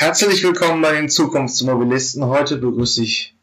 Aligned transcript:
Herzlich 0.00 0.44
willkommen 0.44 0.80
bei 0.80 0.92
den 0.92 1.08
Zukunftsmobilisten. 1.08 2.24
Heute 2.24 2.56
begrüße 2.58 3.02
ich 3.02 3.34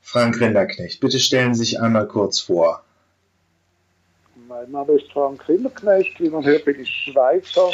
Frank 0.00 0.40
Rinderknecht. 0.40 1.00
Bitte 1.00 1.18
stellen 1.18 1.52
Sie 1.52 1.64
sich 1.64 1.80
einmal 1.80 2.06
kurz 2.06 2.38
vor. 2.38 2.84
Mein 4.46 4.70
Name 4.70 4.92
ist 4.92 5.10
Frank 5.10 5.48
Rinderknecht. 5.48 6.20
Wie 6.20 6.30
man 6.30 6.44
hört, 6.44 6.64
bin 6.64 6.78
ich 6.80 6.88
Schweizer 6.88 7.72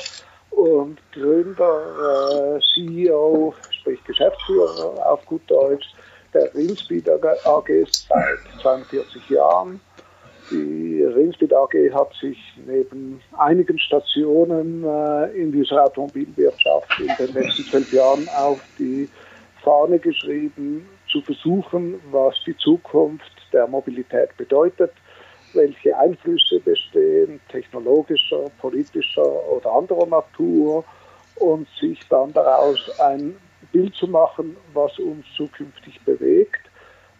und 0.48 0.98
Gründer, 1.12 2.56
äh, 2.56 2.60
CEO, 2.72 3.54
sprich 3.70 4.02
Geschäftsführer 4.04 5.06
auf 5.06 5.26
gut 5.26 5.42
Deutsch, 5.48 5.84
der 6.32 6.54
Rinspeed 6.54 7.10
AG 7.10 7.66
seit 7.90 8.62
42 8.62 9.28
Jahren. 9.28 9.78
Die 10.52 11.02
Rinspeed 11.02 11.54
AG 11.54 11.72
hat 11.94 12.12
sich 12.20 12.36
neben 12.66 13.22
einigen 13.38 13.78
Stationen 13.78 14.84
äh, 14.84 15.30
in 15.34 15.50
dieser 15.50 15.82
Automobilwirtschaft 15.86 17.00
in 17.00 17.16
den 17.16 17.32
letzten 17.32 17.64
zwölf 17.64 17.90
Jahren 17.90 18.28
auf 18.28 18.60
die 18.78 19.08
Fahne 19.62 19.98
geschrieben, 19.98 20.86
zu 21.10 21.22
versuchen, 21.22 21.98
was 22.10 22.34
die 22.46 22.54
Zukunft 22.58 23.32
der 23.54 23.66
Mobilität 23.66 24.36
bedeutet, 24.36 24.92
welche 25.54 25.96
Einflüsse 25.96 26.60
bestehen, 26.60 27.40
technologischer, 27.50 28.50
politischer 28.60 29.48
oder 29.50 29.72
anderer 29.72 30.06
Natur 30.06 30.84
und 31.36 31.66
sich 31.80 31.98
dann 32.10 32.30
daraus 32.34 32.78
ein 32.98 33.36
Bild 33.72 33.94
zu 33.94 34.06
machen, 34.06 34.54
was 34.74 34.98
uns 34.98 35.24
zukünftig 35.34 35.98
bewegt. 36.04 36.60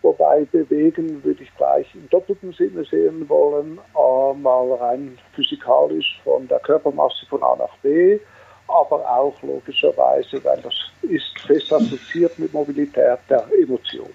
Wobei 0.03 0.45
bewegen 0.51 1.23
würde 1.23 1.45
ich 1.45 1.57
gleich 1.57 1.87
im 1.95 2.09
doppelten 2.11 2.53
Sinne 2.53 2.85
sehen 2.85 3.29
wollen, 3.29 3.79
äh, 3.79 4.35
mal 4.35 4.73
rein 4.75 5.17
physikalisch 5.35 6.21
von 6.25 6.49
der 6.49 6.59
Körpermasse 6.59 7.25
von 7.31 7.43
A 7.43 7.55
nach 7.57 7.77
B, 7.83 8.19
aber 8.67 9.09
auch 9.09 9.41
logischerweise, 9.43 10.43
weil 10.45 10.61
das 10.61 10.75
ist 11.03 11.39
fest 11.47 11.73
assoziiert 11.73 12.37
mit 12.39 12.53
Mobilität 12.53 13.19
der 13.29 13.47
Emotion. 13.63 14.11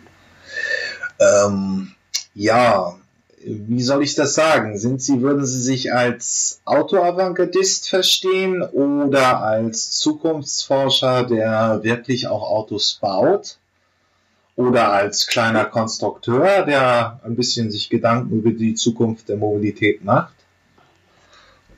Ähm, 1.19 1.93
ja, 2.33 2.93
wie 3.43 3.81
soll 3.81 4.03
ich 4.03 4.15
das 4.15 4.33
sagen? 4.33 4.77
Sind 4.77 5.01
Sie, 5.01 5.21
würden 5.21 5.45
Sie 5.45 5.61
sich 5.61 5.93
als 5.93 6.61
Autoavantgardist 6.65 7.89
verstehen 7.89 8.61
oder 8.61 9.41
als 9.41 9.91
Zukunftsforscher, 9.91 11.23
der 11.23 11.79
wirklich 11.83 12.27
auch 12.27 12.43
Autos 12.49 12.99
baut? 13.01 13.57
Oder 14.57 14.91
als 14.91 15.27
kleiner 15.27 15.65
Konstrukteur, 15.65 16.65
der 16.65 17.21
ein 17.23 17.35
bisschen 17.35 17.71
sich 17.71 17.89
Gedanken 17.89 18.39
über 18.39 18.49
die 18.49 18.73
Zukunft 18.73 19.29
der 19.29 19.37
Mobilität 19.37 20.03
macht? 20.03 20.33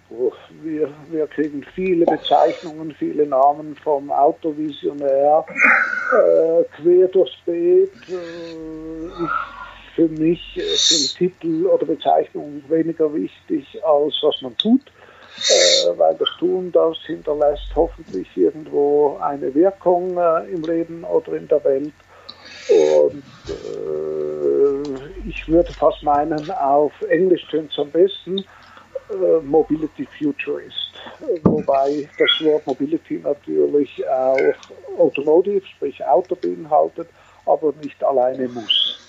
Oh, 0.09 0.31
wir, 0.63 0.89
wir 1.11 1.27
kriegen 1.27 1.63
viele 1.75 2.05
Bezeichnungen, 2.05 2.95
viele 2.97 3.27
Namen 3.27 3.75
vom 3.75 4.09
Autovisionär 4.09 5.45
äh, 5.47 6.63
quer 6.81 7.07
durchs 7.09 7.35
Beet. 7.45 7.91
Äh, 8.09 9.23
ich 9.23 9.29
für 9.99 10.07
mich 10.07 10.39
sind 10.75 11.17
Titel 11.17 11.65
oder 11.65 11.85
Bezeichnungen 11.85 12.63
weniger 12.69 13.13
wichtig 13.13 13.65
als 13.83 14.15
was 14.21 14.41
man 14.41 14.55
tut, 14.57 14.81
äh, 14.85 15.97
weil 15.97 16.15
das 16.15 16.29
Tun, 16.39 16.71
das 16.71 16.97
hinterlässt 17.05 17.75
hoffentlich 17.75 18.29
irgendwo 18.37 19.17
eine 19.21 19.53
Wirkung 19.53 20.17
äh, 20.17 20.49
im 20.53 20.61
Leben 20.63 21.03
oder 21.03 21.33
in 21.33 21.49
der 21.49 21.61
Welt. 21.65 21.93
Und 22.69 23.23
äh, 23.47 25.27
ich 25.27 25.47
würde 25.47 25.73
fast 25.73 26.03
meinen, 26.03 26.49
auf 26.51 26.93
Englisch 27.09 27.47
tönt 27.49 27.71
es 27.71 27.79
am 27.79 27.89
besten, 27.89 28.39
äh, 29.09 29.41
Mobility 29.43 30.07
Futurist. 30.17 30.93
Wobei 31.43 32.07
das 32.17 32.29
Wort 32.45 32.67
Mobility 32.67 33.19
natürlich 33.23 34.07
auch 34.07 34.37
Automotive, 34.99 35.65
sprich 35.65 36.05
Auto 36.05 36.35
beinhaltet, 36.35 37.07
aber 37.45 37.73
nicht 37.81 38.03
alleine 38.03 38.47
muss. 38.47 38.99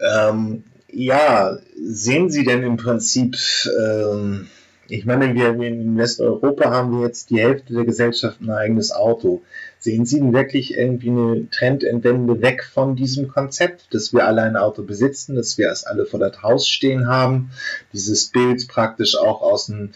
Ähm, 0.00 0.64
ja, 0.88 1.56
sehen 1.74 2.30
Sie 2.30 2.44
denn 2.44 2.62
im 2.62 2.76
Prinzip, 2.76 3.36
ähm, 3.78 4.48
ich 4.88 5.04
meine, 5.04 5.34
wir 5.34 5.48
in 5.48 5.96
Westeuropa 5.96 6.70
haben 6.70 6.98
wir 6.98 7.06
jetzt 7.06 7.30
die 7.30 7.40
Hälfte 7.40 7.72
der 7.72 7.84
Gesellschaft 7.84 8.40
ein 8.40 8.50
eigenes 8.50 8.92
Auto. 8.92 9.42
Sehen 9.78 10.04
Sie 10.04 10.18
denn 10.18 10.32
wirklich 10.32 10.74
irgendwie 10.74 11.10
eine 11.10 11.48
Trendentwende 11.50 12.40
weg 12.40 12.64
von 12.64 12.96
diesem 12.96 13.28
Konzept, 13.28 13.94
dass 13.94 14.12
wir 14.12 14.26
alle 14.26 14.42
ein 14.42 14.56
Auto 14.56 14.82
besitzen, 14.82 15.36
dass 15.36 15.58
wir 15.58 15.70
es 15.70 15.84
alle 15.84 16.06
vor 16.06 16.18
das 16.18 16.42
Haus 16.42 16.68
stehen 16.68 17.08
haben? 17.08 17.50
Dieses 17.92 18.26
Bild 18.30 18.66
praktisch 18.68 19.16
auch 19.16 19.42
aus 19.42 19.70
einem 19.70 19.90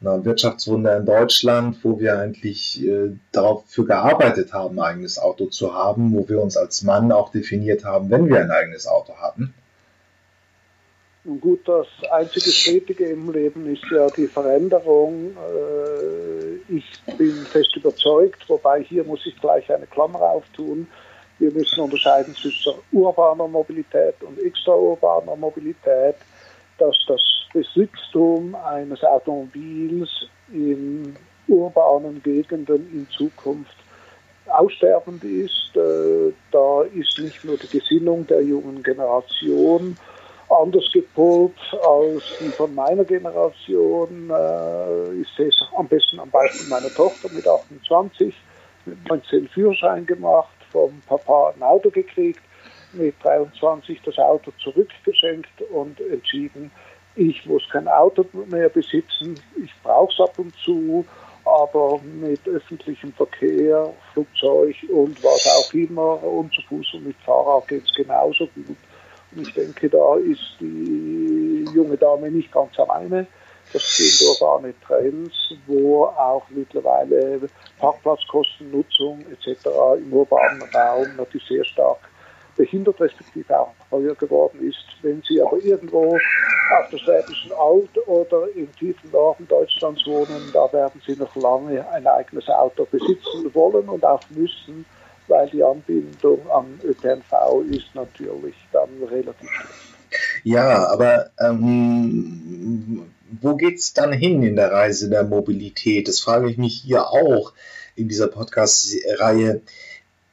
na, 0.00 0.24
Wirtschaftswunder 0.24 0.98
in 0.98 1.06
Deutschland, 1.06 1.78
wo 1.82 1.98
wir 1.98 2.18
eigentlich 2.18 2.84
äh, 2.84 3.10
dafür 3.32 3.86
gearbeitet 3.86 4.52
haben, 4.52 4.78
ein 4.78 4.94
eigenes 4.94 5.18
Auto 5.18 5.46
zu 5.46 5.74
haben, 5.74 6.12
wo 6.12 6.28
wir 6.28 6.40
uns 6.40 6.56
als 6.56 6.82
Mann 6.82 7.10
auch 7.10 7.30
definiert 7.30 7.84
haben, 7.84 8.10
wenn 8.10 8.28
wir 8.28 8.40
ein 8.40 8.50
eigenes 8.50 8.86
Auto 8.86 9.14
hatten. 9.16 9.54
Gut, 11.40 11.66
das 11.66 11.86
einzige 12.10 12.50
Stetige 12.50 13.06
im 13.06 13.32
Leben 13.32 13.72
ist 13.72 13.84
ja 13.90 14.08
die 14.10 14.26
Veränderung. 14.26 15.30
Äh, 15.30 16.53
ich 16.68 16.84
bin 17.16 17.46
fest 17.46 17.74
überzeugt, 17.76 18.48
wobei 18.48 18.82
hier 18.82 19.04
muss 19.04 19.24
ich 19.26 19.38
gleich 19.40 19.70
eine 19.72 19.86
Klammer 19.86 20.20
auftun. 20.20 20.86
Wir 21.38 21.50
müssen 21.50 21.80
unterscheiden 21.80 22.34
zwischen 22.34 22.74
urbaner 22.92 23.48
Mobilität 23.48 24.22
und 24.22 24.38
extraurbaner 24.40 25.36
Mobilität, 25.36 26.16
dass 26.78 26.96
das 27.06 27.20
Besitztum 27.52 28.54
eines 28.54 29.02
Automobils 29.04 30.10
in 30.52 31.16
urbanen 31.48 32.22
Gegenden 32.22 32.88
in 32.92 33.08
Zukunft 33.10 33.76
aussterbend 34.46 35.24
ist. 35.24 35.72
Äh, 35.74 36.32
da 36.50 36.82
ist 36.82 37.18
nicht 37.18 37.44
nur 37.44 37.58
die 37.58 37.68
Gesinnung 37.68 38.26
der 38.26 38.42
jungen 38.42 38.82
Generation 38.82 39.96
anders 40.50 40.90
gepolt 40.92 41.58
als 41.82 42.22
die 42.40 42.50
von 42.50 42.74
meiner 42.74 43.04
Generation. 43.04 44.30
Äh, 44.30 45.20
ich 45.20 45.28
sehe 45.36 45.48
es 45.48 45.62
am 45.76 45.88
besten 45.88 46.20
am 46.20 46.30
Beispiel 46.30 46.68
meiner 46.68 46.92
Tochter 46.94 47.28
mit 47.32 47.46
28, 47.46 48.34
mit 48.84 49.08
19 49.08 49.48
Führerschein 49.48 50.06
gemacht, 50.06 50.54
vom 50.70 51.02
Papa 51.06 51.54
ein 51.56 51.62
Auto 51.62 51.90
gekriegt, 51.90 52.42
mit 52.92 53.14
23 53.22 54.00
das 54.04 54.18
Auto 54.18 54.52
zurückgeschenkt 54.62 55.62
und 55.72 56.00
entschieden, 56.00 56.70
ich 57.16 57.44
muss 57.46 57.62
kein 57.70 57.86
Auto 57.86 58.26
mehr 58.46 58.68
besitzen, 58.68 59.38
ich 59.62 59.70
brauche 59.82 60.12
es 60.12 60.20
ab 60.20 60.38
und 60.38 60.54
zu, 60.56 61.04
aber 61.44 62.00
mit 62.02 62.46
öffentlichem 62.48 63.12
Verkehr, 63.12 63.92
Flugzeug 64.12 64.76
und 64.88 65.22
was 65.22 65.46
auch 65.46 65.72
immer 65.74 66.22
und 66.22 66.52
zu 66.52 66.62
Fuß 66.62 66.94
und 66.94 67.06
mit 67.06 67.16
Fahrrad 67.24 67.68
geht 67.68 67.84
es 67.84 67.94
genauso 67.94 68.46
gut. 68.48 68.76
Ich 69.36 69.52
denke, 69.54 69.88
da 69.88 70.16
ist 70.16 70.56
die 70.60 71.68
junge 71.74 71.96
Dame 71.96 72.30
nicht 72.30 72.52
ganz 72.52 72.78
alleine. 72.78 73.26
Das 73.72 73.82
sind 73.96 74.28
urbane 74.28 74.72
Trends, 74.86 75.34
wo 75.66 76.04
auch 76.04 76.44
mittlerweile 76.50 77.40
Parkplatzkosten, 77.80 78.70
Nutzung 78.70 79.24
etc. 79.32 79.66
im 79.98 80.12
urbanen 80.12 80.62
Raum 80.72 81.08
natürlich 81.16 81.48
sehr 81.48 81.64
stark 81.64 81.98
behindert 82.56 83.00
respektive 83.00 83.58
auch 83.58 83.72
teuer 83.90 84.14
geworden 84.14 84.60
ist. 84.68 84.84
Wenn 85.02 85.22
Sie 85.28 85.40
aber 85.40 85.58
irgendwo 85.58 86.14
auf 86.14 86.88
der 86.90 86.98
Schwäbischen 86.98 87.52
Alb 87.52 87.90
oder 88.06 88.48
im 88.54 88.74
tiefen 88.76 89.10
Norden 89.10 89.46
Deutschlands 89.48 90.06
wohnen, 90.06 90.50
da 90.52 90.72
werden 90.72 91.00
Sie 91.06 91.16
noch 91.16 91.34
lange 91.36 91.86
ein 91.90 92.06
eigenes 92.06 92.48
Auto 92.48 92.86
besitzen 92.90 93.52
wollen 93.54 93.88
und 93.88 94.04
auch 94.04 94.22
müssen, 94.30 94.86
weil 95.28 95.48
die 95.50 95.62
Anbindung 95.64 96.50
an 96.50 96.78
ÖPNV 96.82 97.62
ist 97.70 97.94
natürlich 97.94 98.54
dann 98.72 98.88
relativ 99.10 99.50
schlecht. 99.50 99.94
Ja, 100.44 100.86
aber 100.88 101.30
ähm, 101.40 103.06
wo 103.40 103.58
es 103.58 103.92
dann 103.94 104.12
hin 104.12 104.42
in 104.42 104.56
der 104.56 104.70
Reise 104.70 105.08
der 105.08 105.24
Mobilität? 105.24 106.08
Das 106.08 106.20
frage 106.20 106.50
ich 106.50 106.58
mich 106.58 106.82
hier 106.84 107.08
auch 107.08 107.52
in 107.96 108.08
dieser 108.08 108.28
Podcast-Reihe. 108.28 109.62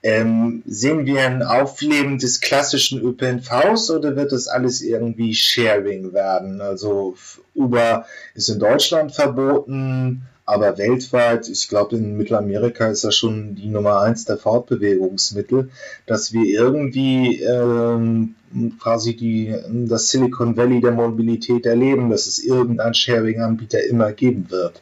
Ähm, 0.03 0.63
sehen 0.65 1.05
wir 1.05 1.21
ein 1.21 1.43
Aufleben 1.43 2.17
des 2.17 2.41
klassischen 2.41 2.99
ÖPNVs 3.01 3.91
oder 3.91 4.15
wird 4.15 4.31
das 4.31 4.47
alles 4.47 4.81
irgendwie 4.81 5.35
Sharing 5.35 6.11
werden? 6.13 6.59
Also 6.59 7.15
Uber 7.53 8.05
ist 8.33 8.49
in 8.49 8.59
Deutschland 8.59 9.13
verboten, 9.13 10.23
aber 10.51 10.77
weltweit, 10.77 11.47
ich 11.47 11.69
glaube 11.69 11.95
in 11.95 12.17
Mittelamerika 12.17 12.87
ist 12.87 13.05
das 13.05 13.15
schon 13.15 13.55
die 13.55 13.69
Nummer 13.69 14.01
eins 14.01 14.25
der 14.25 14.37
Fortbewegungsmittel, 14.37 15.69
dass 16.05 16.33
wir 16.33 16.43
irgendwie 16.43 17.41
ähm, 17.41 18.35
quasi 18.77 19.15
die, 19.15 19.55
das 19.87 20.09
Silicon 20.09 20.57
Valley 20.57 20.81
der 20.81 20.91
Mobilität 20.91 21.65
erleben, 21.65 22.09
dass 22.09 22.27
es 22.27 22.43
irgendeinen 22.43 22.93
Sharing-Anbieter 22.93 23.81
immer 23.85 24.11
geben 24.11 24.51
wird. 24.51 24.81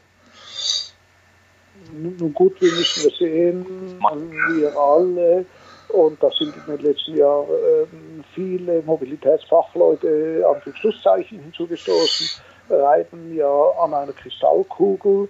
Nun 1.94 2.34
gut, 2.34 2.60
wir 2.62 2.72
müssen 2.72 3.04
wir 3.04 3.12
sehen, 3.12 3.66
wir 4.54 4.76
alle, 4.76 5.46
und 5.90 6.22
da 6.24 6.32
sind 6.32 6.56
in 6.56 6.78
den 6.78 6.84
letzten 6.84 7.16
Jahren 7.16 7.48
ähm, 7.48 8.24
viele 8.34 8.82
Mobilitätsfachleute 8.82 10.44
an 10.48 10.62
den 10.66 10.76
Schlusszeichen 10.76 11.40
hinzugestoßen, 11.40 12.42
reiten 12.70 13.36
ja 13.36 13.70
an 13.80 13.94
einer 13.94 14.14
Kristallkugel. 14.14 15.30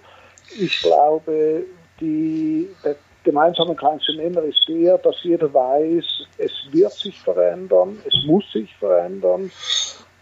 Ich 0.58 0.82
glaube, 0.82 1.64
die, 2.00 2.68
gemeinsame 3.24 3.74
kleinste 3.74 4.14
Nenner 4.16 4.42
ist 4.42 4.66
der, 4.68 4.98
dass 4.98 5.22
jeder 5.22 5.52
weiß, 5.52 6.04
es 6.38 6.52
wird 6.70 6.92
sich 6.92 7.18
verändern, 7.20 7.98
es 8.06 8.24
muss 8.26 8.44
sich 8.52 8.74
verändern. 8.76 9.50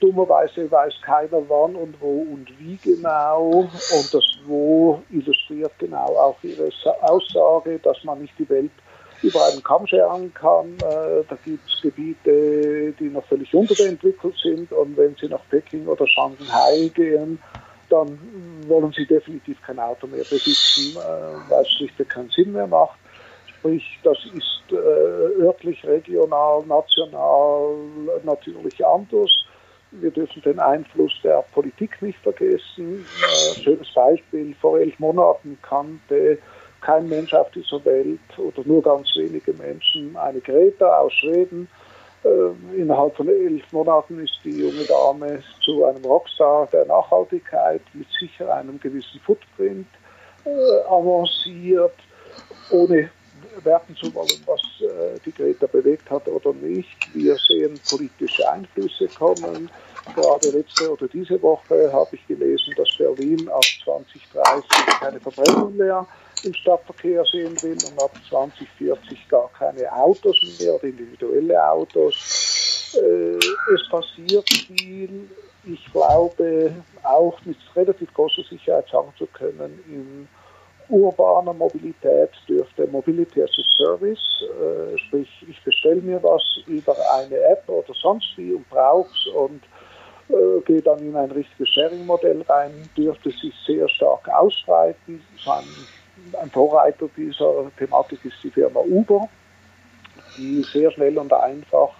Dummerweise 0.00 0.70
weiß 0.70 0.94
keiner 1.02 1.42
wann 1.48 1.74
und 1.74 2.00
wo 2.00 2.20
und 2.20 2.48
wie 2.60 2.76
genau. 2.76 3.68
Und 3.68 4.14
das 4.14 4.24
Wo 4.46 5.02
illustriert 5.10 5.72
genau 5.78 6.06
auch 6.16 6.36
ihre 6.42 6.70
Aussage, 7.00 7.80
dass 7.80 8.04
man 8.04 8.20
nicht 8.20 8.38
die 8.38 8.48
Welt 8.48 8.70
über 9.22 9.44
einen 9.46 9.62
Kamm 9.62 9.86
scheren 9.88 10.32
kann. 10.34 10.74
Äh, 10.76 11.24
da 11.28 11.36
gibt 11.44 11.68
es 11.68 11.82
Gebiete, 11.82 12.92
die 12.92 13.08
noch 13.08 13.24
völlig 13.24 13.52
unterentwickelt 13.52 14.36
sind. 14.40 14.70
Und 14.70 14.96
wenn 14.96 15.16
Sie 15.20 15.26
nach 15.26 15.42
Peking 15.50 15.88
oder 15.88 16.06
Shanghai 16.06 16.90
gehen, 16.94 17.40
dann 17.90 18.18
wollen 18.66 18.92
Sie 18.92 19.06
definitiv 19.06 19.60
kein 19.62 19.78
Auto 19.78 20.06
mehr 20.06 20.24
besitzen, 20.24 20.96
äh, 20.96 21.50
weil 21.50 21.62
es 21.62 21.70
schlichtweg 21.72 22.08
keinen 22.08 22.30
Sinn 22.30 22.52
mehr 22.52 22.66
macht. 22.66 22.98
Sprich, 23.46 23.98
das 24.04 24.18
ist 24.34 24.62
äh, 24.70 25.42
örtlich, 25.42 25.84
regional, 25.84 26.64
national 26.66 27.74
natürlich 28.24 28.84
anders. 28.84 29.30
Wir 29.90 30.10
dürfen 30.10 30.42
den 30.42 30.58
Einfluss 30.58 31.12
der 31.24 31.44
Politik 31.52 32.00
nicht 32.02 32.18
vergessen. 32.18 33.06
Äh, 33.22 33.62
schönes 33.62 33.92
Beispiel, 33.94 34.54
vor 34.60 34.78
elf 34.78 34.98
Monaten 34.98 35.58
kannte 35.62 36.38
kein 36.80 37.08
Mensch 37.08 37.32
auf 37.34 37.50
dieser 37.50 37.84
Welt 37.84 38.20
oder 38.36 38.62
nur 38.64 38.82
ganz 38.82 39.08
wenige 39.16 39.52
Menschen 39.54 40.16
eine 40.16 40.40
Greta 40.40 41.00
aus 41.00 41.12
Schweden. 41.14 41.68
Äh, 42.24 42.80
innerhalb 42.80 43.16
von 43.16 43.28
elf 43.28 43.62
Monaten 43.70 44.18
ist 44.22 44.40
die 44.44 44.58
junge 44.58 44.84
Dame 44.84 45.42
zu 45.64 45.84
einem 45.84 46.04
Rockstar 46.04 46.66
der 46.72 46.84
Nachhaltigkeit 46.86 47.82
mit 47.94 48.08
sicher 48.18 48.52
einem 48.52 48.80
gewissen 48.80 49.20
Footprint 49.20 49.86
äh, 50.44 50.48
avanciert, 50.88 51.94
ohne 52.70 53.10
werten 53.64 53.96
zu 53.96 54.12
wollen, 54.14 54.42
was 54.46 54.60
äh, 54.80 55.18
die 55.24 55.32
Greta 55.32 55.66
bewegt 55.66 56.10
hat 56.10 56.28
oder 56.28 56.52
nicht. 56.52 56.96
Wir 57.14 57.36
sehen 57.36 57.78
politische 57.88 58.48
Einflüsse 58.50 59.08
kommen. 59.08 59.70
Gerade 60.14 60.50
letzte 60.50 60.90
oder 60.90 61.06
diese 61.08 61.40
Woche 61.42 61.92
habe 61.92 62.16
ich 62.16 62.26
gelesen, 62.26 62.74
dass 62.76 62.88
Berlin 62.96 63.48
ab 63.48 63.64
2030 63.84 64.68
keine 65.00 65.20
Verbrennung 65.20 65.76
mehr 65.76 66.06
im 66.44 66.54
Stadtverkehr 66.54 67.24
sehen 67.24 67.60
will 67.62 67.76
und 67.90 68.02
ab 68.02 68.12
2040 68.28 69.28
gar 69.28 69.50
keine 69.58 69.92
Autos 69.92 70.36
mehr 70.60 70.74
oder 70.74 70.84
individuelle 70.84 71.70
Autos. 71.70 72.94
Äh, 72.94 73.36
es 73.74 73.88
passiert 73.90 74.48
viel. 74.48 75.28
Ich 75.64 75.84
glaube 75.92 76.72
auch 77.02 77.38
mit 77.44 77.58
relativ 77.76 78.12
großer 78.14 78.42
Sicherheit 78.48 78.86
sagen 78.90 79.12
zu 79.18 79.26
können, 79.26 79.78
in 79.86 80.28
urbaner 80.88 81.52
Mobilität 81.52 82.30
dürfte 82.48 82.86
Mobility 82.86 83.42
as 83.42 83.50
a 83.50 83.62
Service, 83.76 84.42
äh, 84.42 84.98
sprich 84.98 85.28
ich 85.48 85.62
bestelle 85.62 86.00
mir 86.00 86.22
was 86.22 86.42
über 86.66 86.96
eine 87.14 87.36
App 87.36 87.68
oder 87.68 87.94
sonst 87.94 88.26
wie 88.36 88.52
und 88.52 88.68
brauche 88.70 89.10
es 89.10 89.34
und 89.34 89.62
äh, 90.28 90.60
gehe 90.64 90.82
dann 90.82 90.98
in 91.00 91.16
ein 91.16 91.30
richtiges 91.30 91.68
Sharing-Modell 91.70 92.42
rein, 92.48 92.88
dürfte 92.96 93.30
sich 93.30 93.54
sehr 93.66 93.88
stark 93.88 94.28
ausbreiten. 94.28 95.22
Ein 95.46 95.64
ein 96.40 96.50
Vorreiter 96.50 97.08
dieser 97.16 97.70
Thematik 97.78 98.24
ist 98.24 98.36
die 98.42 98.50
Firma 98.50 98.80
Uber, 98.80 99.28
die 100.36 100.62
sehr 100.72 100.90
schnell 100.90 101.18
und 101.18 101.32
einfach 101.32 101.90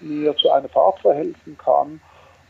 mir 0.00 0.34
zu 0.36 0.50
einer 0.50 0.68
Fahrt 0.68 0.98
verhelfen 1.00 1.56
kann. 1.58 2.00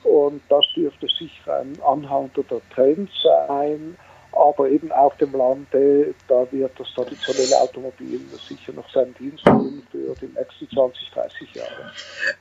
Und 0.04 0.40
das 0.48 0.64
dürfte 0.74 1.06
sicher 1.18 1.60
ein 1.60 1.78
anhaltender 1.82 2.60
Trend 2.74 3.10
sein. 3.22 3.96
Aber 4.32 4.68
eben 4.68 4.92
auf 4.92 5.16
dem 5.16 5.32
Lande, 5.32 6.14
da 6.28 6.46
wird 6.50 6.72
das 6.78 6.88
traditionelle 6.94 7.60
Automobil 7.60 8.20
sicher 8.48 8.72
noch 8.72 8.90
seinen 8.92 9.14
Dienst 9.14 9.44
tun 9.44 9.82
für 9.90 10.14
die 10.20 10.26
nächsten 10.26 10.68
20, 10.72 11.10
30 11.10 11.54
Jahre. 11.54 11.92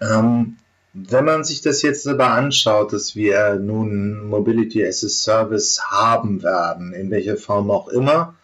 Ähm, 0.01 0.57
wenn 0.94 1.25
man 1.25 1.44
sich 1.44 1.62
das 1.62 1.81
jetzt 1.81 2.07
aber 2.07 2.31
anschaut, 2.31 2.94
dass 2.94 3.15
wir 3.15 3.56
nun 3.56 4.27
Mobility 4.27 4.86
as 4.86 5.03
a 5.03 5.09
Service 5.09 5.80
haben 5.91 6.41
werden, 6.41 6.94
in 6.94 7.12
welcher 7.12 7.38
Form 7.38 7.69
auch 7.69 7.89
immer, 7.89 8.35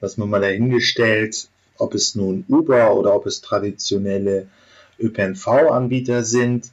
dass 0.00 0.16
man 0.16 0.28
mal 0.28 0.40
dahingestellt, 0.40 1.48
ob 1.78 1.94
es 1.94 2.14
nun 2.14 2.44
Uber 2.48 2.94
oder 2.94 3.14
ob 3.14 3.26
es 3.26 3.40
traditionelle 3.40 4.48
ÖPNV-Anbieter 4.98 6.22
sind. 6.22 6.70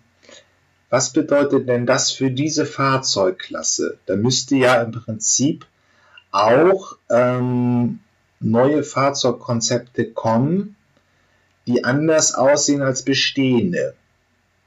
Was 0.90 1.12
bedeutet 1.12 1.68
denn 1.68 1.86
das 1.86 2.12
für 2.12 2.30
diese 2.30 2.66
Fahrzeugklasse? 2.66 3.98
Da 4.06 4.16
müsste 4.16 4.56
ja 4.56 4.82
im 4.82 4.92
Prinzip 4.92 5.66
auch 6.34 6.98
ähm, 7.10 8.00
neue 8.42 8.84
Fahrzeugkonzepte 8.84 10.12
kommen, 10.12 10.76
die 11.68 11.86
anders 11.86 12.34
aussehen 12.34 12.82
als 12.82 13.04
bestehende. 13.04 13.94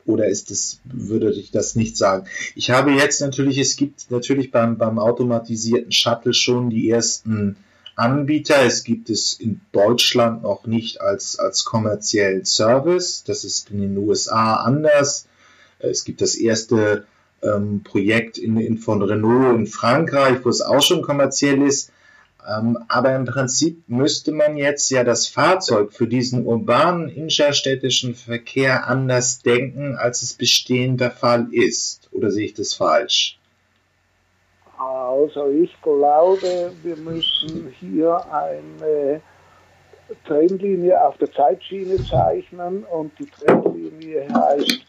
Oder 0.07 0.29
ist 0.29 0.53
es, 0.53 0.81
würde 0.85 1.33
ich 1.33 1.51
das 1.51 1.75
nicht 1.75 1.97
sagen? 1.97 2.27
Ich 2.55 2.71
habe 2.71 2.93
jetzt 2.93 3.21
natürlich, 3.21 3.59
es 3.59 3.77
gibt 3.77 4.11
natürlich 4.11 4.53
beim, 4.53 4.79
beim 4.79 4.99
automatisierten 5.01 5.91
Shuttle 5.91 6.33
schon 6.33 6.71
die 6.71 6.89
ersten 6.89 7.57
Anbieter. 7.97 8.65
Es 8.65 8.85
gibt 8.85 9.11
es 9.11 9.35
in 9.35 9.61
Deutschland 9.73 10.45
noch 10.45 10.67
nicht 10.67 11.01
als, 11.01 11.39
als 11.41 11.65
kommerziellen 11.65 12.45
Service. 12.45 13.25
Das 13.25 13.43
ist 13.43 13.71
in 13.71 13.81
den 13.81 13.99
USA 13.99 14.55
anders. 14.57 15.27
Es 15.81 16.05
gibt 16.05 16.21
das 16.21 16.37
erste 16.37 17.05
ähm, 17.43 17.83
Projekt 17.83 18.39
in, 18.39 18.59
in, 18.59 18.79
von 18.79 19.03
Renault 19.03 19.57
in 19.57 19.67
Frankreich, 19.67 20.45
wo 20.45 20.49
es 20.49 20.63
auch 20.63 20.83
schon 20.83 21.03
kommerziell 21.03 21.63
ist. 21.63 21.93
Ähm, 22.49 22.79
aber 22.89 23.15
im 23.17 23.25
Prinzip 23.25 23.83
müsste 23.89 24.33
man 24.33 24.57
jetzt 24.57 24.91
ja 24.91 25.03
das 25.03 25.27
Fahrzeug 25.27 25.93
für 25.93 26.07
diesen 26.07 26.47
urbanen 26.47 27.09
innerstädtischen 27.09 28.15
Verkehr 28.15 28.87
anders 28.87 29.43
denken, 29.43 29.97
als 29.97 30.23
es 30.23 30.35
bestehend 30.35 31.01
der 31.01 31.11
Fall 31.11 31.49
ist. 31.51 32.09
Oder 32.13 32.31
sehe 32.31 32.47
ich 32.47 32.55
das 32.55 32.75
falsch? 32.75 33.39
Also 34.79 35.49
ich 35.49 35.75
glaube, 35.83 36.73
wir 36.83 36.97
müssen 36.97 37.75
hier 37.81 38.21
eine 38.31 39.21
Trendlinie 40.27 41.05
auf 41.05 41.17
der 41.19 41.33
Zeitschiene 41.33 41.97
zeichnen 42.05 42.85
und 42.85 43.13
die 43.19 43.27
Trendlinie 43.27 44.29
heißt 44.33 44.87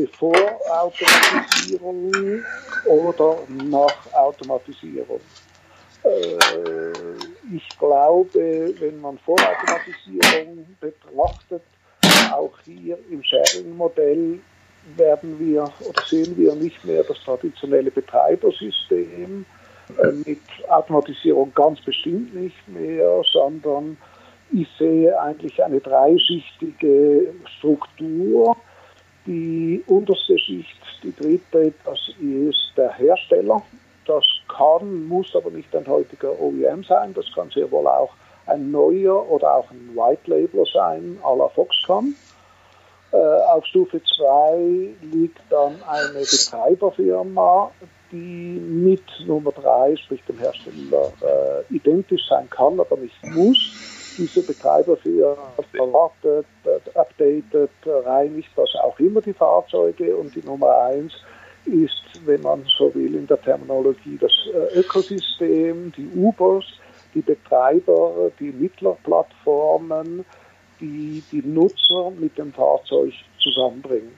bevor 0.00 0.34
Automatisierung 0.70 2.12
oder 2.86 3.38
nach 3.48 4.12
Automatisierung. 4.12 5.20
Äh, 6.04 7.54
ich 7.54 7.68
glaube, 7.78 8.74
wenn 8.78 9.00
man 9.00 9.18
Vorautomatisierung 9.18 10.66
betrachtet, 10.80 11.62
auch 12.32 12.52
hier 12.64 12.98
im 13.10 13.22
Sharing-Modell 13.22 14.40
werden 14.96 15.38
wir 15.38 15.64
oder 15.80 16.02
sehen 16.06 16.36
wir 16.36 16.54
nicht 16.54 16.84
mehr 16.84 17.02
das 17.02 17.18
traditionelle 17.24 17.90
Betreibersystem 17.90 19.44
äh, 19.98 20.12
mit 20.26 20.40
Automatisierung 20.68 21.52
ganz 21.54 21.80
bestimmt 21.80 22.34
nicht 22.34 22.68
mehr, 22.68 23.22
sondern 23.32 23.96
ich 24.50 24.68
sehe 24.78 25.18
eigentlich 25.20 25.62
eine 25.62 25.80
dreischichtige 25.80 27.34
Struktur. 27.58 28.56
Die 29.28 29.84
unterste 29.86 30.38
Schicht, 30.38 30.80
die 31.02 31.14
dritte, 31.14 31.74
das 31.84 31.98
ist 32.18 32.72
der 32.78 32.90
Hersteller. 32.94 33.62
Das 34.06 34.24
kann, 34.48 35.06
muss 35.06 35.36
aber 35.36 35.50
nicht 35.50 35.76
ein 35.76 35.86
heutiger 35.86 36.30
OEM 36.40 36.82
sein. 36.82 37.12
Das 37.12 37.26
kann 37.34 37.50
sehr 37.50 37.70
wohl 37.70 37.86
auch 37.86 38.14
ein 38.46 38.70
neuer 38.70 39.30
oder 39.30 39.56
auch 39.56 39.70
ein 39.70 39.90
White 39.94 40.30
Labeler 40.30 40.64
sein, 40.72 41.18
à 41.22 41.36
la 41.36 41.46
Foxconn. 41.48 42.14
Äh, 43.12 43.16
auf 43.16 43.66
Stufe 43.66 44.00
2 44.02 44.94
liegt 45.12 45.40
dann 45.50 45.76
eine 45.86 46.20
Betreiberfirma, 46.20 47.70
die 48.10 48.16
mit 48.16 49.04
Nummer 49.26 49.52
3, 49.52 49.96
sprich 49.96 50.22
dem 50.26 50.38
Hersteller, 50.38 51.12
äh, 51.20 51.74
identisch 51.74 52.26
sein 52.30 52.48
kann, 52.48 52.80
aber 52.80 52.96
nicht 52.96 53.22
muss. 53.24 53.97
Diese 54.18 54.42
Betreiberfirma 54.42 55.52
verwartet, 55.72 56.46
äh, 56.64 56.98
updatet, 56.98 57.70
reinigt, 57.86 58.50
was 58.56 58.74
auch 58.82 58.98
immer 58.98 59.20
die 59.20 59.32
Fahrzeuge. 59.32 60.16
Und 60.16 60.34
die 60.34 60.44
Nummer 60.44 60.76
1 60.82 61.12
ist, 61.66 62.26
wenn 62.26 62.42
man 62.42 62.64
so 62.76 62.92
will, 62.94 63.14
in 63.14 63.26
der 63.26 63.40
Terminologie 63.40 64.18
das 64.20 64.32
äh, 64.52 64.80
Ökosystem, 64.80 65.92
die 65.96 66.08
Ubers, 66.16 66.64
die 67.14 67.20
Betreiber, 67.20 68.30
die 68.40 68.50
Mittlerplattformen, 68.50 70.24
die 70.80 71.22
die 71.32 71.42
Nutzer 71.42 72.10
mit 72.18 72.36
dem 72.38 72.52
Fahrzeug 72.52 73.12
zusammenbringen. 73.40 74.12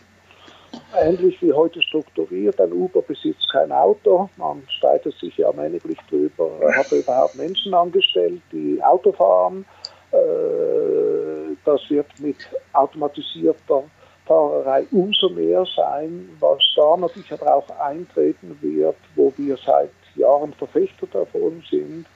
Ähnlich 0.97 1.41
wie 1.43 1.53
heute 1.53 1.83
strukturiert, 1.83 2.61
ein 2.61 2.73
Uber 2.73 3.03
besitzt 3.03 3.49
kein 3.53 3.73
Auto, 3.73 4.29
man 4.37 4.63
streitet 4.69 5.15
sich 5.19 5.37
ja 5.37 5.53
männlich 5.53 5.83
drüber, 6.09 6.51
hat 6.77 6.93
er 6.93 6.99
überhaupt 6.99 7.37
Menschen 7.37 7.75
angestellt, 7.75 8.41
die 8.53 8.81
Auto 8.83 9.13
fahren. 9.13 9.65
Äh, 10.13 11.57
das 11.65 11.81
wird 11.89 12.07
mit 12.19 12.37
automatisierter 12.73 13.85
Fahrerei 14.27 14.87
umso 14.93 15.29
mehr 15.29 15.65
sein, 15.77 16.29
was 16.39 16.59
da 16.77 16.97
natürlich 16.97 17.33
aber 17.33 17.55
auch 17.57 17.71
eintreten 17.81 18.57
wird, 18.61 18.97
wo 19.17 19.33
wir 19.37 19.57
seit 19.57 19.91
Jahren 20.15 20.53
Verfechter 20.55 21.07
davon 21.07 21.63
sind, 21.71 22.07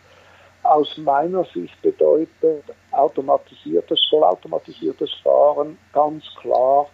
aus 0.62 0.96
meiner 0.96 1.44
Sicht 1.44 1.80
bedeutet 1.82 2.64
automatisiertes, 2.90 4.00
vollautomatisiertes 4.08 5.10
Fahren 5.22 5.78
ganz 5.92 6.24
klar 6.40 6.88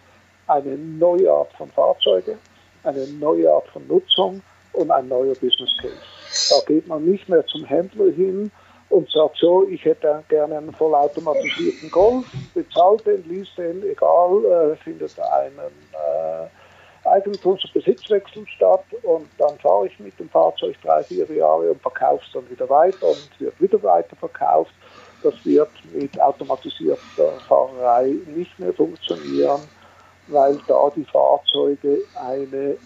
eine 0.47 0.75
neue 0.75 1.31
Art 1.31 1.53
von 1.53 1.69
Fahrzeuge, 1.71 2.37
eine 2.83 3.07
neue 3.07 3.49
Art 3.49 3.67
von 3.69 3.87
Nutzung 3.87 4.41
und 4.73 4.91
ein 4.91 5.07
neuer 5.07 5.35
Business 5.35 5.71
Case. 5.81 5.93
Da 6.49 6.65
geht 6.65 6.87
man 6.87 7.05
nicht 7.05 7.29
mehr 7.29 7.45
zum 7.45 7.63
Händler 7.63 8.11
hin 8.11 8.51
und 8.91 9.09
sagt 9.09 9.37
so, 9.37 9.65
ich 9.67 9.83
hätte 9.85 10.23
gerne 10.27 10.57
einen 10.57 10.73
vollautomatisierten 10.73 11.89
Golf, 11.91 12.25
bezahlt 12.53 13.05
den, 13.07 13.23
liest 13.27 13.57
den, 13.57 13.81
egal, 13.83 14.43
äh, 14.45 14.75
findet 14.83 15.17
einen 15.17 15.71
äh, 15.93 17.07
Eigentums- 17.07 17.63
und 17.63 17.73
Besitzwechsel 17.73 18.45
statt 18.47 18.83
und 19.03 19.27
dann 19.37 19.57
fahre 19.59 19.87
ich 19.87 19.99
mit 19.99 20.19
dem 20.19 20.29
Fahrzeug 20.29 20.75
drei, 20.83 21.03
vier 21.05 21.25
Jahre 21.31 21.71
und 21.71 21.81
verkaufe 21.81 22.23
es 22.27 22.33
dann 22.33 22.49
wieder 22.49 22.69
weiter 22.69 23.07
und 23.07 23.29
wird 23.39 23.59
wieder 23.61 23.81
weiter 23.81 24.15
verkauft. 24.17 24.73
Das 25.23 25.33
wird 25.45 25.71
mit 25.93 26.19
automatisierter 26.19 27.39
Fahrerei 27.47 28.15
nicht 28.27 28.59
mehr 28.59 28.73
funktionieren, 28.73 29.61
weil 30.27 30.57
da 30.67 30.91
die 30.95 31.05
Fahrzeuge 31.05 32.03
eine 32.15 32.77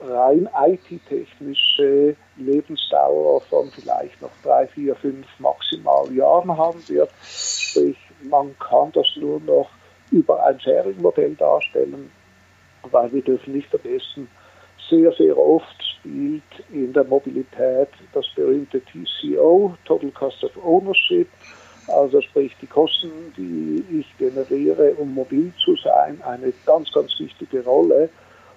rein 0.00 0.48
IT-technische 0.66 2.16
Lebensdauer 2.36 3.40
von 3.42 3.70
vielleicht 3.70 4.20
noch 4.20 4.30
drei, 4.42 4.66
vier, 4.66 4.94
fünf 4.96 5.26
maximal 5.38 6.12
Jahren 6.12 6.56
haben 6.56 6.82
wird. 6.88 7.10
Sprich, 7.22 7.96
man 8.22 8.56
kann 8.58 8.92
das 8.92 9.06
nur 9.16 9.40
noch 9.40 9.70
über 10.10 10.44
ein 10.44 10.58
Serienmodell 10.62 11.34
darstellen, 11.34 12.10
weil 12.90 13.12
wir 13.12 13.22
dürfen 13.22 13.54
nicht 13.54 13.68
vergessen, 13.68 14.28
sehr, 14.90 15.12
sehr 15.12 15.36
oft 15.36 15.82
spielt 15.82 16.42
in 16.70 16.92
der 16.92 17.04
Mobilität 17.04 17.88
das 18.12 18.26
berühmte 18.34 18.82
TCO, 18.82 19.74
Total 19.84 20.10
Cost 20.10 20.44
of 20.44 20.52
Ownership, 20.62 21.28
also 21.88 22.20
sprich 22.20 22.54
die 22.60 22.66
Kosten, 22.66 23.32
die 23.36 23.84
ich 24.00 24.18
generiere, 24.18 24.94
um 24.94 25.14
mobil 25.14 25.52
zu 25.64 25.76
sein, 25.76 26.20
eine 26.22 26.52
ganz, 26.64 26.92
ganz 26.92 27.12
wichtige 27.18 27.64
Rolle. 27.64 28.08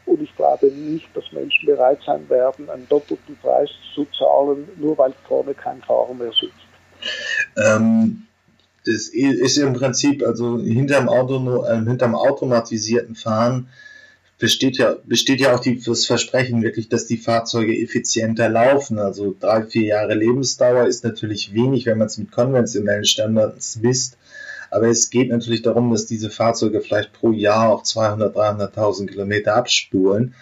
Und 0.08 0.22
ich 0.22 0.36
glaube 0.36 0.68
nicht, 0.68 1.08
dass 1.16 1.26
Menschen 1.32 1.66
bereit 1.66 2.00
sein 2.06 2.28
werden, 2.30 2.70
einen 2.70 2.88
doppelten 2.88 3.38
Preis 3.38 3.70
zu 3.94 4.08
zahlen, 4.18 4.68
nur 4.78 4.98
weil 4.98 5.14
vorne 5.28 5.54
kein 5.54 5.82
Fahrer 5.82 6.14
mehr 6.14 6.32
sitzt. 6.32 6.54
Ähm, 7.58 8.26
das 8.86 9.10
ist 9.10 9.58
im 9.58 9.74
Prinzip, 9.74 10.26
also 10.26 10.60
hinterm, 10.60 11.10
Auto, 11.10 11.66
äh, 11.66 11.76
hinterm 11.84 12.16
automatisierten 12.16 13.16
Fahren 13.16 13.68
besteht 14.40 14.78
ja, 14.78 14.96
besteht 15.04 15.42
ja 15.42 15.56
auch 15.56 15.60
die, 15.60 15.82
das 15.82 16.06
Versprechen 16.06 16.62
wirklich, 16.62 16.90
dass 16.90 17.08
die 17.08 17.18
Fahrzeuge 17.18 17.78
effizienter 17.78 18.50
laufen. 18.50 19.00
Also 19.00 19.36
drei, 19.38 19.64
vier 19.64 19.84
Jahre 19.84 20.14
Lebensdauer 20.14 20.86
ist 20.86 21.04
natürlich 21.04 21.54
wenig, 21.54 21.86
wenn 21.86 21.98
man 21.98 22.08
es 22.08 22.18
mit 22.18 22.32
konventionellen 22.32 23.06
Standards 23.06 23.78
misst. 23.78 24.18
Aber 24.70 24.88
es 24.88 25.10
geht 25.10 25.30
natürlich 25.30 25.62
darum, 25.62 25.92
dass 25.92 26.06
diese 26.06 26.30
Fahrzeuge 26.30 26.82
vielleicht 26.82 27.14
pro 27.14 27.32
Jahr 27.32 27.70
auf 27.70 27.84
200, 27.84 28.36
300.000 28.36 29.08
Kilometer 29.08 29.56
abspulen 29.56 30.36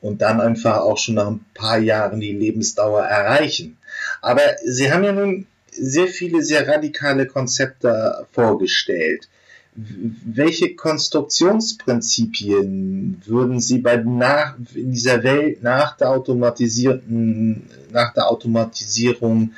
und 0.00 0.22
dann 0.22 0.40
einfach 0.40 0.78
auch 0.78 0.96
schon 0.98 1.16
nach 1.16 1.28
ein 1.28 1.44
paar 1.54 1.78
Jahren 1.78 2.20
die 2.20 2.32
Lebensdauer 2.32 3.02
erreichen. 3.02 3.76
Aber 4.22 4.40
Sie 4.64 4.90
haben 4.92 5.04
ja 5.04 5.12
nun 5.12 5.46
sehr 5.72 6.08
viele, 6.08 6.42
sehr 6.42 6.66
radikale 6.66 7.26
Konzepte 7.26 8.26
vorgestellt. 8.32 9.28
Welche 9.74 10.74
Konstruktionsprinzipien 10.74 13.22
würden 13.24 13.60
Sie 13.60 13.78
bei 13.78 13.98
nach, 13.98 14.56
in 14.74 14.90
dieser 14.92 15.22
Welt 15.22 15.62
nach 15.62 15.96
der 15.96 16.10
automatisierten, 16.10 17.70
nach 17.92 18.12
der 18.14 18.28
Automatisierung 18.30 19.52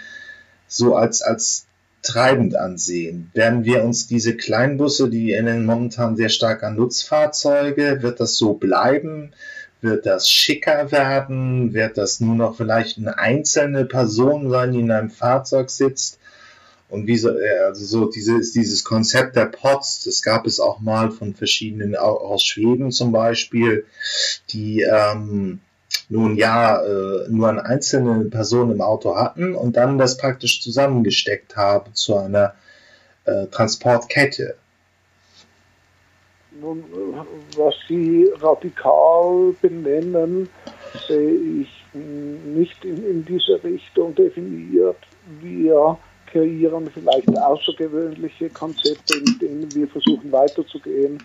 so 0.68 0.94
als, 0.96 1.22
als 1.22 1.64
treibend 2.02 2.56
ansehen. 2.56 3.30
Werden 3.32 3.64
wir 3.64 3.84
uns 3.84 4.06
diese 4.06 4.36
Kleinbusse, 4.36 5.08
die 5.08 5.32
erinnern 5.32 5.64
momentan 5.64 6.16
sehr 6.16 6.28
stark 6.28 6.62
an 6.62 6.76
Nutzfahrzeuge, 6.76 8.02
wird 8.02 8.20
das 8.20 8.36
so 8.36 8.54
bleiben? 8.54 9.32
Wird 9.80 10.06
das 10.06 10.28
schicker 10.28 10.92
werden? 10.92 11.74
Wird 11.74 11.98
das 11.98 12.20
nur 12.20 12.34
noch 12.34 12.56
vielleicht 12.56 12.98
eine 12.98 13.18
einzelne 13.18 13.84
Person 13.84 14.50
sein, 14.50 14.72
die 14.72 14.80
in 14.80 14.90
einem 14.90 15.10
Fahrzeug 15.10 15.70
sitzt? 15.70 16.18
Und 16.88 17.06
wie 17.06 17.16
so, 17.16 17.30
äh, 17.30 17.58
also 17.64 17.84
so 17.86 18.10
dieses, 18.10 18.52
dieses 18.52 18.84
Konzept 18.84 19.34
der 19.34 19.46
Pots, 19.46 20.04
das 20.04 20.22
gab 20.22 20.46
es 20.46 20.60
auch 20.60 20.78
mal 20.80 21.10
von 21.10 21.34
verschiedenen, 21.34 21.96
aus 21.96 22.44
Schweden 22.44 22.92
zum 22.92 23.12
Beispiel, 23.12 23.86
die 24.50 24.82
ähm, 24.82 25.60
nun 26.12 26.36
ja 26.36 26.82
äh, 26.84 27.28
nur 27.28 27.48
eine 27.48 27.64
einzelne 27.64 28.26
Person 28.26 28.70
im 28.70 28.82
Auto 28.82 29.16
hatten 29.16 29.54
und 29.54 29.76
dann 29.76 29.98
das 29.98 30.18
praktisch 30.18 30.60
zusammengesteckt 30.60 31.56
haben 31.56 31.94
zu 31.94 32.16
einer 32.16 32.54
äh, 33.24 33.46
Transportkette. 33.46 34.56
Nun, 36.60 36.84
was 37.56 37.74
Sie 37.88 38.30
radikal 38.40 39.54
benennen, 39.62 40.50
sehe 41.08 41.62
ich 41.62 41.68
nicht 41.94 42.84
in, 42.84 43.04
in 43.04 43.24
diese 43.24 43.64
Richtung 43.64 44.14
definiert. 44.14 44.98
Wir 45.40 45.98
kreieren 46.26 46.90
vielleicht 46.92 47.28
außergewöhnliche 47.36 48.50
Konzepte, 48.50 49.18
in 49.18 49.38
denen 49.38 49.74
wir 49.74 49.88
versuchen 49.88 50.30
weiterzugehen, 50.30 51.22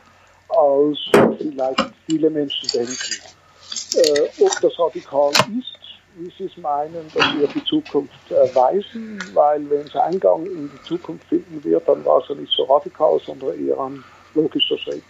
als 0.47 0.97
vielleicht 1.37 1.91
viele 2.07 2.29
Menschen 2.29 2.69
denken. 2.69 3.36
Äh, 3.95 4.43
ob 4.43 4.51
das 4.61 4.77
radikal 4.79 5.31
ist, 5.31 5.77
wie 6.17 6.31
Sie 6.37 6.45
es 6.45 6.57
meinen, 6.57 7.09
dass 7.13 7.25
wir 7.37 7.47
die 7.47 7.63
Zukunft 7.63 8.31
äh, 8.31 8.55
weisen, 8.55 9.21
weil 9.33 9.69
wenn 9.69 9.81
es 9.81 9.95
Eingang 9.95 10.45
in 10.45 10.69
die 10.69 10.83
Zukunft 10.83 11.27
finden 11.27 11.63
wird, 11.63 11.87
dann 11.87 12.03
war 12.03 12.21
es 12.21 12.29
ja 12.29 12.35
nicht 12.35 12.51
so 12.51 12.63
radikal, 12.63 13.19
sondern 13.25 13.53
eher 13.65 13.79
ein 13.79 14.03
logischer 14.33 14.77
Schritt. 14.77 15.03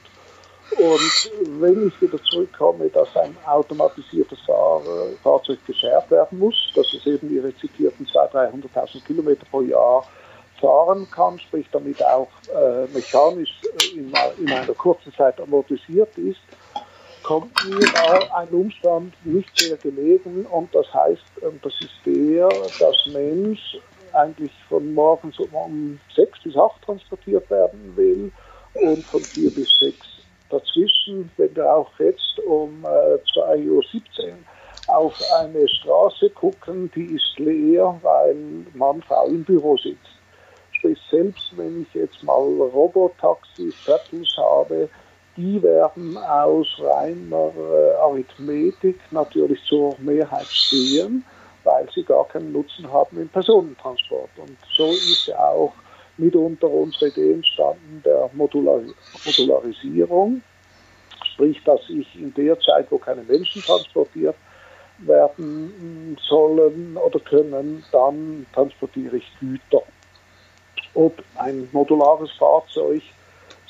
Und 0.72 1.62
wenn 1.62 1.88
ich 1.88 2.02
wieder 2.02 2.22
zurückkomme, 2.24 2.90
dass 2.90 3.16
ein 3.16 3.36
automatisiertes 3.46 4.40
Fahr 4.42 4.82
Fahrzeug 5.24 5.60
geschärft 5.66 6.12
werden 6.12 6.40
muss, 6.40 6.56
dass 6.76 6.94
es 6.94 7.06
eben 7.08 7.34
Ihre 7.34 7.56
zitierten 7.56 8.06
200.000, 8.06 8.66
300.000 8.74 9.06
Kilometer 9.06 9.46
pro 9.50 9.62
Jahr 9.62 10.06
fahren 10.60 11.08
kann, 11.10 11.40
sprich 11.40 11.68
damit 11.72 12.04
auch 12.04 12.28
äh, 12.54 12.86
mechanisch 12.94 13.62
äh, 13.64 13.98
in, 13.98 14.14
in 14.40 14.52
einer 14.52 14.74
kurzen 14.74 15.14
Zeit 15.14 15.40
amortisiert 15.40 16.18
ist, 16.18 16.40
kommt 17.28 17.52
mir 17.66 18.36
ein 18.36 18.48
Umstand 18.50 19.14
nicht 19.26 19.50
sehr 19.58 19.76
gelegen 19.76 20.46
und 20.46 20.74
das 20.74 20.92
heißt, 20.94 21.26
ähm, 21.42 21.60
das 21.62 21.74
ist 21.82 22.00
der, 22.06 22.48
dass 22.80 22.96
Mensch 23.12 23.78
eigentlich 24.14 24.52
von 24.70 24.94
morgens 24.94 25.38
um 25.38 26.00
sechs 26.16 26.42
bis 26.42 26.56
acht 26.56 26.82
transportiert 26.84 27.50
werden 27.50 27.98
will 27.98 28.32
und 28.76 29.06
von 29.08 29.20
vier 29.20 29.52
bis 29.52 29.68
sechs 29.78 30.08
dazwischen, 30.50 31.30
wenn 31.36 31.54
wir 31.54 31.70
auch 31.70 31.92
jetzt 32.00 32.40
um 32.48 32.86
äh, 32.86 33.20
2.17 33.38 33.68
Uhr 33.68 33.84
auf 34.88 35.14
eine 35.42 35.68
Straße 35.68 36.30
gucken, 36.30 36.90
die 36.96 37.14
ist 37.14 37.38
leer, 37.38 38.00
weil 38.04 38.38
Mann, 38.74 39.02
Frau 39.02 39.26
im 39.28 39.44
Büro 39.44 39.76
sitzt. 39.76 40.00
Sprich, 40.72 40.98
selbst 41.12 41.58
wenn 41.58 41.82
ich 41.82 41.94
jetzt 41.94 42.24
mal 42.24 42.40
Robotaxis, 42.40 43.76
Shuttles 43.84 44.34
habe, 44.38 44.88
die 45.38 45.62
werden 45.62 46.18
aus 46.18 46.68
reiner 46.80 47.52
äh, 47.56 47.96
Arithmetik 48.02 49.00
natürlich 49.12 49.64
zur 49.66 49.96
Mehrheit 50.00 50.48
stehen, 50.48 51.24
weil 51.64 51.88
sie 51.94 52.04
gar 52.04 52.28
keinen 52.28 52.52
Nutzen 52.52 52.92
haben 52.92 53.22
im 53.22 53.30
Personentransport. 53.30 54.32
Und 54.38 54.58
so 54.76 54.90
ist 54.90 55.28
ja 55.28 55.38
auch 55.38 55.74
mitunter 56.18 56.68
unsere 56.68 57.10
Idee 57.10 57.34
entstanden 57.34 58.02
der 58.04 58.30
Modular 58.34 58.82
Modularisierung, 59.24 60.42
sprich, 61.34 61.64
dass 61.64 61.82
ich 61.90 62.16
in 62.16 62.34
der 62.34 62.60
Zeit, 62.60 62.88
wo 62.90 62.98
keine 62.98 63.22
Menschen 63.22 63.62
transportiert 63.62 64.36
werden 65.00 66.18
sollen 66.28 66.98
oder 66.98 67.20
können, 67.20 67.84
dann 67.92 68.48
transportiere 68.54 69.18
ich 69.18 69.32
Güter. 69.40 69.84
Ob 70.96 71.24
ein 71.36 71.70
modulares 71.72 72.32
Fahrzeug 72.32 73.04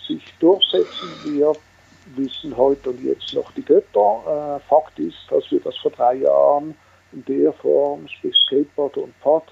sich 0.07 0.23
durchsetzen 0.39 1.09
wird, 1.25 1.59
wissen 2.15 2.55
heute 2.55 2.91
und 2.91 3.03
jetzt 3.03 3.33
noch 3.33 3.51
die 3.51 3.63
Götter. 3.63 4.57
Äh, 4.57 4.67
Fakt 4.67 4.97
ist, 4.99 5.17
dass 5.29 5.49
wir 5.51 5.59
das 5.59 5.77
vor 5.77 5.91
drei 5.91 6.15
Jahren 6.15 6.75
in 7.11 7.23
der 7.25 7.53
Form, 7.53 8.07
sprich 8.07 8.35
Skateboard 8.45 8.97
und 8.97 9.19
Pod, 9.19 9.43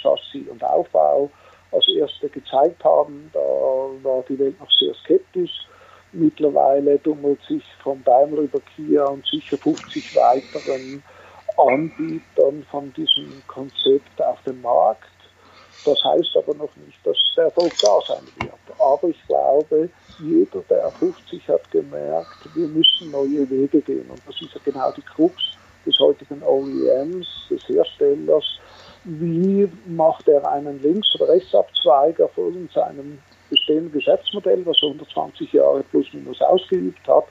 Chassis 0.00 0.48
und 0.48 0.62
Aufbau, 0.62 1.30
als 1.72 1.86
erste 1.96 2.28
gezeigt 2.28 2.84
haben. 2.84 3.30
Da 3.32 3.40
war 3.40 4.24
die 4.28 4.38
Welt 4.38 4.58
noch 4.60 4.70
sehr 4.78 4.94
skeptisch. 4.94 5.66
Mittlerweile 6.12 6.98
dummelt 6.98 7.40
sich 7.48 7.64
von 7.82 8.02
Daimler 8.04 8.42
über 8.42 8.60
Kia 8.60 9.04
und 9.06 9.26
sicher 9.26 9.58
50 9.58 10.14
weiteren 10.14 11.02
Anbietern 11.56 12.64
von 12.70 12.92
diesem 12.92 13.42
Konzept 13.48 14.22
auf 14.22 14.40
dem 14.42 14.62
Markt. 14.62 15.13
Das 15.84 16.02
heißt 16.02 16.36
aber 16.36 16.54
noch 16.54 16.74
nicht, 16.76 16.98
dass 17.04 17.16
der 17.36 17.44
Erfolg 17.44 17.72
da 17.80 18.00
sein 18.08 18.26
wird. 18.36 18.78
Aber 18.78 19.08
ich 19.08 19.26
glaube, 19.26 19.90
jeder 20.18 20.60
der 20.70 20.90
50 20.92 21.48
hat 21.48 21.70
gemerkt, 21.70 22.54
wir 22.54 22.66
müssen 22.66 23.10
neue 23.10 23.48
Wege 23.50 23.80
gehen. 23.80 24.08
Und 24.10 24.22
das 24.26 24.40
ist 24.40 24.54
ja 24.54 24.60
genau 24.64 24.92
die 24.92 25.02
Krux 25.02 25.42
des 25.84 25.98
heutigen 25.98 26.42
OEMs, 26.42 27.26
des 27.50 27.60
Herstellers, 27.68 28.44
wie 29.04 29.68
macht 29.86 30.26
er 30.28 30.50
einen 30.50 30.82
Links- 30.82 31.14
oder 31.16 31.28
Rechtsabzweiger 31.28 32.28
von 32.28 32.68
seinem 32.72 33.18
bestehenden 33.50 33.92
Geschäftsmodell, 33.92 34.64
was 34.64 34.78
er 34.82 34.88
120 34.88 35.52
Jahre 35.52 35.82
plus 35.82 36.06
minus 36.12 36.40
ausgeübt 36.40 37.06
hat, 37.06 37.26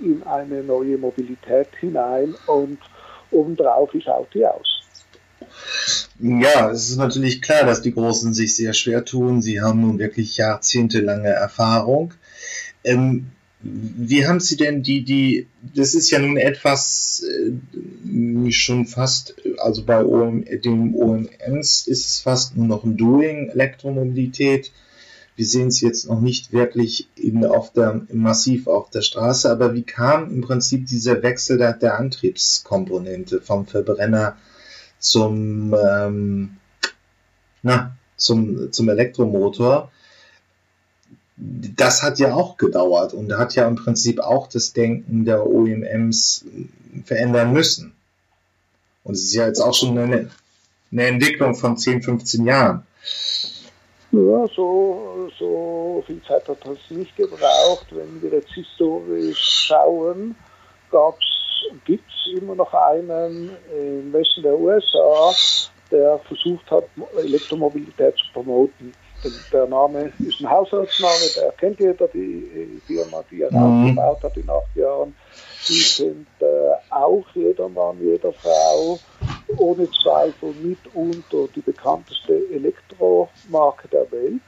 in 0.00 0.22
eine 0.22 0.62
neue 0.62 0.96
Mobilität 0.96 1.68
hinein 1.78 2.34
und 2.46 2.78
obendrauf 3.30 3.92
ist 3.94 4.08
Audi 4.08 4.44
aus. 4.46 4.82
Ja, 6.20 6.70
es 6.70 6.90
ist 6.90 6.96
natürlich 6.96 7.42
klar, 7.42 7.64
dass 7.64 7.80
die 7.80 7.92
Großen 7.92 8.34
sich 8.34 8.56
sehr 8.56 8.74
schwer 8.74 9.04
tun. 9.04 9.40
Sie 9.40 9.60
haben 9.60 9.80
nun 9.80 9.98
wirklich 10.00 10.36
jahrzehntelange 10.36 11.28
Erfahrung. 11.28 12.14
Ähm, 12.82 13.28
wie 13.60 14.26
haben 14.26 14.40
Sie 14.40 14.56
denn 14.56 14.82
die, 14.82 15.04
die, 15.04 15.46
das 15.74 15.94
ist 15.94 16.10
ja 16.10 16.18
nun 16.18 16.36
etwas 16.36 17.24
äh, 17.24 18.50
schon 18.50 18.86
fast, 18.86 19.34
also 19.58 19.84
bei 19.84 20.04
OM, 20.04 20.44
dem 20.44 20.94
OMMs 20.94 21.86
ist 21.86 22.08
es 22.08 22.20
fast 22.20 22.56
nur 22.56 22.66
noch 22.66 22.84
ein 22.84 22.96
Doing, 22.96 23.50
Elektromobilität. 23.50 24.72
Wir 25.36 25.46
sehen 25.46 25.68
es 25.68 25.80
jetzt 25.80 26.08
noch 26.08 26.20
nicht 26.20 26.52
wirklich 26.52 27.08
in, 27.14 27.44
auf 27.44 27.72
der, 27.72 28.06
massiv 28.12 28.66
auf 28.66 28.90
der 28.90 29.02
Straße, 29.02 29.48
aber 29.48 29.74
wie 29.74 29.84
kam 29.84 30.32
im 30.32 30.40
Prinzip 30.40 30.86
dieser 30.86 31.22
Wechsel 31.22 31.58
der, 31.58 31.74
der 31.74 31.98
Antriebskomponente 31.98 33.40
vom 33.40 33.66
Verbrenner 33.66 34.36
zum, 34.98 35.74
ähm, 35.74 36.56
na, 37.62 37.96
zum, 38.16 38.72
zum 38.72 38.88
Elektromotor? 38.88 39.90
das 41.38 42.02
hat 42.02 42.18
ja 42.18 42.34
auch 42.34 42.56
gedauert 42.56 43.14
und 43.14 43.32
hat 43.36 43.54
ja 43.54 43.68
im 43.68 43.76
Prinzip 43.76 44.20
auch 44.20 44.48
das 44.48 44.72
Denken 44.72 45.24
der 45.24 45.46
OEMs 45.46 46.44
verändern 47.04 47.52
müssen. 47.52 47.94
Und 49.04 49.14
es 49.14 49.24
ist 49.24 49.34
ja 49.34 49.46
jetzt 49.46 49.60
auch 49.60 49.74
schon 49.74 49.96
eine, 49.96 50.30
eine 50.90 51.06
Entwicklung 51.06 51.54
von 51.54 51.76
10, 51.76 52.02
15 52.02 52.44
Jahren. 52.44 52.84
Ja, 54.10 54.46
so, 54.54 55.30
so 55.38 56.02
viel 56.06 56.20
Zeit 56.26 56.48
hat 56.48 56.58
das 56.64 56.78
nicht 56.88 57.14
gebraucht. 57.16 57.86
Wenn 57.90 58.20
wir 58.20 58.30
jetzt 58.30 58.52
historisch 58.52 59.38
schauen, 59.38 60.34
gibt 61.84 62.04
es 62.10 62.40
immer 62.40 62.54
noch 62.54 62.72
einen 62.72 63.50
im 63.72 64.12
Westen 64.12 64.42
der 64.42 64.58
USA, 64.58 65.32
der 65.90 66.18
versucht 66.20 66.70
hat, 66.70 66.84
Elektromobilität 67.16 68.16
zu 68.16 68.24
promoten. 68.32 68.92
Der 69.52 69.66
Name 69.66 70.12
ist 70.20 70.40
ein 70.40 70.48
Haushaltsname, 70.48 71.14
der 71.36 71.52
kennt 71.52 71.80
jeder, 71.80 72.06
die 72.08 72.80
Firma, 72.86 73.24
die 73.30 73.42
er 73.42 73.50
mhm. 73.50 73.82
aufgebaut 73.82 74.22
hat 74.22 74.36
in 74.36 74.48
acht 74.48 74.76
Jahren. 74.76 75.14
Die 75.66 75.82
kennt 75.96 76.28
äh, 76.40 76.94
auch 76.94 77.24
jeder 77.34 77.68
Mann, 77.68 77.98
jede 78.00 78.32
Frau, 78.32 78.98
ohne 79.56 79.88
Zweifel 79.90 80.54
mitunter 80.62 81.48
die 81.54 81.60
bekannteste 81.60 82.40
Elektromarke 82.52 83.88
der 83.88 84.10
Welt. 84.12 84.40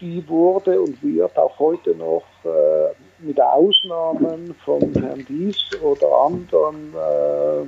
Die 0.00 0.26
wurde 0.28 0.80
und 0.80 1.02
wird 1.02 1.36
auch 1.36 1.58
heute 1.58 1.94
noch 1.96 2.24
äh, 2.44 2.94
mit 3.22 3.40
Ausnahmen 3.40 4.54
von 4.64 4.92
Herrn 4.94 5.24
Dies 5.28 5.56
oder 5.82 6.06
anderen 6.26 6.94
äh, 6.94 7.66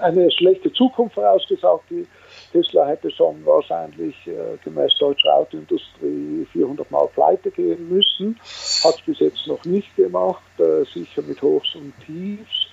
eine 0.00 0.30
schlechte 0.30 0.72
Zukunft 0.72 1.14
vorausgesagt. 1.14 1.84
Die 1.90 2.06
Tesla 2.52 2.86
hätte 2.86 3.10
schon 3.10 3.44
wahrscheinlich 3.44 4.14
äh, 4.26 4.56
gemäß 4.64 4.92
deutscher 4.98 5.34
Autoindustrie 5.34 6.46
400 6.52 6.90
Mal 6.90 7.08
pleite 7.08 7.50
gehen 7.50 7.88
müssen. 7.88 8.38
Hat 8.84 8.94
es 8.96 9.02
bis 9.02 9.20
jetzt 9.20 9.46
noch 9.46 9.64
nicht 9.64 9.94
gemacht, 9.96 10.42
äh, 10.58 10.84
sicher 10.84 11.22
mit 11.22 11.40
Hochs 11.42 11.74
und 11.74 11.92
Tiefs. 12.04 12.68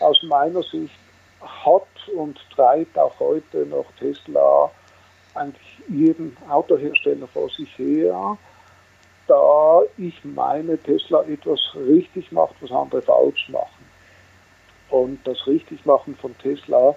Aus 0.00 0.22
meiner 0.22 0.62
Sicht 0.62 0.94
hat 1.40 1.86
und 2.16 2.38
treibt 2.54 2.98
auch 2.98 3.18
heute 3.20 3.66
noch 3.66 3.86
Tesla 3.98 4.70
eigentlich 5.34 5.78
jeden 5.88 6.36
Autohersteller 6.48 7.26
vor 7.28 7.48
sich 7.50 7.78
her, 7.78 8.36
da 9.28 9.82
ich 9.96 10.24
meine, 10.24 10.78
Tesla 10.78 11.22
etwas 11.24 11.60
richtig 11.76 12.32
macht, 12.32 12.54
was 12.60 12.70
andere 12.70 13.02
falsch 13.02 13.48
machen. 13.48 13.86
Und 14.90 15.20
das 15.24 15.46
Richtigmachen 15.46 16.16
von 16.16 16.36
Tesla 16.38 16.94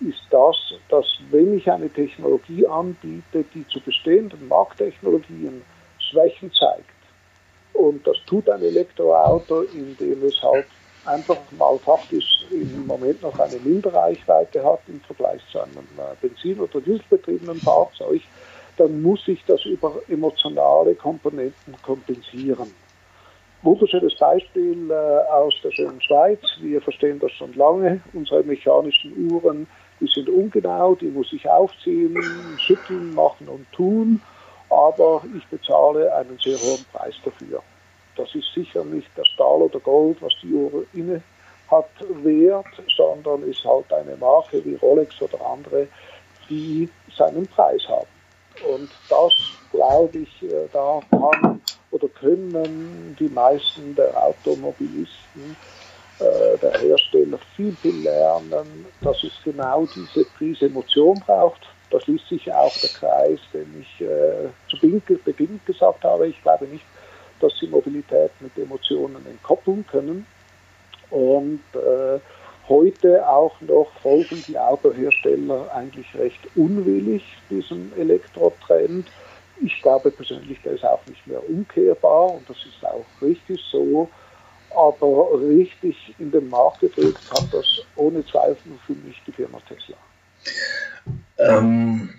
ist 0.00 0.22
das, 0.30 0.56
dass 0.88 1.06
wenn 1.30 1.56
ich 1.56 1.70
eine 1.70 1.90
Technologie 1.90 2.66
anbiete, 2.66 3.44
die 3.54 3.66
zu 3.68 3.80
bestehenden 3.80 4.48
Markttechnologien 4.48 5.62
Schwächen 5.98 6.50
zeigt, 6.52 6.90
und 7.74 8.06
das 8.06 8.16
tut 8.26 8.48
ein 8.48 8.62
Elektroauto, 8.62 9.62
indem 9.62 10.24
es 10.24 10.40
halt 10.42 10.66
einfach 11.04 11.36
mal 11.58 11.78
faktisch 11.80 12.46
im 12.50 12.86
Moment 12.86 13.20
noch 13.22 13.38
eine 13.38 13.58
Minderreichweite 13.58 14.64
hat 14.64 14.80
im 14.86 15.00
Vergleich 15.00 15.42
zu 15.50 15.60
einem 15.60 15.86
äh, 15.98 16.14
Benzin- 16.20 16.60
oder 16.60 16.80
Dieselbetriebenen 16.80 17.60
Fahrzeug, 17.60 18.22
dann 18.76 19.02
muss 19.02 19.26
ich 19.28 19.44
das 19.46 19.64
über 19.64 20.00
emotionale 20.08 20.94
Komponenten 20.94 21.74
kompensieren. 21.82 22.72
Wunderschönes 23.62 24.16
Beispiel 24.18 24.90
äh, 24.90 24.94
aus 25.32 25.54
der 25.62 25.70
schönen 25.70 26.00
Schweiz. 26.02 26.40
Wir 26.60 26.82
verstehen 26.82 27.18
das 27.18 27.32
schon 27.32 27.54
lange. 27.54 28.00
Unsere 28.12 28.42
mechanischen 28.42 29.30
Uhren 29.30 29.66
die 30.00 30.12
sind 30.12 30.28
ungenau, 30.28 30.94
die 30.94 31.06
muss 31.06 31.32
ich 31.32 31.48
aufziehen, 31.48 32.16
schütteln, 32.58 33.14
machen 33.14 33.48
und 33.48 33.70
tun, 33.72 34.20
aber 34.68 35.22
ich 35.36 35.46
bezahle 35.46 36.12
einen 36.14 36.38
sehr 36.38 36.58
hohen 36.58 36.84
Preis 36.92 37.14
dafür. 37.24 37.62
Das 38.16 38.34
ist 38.34 38.52
sicher 38.54 38.84
nicht 38.84 39.08
der 39.16 39.24
Stahl 39.24 39.62
oder 39.62 39.80
Gold, 39.80 40.20
was 40.20 40.32
die 40.42 40.52
Uhr 40.52 40.84
inne 40.92 41.22
hat, 41.70 41.88
wert, 42.22 42.66
sondern 42.96 43.42
ist 43.44 43.64
halt 43.64 43.92
eine 43.92 44.16
Marke 44.16 44.64
wie 44.64 44.74
Rolex 44.74 45.20
oder 45.22 45.40
andere, 45.46 45.88
die 46.48 46.88
seinen 47.16 47.46
Preis 47.46 47.82
haben. 47.88 48.13
Und 48.62 48.90
das, 49.08 49.32
glaube 49.70 50.18
ich, 50.18 50.42
äh, 50.42 50.68
da 50.72 51.00
kann 51.10 51.60
oder 51.90 52.08
können 52.08 53.16
die 53.18 53.28
meisten 53.28 53.94
der 53.94 54.16
Automobilisten 54.26 55.56
äh, 56.18 56.58
der 56.58 56.80
Hersteller 56.80 57.38
viel, 57.56 57.76
viel 57.76 58.02
lernen, 58.02 58.86
dass 59.00 59.22
es 59.22 59.32
genau 59.44 59.86
diese 59.86 60.24
Prise 60.36 60.66
Emotion 60.66 61.20
braucht. 61.20 61.60
Da 61.90 62.00
schließt 62.00 62.28
sich 62.28 62.52
auch 62.52 62.72
der 62.80 62.90
Kreis, 62.90 63.38
den 63.52 63.80
ich 63.80 64.00
äh, 64.00 64.48
zu 64.68 64.78
Beginn 65.24 65.60
gesagt 65.64 66.02
habe. 66.02 66.28
Ich 66.28 66.42
glaube 66.42 66.66
nicht, 66.66 66.84
dass 67.40 67.52
sie 67.60 67.68
Mobilität 67.68 68.30
mit 68.40 68.56
Emotionen 68.58 69.24
entkoppeln 69.26 69.86
können. 69.86 70.26
Und 71.10 71.60
äh, 71.74 72.18
heute 72.68 73.28
auch 73.28 73.60
noch 73.60 73.90
folgen 74.02 74.42
die 74.48 74.58
Autohersteller 74.58 75.72
eigentlich 75.74 76.06
recht 76.14 76.40
unwillig 76.56 77.22
diesem 77.50 77.92
Elektrotrend. 77.96 79.10
Ich 79.62 79.80
glaube 79.82 80.10
persönlich, 80.10 80.60
der 80.62 80.72
ist 80.72 80.84
auch 80.84 81.04
nicht 81.06 81.26
mehr 81.26 81.48
umkehrbar 81.48 82.32
und 82.34 82.48
das 82.48 82.56
ist 82.66 82.84
auch 82.84 83.04
richtig 83.22 83.60
so 83.70 84.08
aber 84.74 85.40
richtig 85.40 85.96
in 86.18 86.30
den 86.30 86.48
Markt 86.48 86.80
gedrückt 86.80 87.22
hat 87.30 87.44
das 87.52 87.66
ohne 87.96 88.24
Zweifel 88.26 88.72
für 88.86 88.94
mich 88.94 89.20
die 89.26 89.32
Firma 89.32 89.58
Tesla. 89.68 89.96
Ähm, 91.38 92.10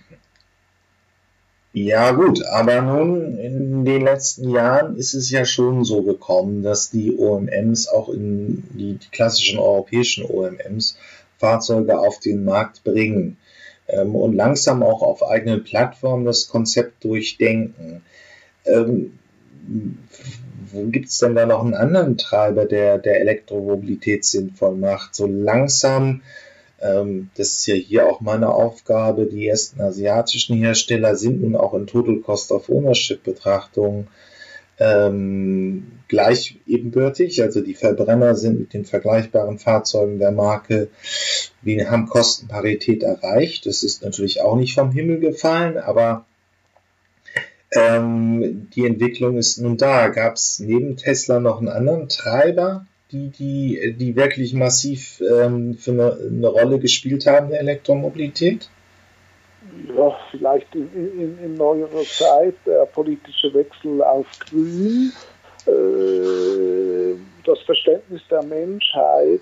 ja 1.76 2.12
gut, 2.12 2.46
aber 2.46 2.82
nun 2.82 3.38
in 3.38 3.84
den 3.84 4.02
letzten 4.02 4.50
Jahren 4.50 4.96
ist 4.96 5.14
es 5.14 5.30
ja 5.30 5.46
schon 5.46 5.84
so 5.84 6.04
gekommen, 6.04 6.64
dass 6.64 6.90
die 6.90 7.18
OMMs 7.18 7.90
auch 7.90 8.08
in 8.08 8.64
die, 8.72 8.94
die 8.94 9.10
klassischen 9.12 9.60
europäischen 9.60 10.26
OMMs 10.26 10.98
Fahrzeuge 11.38 12.00
auf 12.00 12.20
den 12.20 12.46
Markt 12.46 12.86
bringen 12.86 13.36
ähm, 13.88 14.16
und 14.16 14.34
langsam 14.34 14.84
auch 14.84 15.02
auf 15.02 15.22
eigenen 15.22 15.66
Plattformen 15.66 16.24
das 16.24 16.48
Konzept 16.48 17.04
durchdenken. 17.04 18.04
Ähm, 18.66 19.20
wo 20.72 20.84
gibt 20.86 21.10
es 21.10 21.18
denn 21.18 21.36
da 21.36 21.46
noch 21.46 21.62
einen 21.62 21.74
anderen 21.74 22.18
Treiber, 22.18 22.66
der 22.66 23.00
der 23.00 23.20
Elektromobilität 23.20 24.24
sinnvoll 24.24 24.76
macht? 24.76 25.14
So 25.14 25.28
langsam, 25.28 26.22
ähm, 26.86 27.30
das 27.36 27.52
ist 27.58 27.68
ja 27.68 27.76
hier 27.76 28.08
auch 28.08 28.22
meine 28.22 28.50
Aufgabe, 28.50 29.26
die 29.26 29.48
ersten 29.48 29.82
asiatischen 29.82 30.58
Hersteller 30.58 31.16
sind 31.16 31.42
nun 31.42 31.56
auch 31.56 31.74
in 31.74 31.88
Total 31.88 32.18
Cost 32.18 32.52
of 32.52 32.70
Ownership 32.70 33.24
Betrachtungen 33.24 34.08
ähm, 34.78 36.00
gleich 36.08 36.58
ebenbürtig. 36.68 37.42
Also 37.42 37.62
die 37.62 37.74
Verbrenner 37.74 38.36
sind 38.36 38.60
mit 38.60 38.74
den 38.74 38.86
vergleichbaren 38.86 39.58
Fahrzeugen 39.58 40.20
der 40.20 40.32
Marke, 40.32 40.90
wir 41.62 41.90
haben 41.90 42.08
Kostenparität 42.08 43.04
erreicht. 43.04 43.66
Das 43.66 43.84
ist 43.84 44.04
natürlich 44.04 44.42
auch 44.42 44.56
nicht 44.56 44.76
vom 44.76 44.92
Himmel 44.92 45.20
gefallen, 45.20 45.78
aber 45.78 46.26
ähm, 47.72 48.70
die 48.76 48.86
Entwicklung 48.86 49.38
ist 49.38 49.58
nun 49.58 49.78
da. 49.78 50.10
Gab 50.10 50.36
es 50.36 50.60
neben 50.60 50.98
Tesla 50.98 51.40
noch 51.40 51.60
einen 51.60 51.70
anderen 51.70 52.10
Treiber, 52.10 52.86
die, 53.16 53.30
die, 53.30 53.94
die 53.98 54.16
wirklich 54.16 54.54
massiv 54.54 55.22
ähm, 55.22 55.76
für 55.76 55.92
eine, 55.92 56.18
eine, 56.30 56.48
Rolle 56.48 56.80
gespielt 56.80 57.26
haben 57.26 57.50
der 57.50 57.60
Elektromobilität? 57.60 58.70
Ja, 59.96 60.16
vielleicht 60.32 60.74
in, 60.76 60.90
in, 60.94 61.40
in 61.44 61.54
neuerer 61.56 62.04
Zeit 62.04 62.56
der 62.66 62.86
politische 62.86 63.54
Wechsel 63.54 64.02
auf 64.04 64.28
Grün, 64.40 65.12
äh, 65.66 67.16
das 67.46 67.60
Verständnis 67.62 68.22
der 68.30 68.44
Menschheit, 68.44 69.42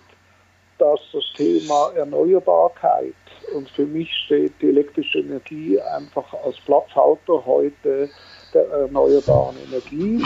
dass 0.78 1.00
das 1.12 1.24
Thema 1.36 1.92
Erneuerbarkeit 1.96 3.14
Und 3.56 3.70
für 3.70 3.86
mich 3.86 4.10
steht 4.26 4.54
die 4.62 4.70
elektrische 4.70 5.20
Energie 5.20 5.80
einfach 5.80 6.34
als 6.46 6.60
Platzhalter 6.62 7.46
heute 7.46 8.10
der 8.54 8.68
erneuerbaren 8.70 9.56
Energie. 9.68 10.24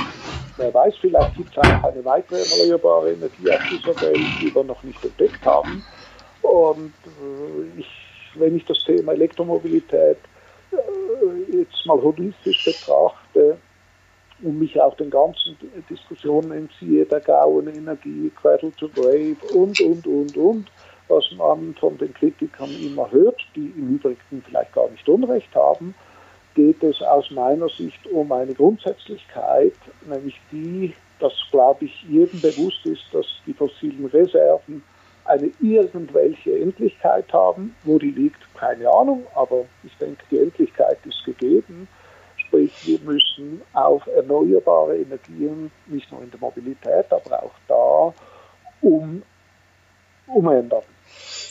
Wer 0.58 0.74
weiß, 0.74 0.96
vielleicht 1.00 1.36
gibt 1.36 1.52
es 1.52 1.58
auch 1.58 1.84
eine 1.84 2.04
weitere 2.04 2.40
erneuerbare 2.40 3.14
Energie 3.14 3.52
auf 3.52 3.62
dieser 3.70 4.02
Welt, 4.02 4.20
die 4.42 4.54
wir 4.54 4.64
noch 4.64 4.82
nicht 4.84 5.04
entdeckt 5.04 5.46
haben. 5.46 5.84
Und 6.42 6.94
äh, 7.06 7.80
ich, 7.80 7.88
wenn 8.36 8.56
ich 8.56 8.66
das 8.66 8.84
Thema 8.86 9.14
Elektromobilität 9.14 10.18
äh, 10.72 11.58
jetzt 11.58 11.86
mal 11.86 12.02
holistisch 12.02 12.66
betrachte 12.66 13.58
und 14.42 14.60
mich 14.60 14.80
auch 14.80 14.96
den 14.96 15.10
ganzen 15.10 15.58
Diskussionen 15.90 16.52
entziehe, 16.52 17.06
der 17.06 17.20
grauen 17.20 17.68
Energie, 17.68 18.32
Cradle 18.42 18.72
to 18.78 18.88
Grave 18.90 19.38
und, 19.54 19.80
und, 19.82 20.08
und, 20.08 20.38
und, 20.38 20.72
was 21.08 21.26
man 21.38 21.76
von 21.80 21.98
den 21.98 22.14
Kritikern 22.14 22.70
immer 22.82 23.10
hört, 23.12 23.42
die 23.56 23.74
im 23.76 23.96
Übrigen 23.96 24.44
vielleicht 24.46 24.74
gar 24.74 24.90
nicht 24.90 25.08
Unrecht 25.08 25.54
haben, 25.56 25.96
geht 26.58 26.84
es 26.84 27.04
aus 27.04 27.30
meiner 27.30 27.70
Sicht 27.70 28.08
um 28.08 28.32
eine 28.32 28.54
Grundsätzlichkeit, 28.54 29.76
nämlich 30.08 30.36
die, 30.52 30.92
dass, 31.20 31.34
glaube 31.52 31.86
ich, 31.86 32.04
jedem 32.10 32.42
bewusst 32.42 32.84
ist, 32.84 33.04
dass 33.14 33.28
die 33.46 33.54
fossilen 33.54 34.08
Reserven 34.08 34.84
eine 35.26 35.52
irgendwelche 35.62 36.60
Endlichkeit 36.60 37.32
haben. 37.32 37.76
Wo 37.84 38.00
die 38.00 38.10
liegt, 38.10 38.42
keine 38.56 38.90
Ahnung, 38.90 39.28
aber 39.36 39.66
ich 39.84 39.96
denke, 39.98 40.24
die 40.32 40.40
Endlichkeit 40.40 40.98
ist 41.06 41.24
gegeben. 41.26 41.88
Sprich, 42.38 42.74
wir 42.88 43.00
müssen 43.02 43.62
auf 43.74 44.08
erneuerbare 44.08 44.98
Energien, 44.98 45.70
nicht 45.86 46.12
nur 46.12 46.24
in 46.24 46.32
der 46.32 46.40
Mobilität, 46.40 47.06
aber 47.12 47.44
auch 47.44 47.56
da, 47.68 48.14
um, 48.82 49.22
umändern. 50.26 50.84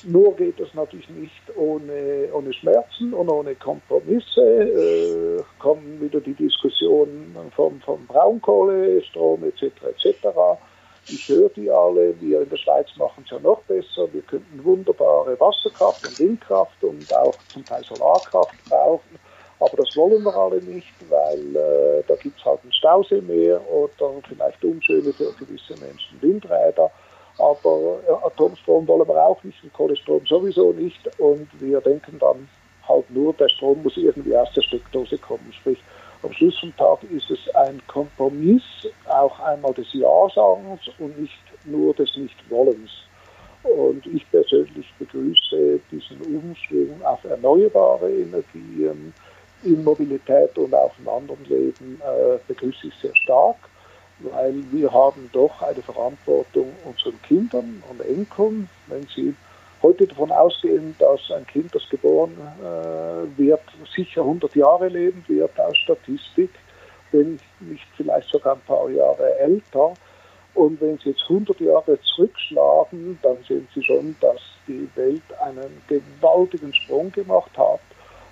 Nur 0.04 0.36
geht 0.36 0.60
es 0.60 0.72
natürlich 0.74 1.08
nicht 1.08 1.56
ohne, 1.56 2.28
ohne 2.32 2.52
Schmerzen 2.52 3.12
und 3.12 3.28
ohne 3.28 3.54
Kompromisse. 3.54 4.40
Äh, 4.40 5.42
kommen 5.58 6.00
wieder 6.00 6.20
die 6.20 6.34
Diskussionen 6.34 7.34
vom, 7.54 7.80
vom 7.80 8.06
Braunkohlestrom 8.06 9.44
etc. 9.44 9.64
etc. 9.82 10.26
Ich 11.08 11.28
höre 11.28 11.48
die 11.50 11.70
alle. 11.70 12.20
Wir 12.20 12.42
in 12.42 12.50
der 12.50 12.56
Schweiz 12.56 12.88
machen 12.96 13.22
es 13.24 13.30
ja 13.30 13.38
noch 13.38 13.60
besser. 13.62 14.12
Wir 14.12 14.22
könnten 14.22 14.64
wunderbare 14.64 15.38
Wasserkraft 15.38 16.06
und 16.06 16.18
Windkraft 16.18 16.82
und 16.82 17.14
auch 17.14 17.34
zum 17.52 17.64
Teil 17.64 17.84
Solarkraft 17.84 18.56
brauchen. 18.68 19.18
Aber 19.58 19.76
das 19.76 19.96
wollen 19.96 20.22
wir 20.22 20.34
alle 20.34 20.60
nicht, 20.62 20.92
weil 21.08 21.56
äh, 21.56 22.02
da 22.06 22.14
gibt 22.16 22.38
es 22.38 22.44
halt 22.44 22.62
ein 22.64 22.72
Stauseemeer 22.72 23.60
oder 23.70 24.12
vielleicht 24.28 24.62
unschöne 24.64 25.12
für 25.12 25.32
gewisse 25.32 25.76
Menschen 25.78 26.20
Windräder. 26.20 26.90
Aber 27.38 28.00
äh, 28.08 28.26
Atomstrom 28.26 28.86
wollen 28.88 29.08
wir 29.08 29.26
auch 29.26 29.42
nicht 29.44 29.62
und 29.62 29.72
Kohlestrom 29.72 30.24
sowieso 30.26 30.72
nicht. 30.72 31.00
Und 31.18 31.48
wir 31.60 31.80
denken 31.80 32.18
dann 32.18 32.48
halt 32.88 33.10
nur, 33.10 33.34
der 33.34 33.48
Strom 33.48 33.82
muss 33.82 33.96
irgendwie 33.96 34.36
aus 34.36 34.52
der 34.54 34.62
Steckdose 34.62 35.18
kommen. 35.18 35.52
Sprich, 35.52 35.78
am 36.22 36.32
Schluss 36.32 36.58
vom 36.58 36.74
Tag 36.76 37.02
ist 37.10 37.30
es 37.30 37.54
ein 37.54 37.80
Kompromiss, 37.86 38.62
auch 39.06 39.38
einmal 39.40 39.74
des 39.74 39.92
Ja-Sagens 39.92 40.80
und 40.98 41.18
nicht 41.20 41.42
nur 41.64 41.94
des 41.94 42.16
Nicht-Wollens. 42.16 42.90
Und 43.62 44.06
ich 44.06 44.28
persönlich 44.30 44.86
begrüße 44.98 45.80
diesen 45.90 46.20
Umschwung 46.22 47.02
auf 47.04 47.22
erneuerbare 47.24 48.10
Energien 48.10 49.12
in 49.62 49.84
Mobilität 49.84 50.56
und 50.56 50.72
auch 50.74 50.92
in 50.98 51.08
anderen 51.08 51.44
Leben, 51.44 52.00
äh, 52.00 52.38
begrüße 52.46 52.86
ich 52.86 52.94
sehr 53.02 53.14
stark 53.16 53.56
weil 54.18 54.54
wir 54.72 54.92
haben 54.92 55.28
doch 55.32 55.60
eine 55.62 55.82
Verantwortung 55.82 56.72
unseren 56.84 57.20
Kindern 57.22 57.82
und 57.90 58.00
Enkeln, 58.00 58.68
wenn 58.86 59.06
sie 59.14 59.34
heute 59.82 60.06
davon 60.06 60.32
ausgehen, 60.32 60.94
dass 60.98 61.30
ein 61.30 61.46
Kind, 61.46 61.74
das 61.74 61.88
geboren 61.88 62.36
äh, 62.60 63.38
wird, 63.38 63.60
sicher 63.94 64.22
100 64.22 64.54
Jahre 64.56 64.88
leben 64.88 65.22
wird 65.28 65.58
aus 65.60 65.76
Statistik, 65.76 66.50
wenn 67.12 67.38
nicht 67.60 67.86
vielleicht 67.96 68.28
sogar 68.28 68.54
ein 68.54 68.60
paar 68.66 68.88
Jahre 68.90 69.38
älter. 69.38 69.94
Und 70.54 70.80
wenn 70.80 70.96
Sie 70.98 71.10
jetzt 71.10 71.24
100 71.24 71.60
Jahre 71.60 71.98
zurückschlagen, 72.00 73.18
dann 73.22 73.36
sehen 73.46 73.68
Sie 73.74 73.82
schon, 73.82 74.16
dass 74.20 74.40
die 74.66 74.88
Welt 74.94 75.22
einen 75.40 75.82
gewaltigen 75.86 76.72
Sprung 76.72 77.12
gemacht 77.12 77.50
hat. 77.58 77.80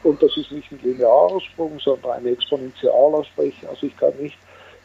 Und 0.03 0.23
das 0.23 0.35
ist 0.37 0.51
nicht 0.51 0.73
ein 0.73 0.81
linearer 0.83 1.41
Sprung, 1.41 1.79
sondern 1.79 2.13
ein 2.13 2.27
exponentialer 2.27 3.25
Sprich. 3.25 3.57
Also 3.69 3.87
ich 3.87 3.97
kann 3.97 4.15
nicht 4.19 4.39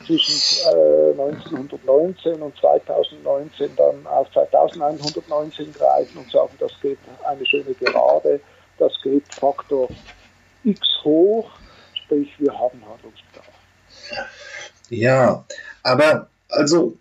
zwischen 0.05 0.69
äh, 0.71 1.11
1919 1.11 2.41
und 2.41 2.57
2019 2.57 3.75
dann 3.75 4.07
auf 4.07 4.31
2119 4.31 5.73
greifen 5.73 6.19
und 6.19 6.31
sagen, 6.31 6.53
das 6.59 6.71
geht 6.81 6.97
eine 7.25 7.45
schöne 7.45 7.73
Gerade, 7.73 8.39
das 8.77 8.93
geht 9.03 9.23
Faktor 9.33 9.89
x 10.63 10.81
hoch, 11.03 11.49
sprich 11.93 12.29
wir 12.39 12.53
haben 12.53 12.81
Handlungsbedarf. 12.87 13.47
Ja, 14.89 15.45
aber 15.83 16.27
also 16.49 16.97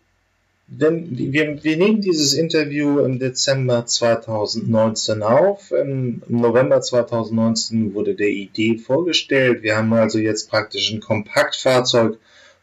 wenn, 0.71 1.17
wir, 1.17 1.65
wir 1.65 1.77
nehmen 1.79 2.03
dieses 2.03 2.35
Interview 2.35 3.01
im 3.01 3.19
Dezember 3.19 3.87
2019 3.87 5.23
auf. 5.23 5.73
Im 5.73 6.23
November 6.29 6.83
2019 6.83 7.95
wurde 7.95 8.15
der 8.15 8.29
Idee 8.29 8.77
vorgestellt. 8.77 9.63
Wir 9.63 9.79
haben 9.79 9.93
also 9.95 10.19
jetzt 10.19 10.51
praktisch 10.51 10.93
ein 10.93 11.01
Kompaktfahrzeug 11.01 12.19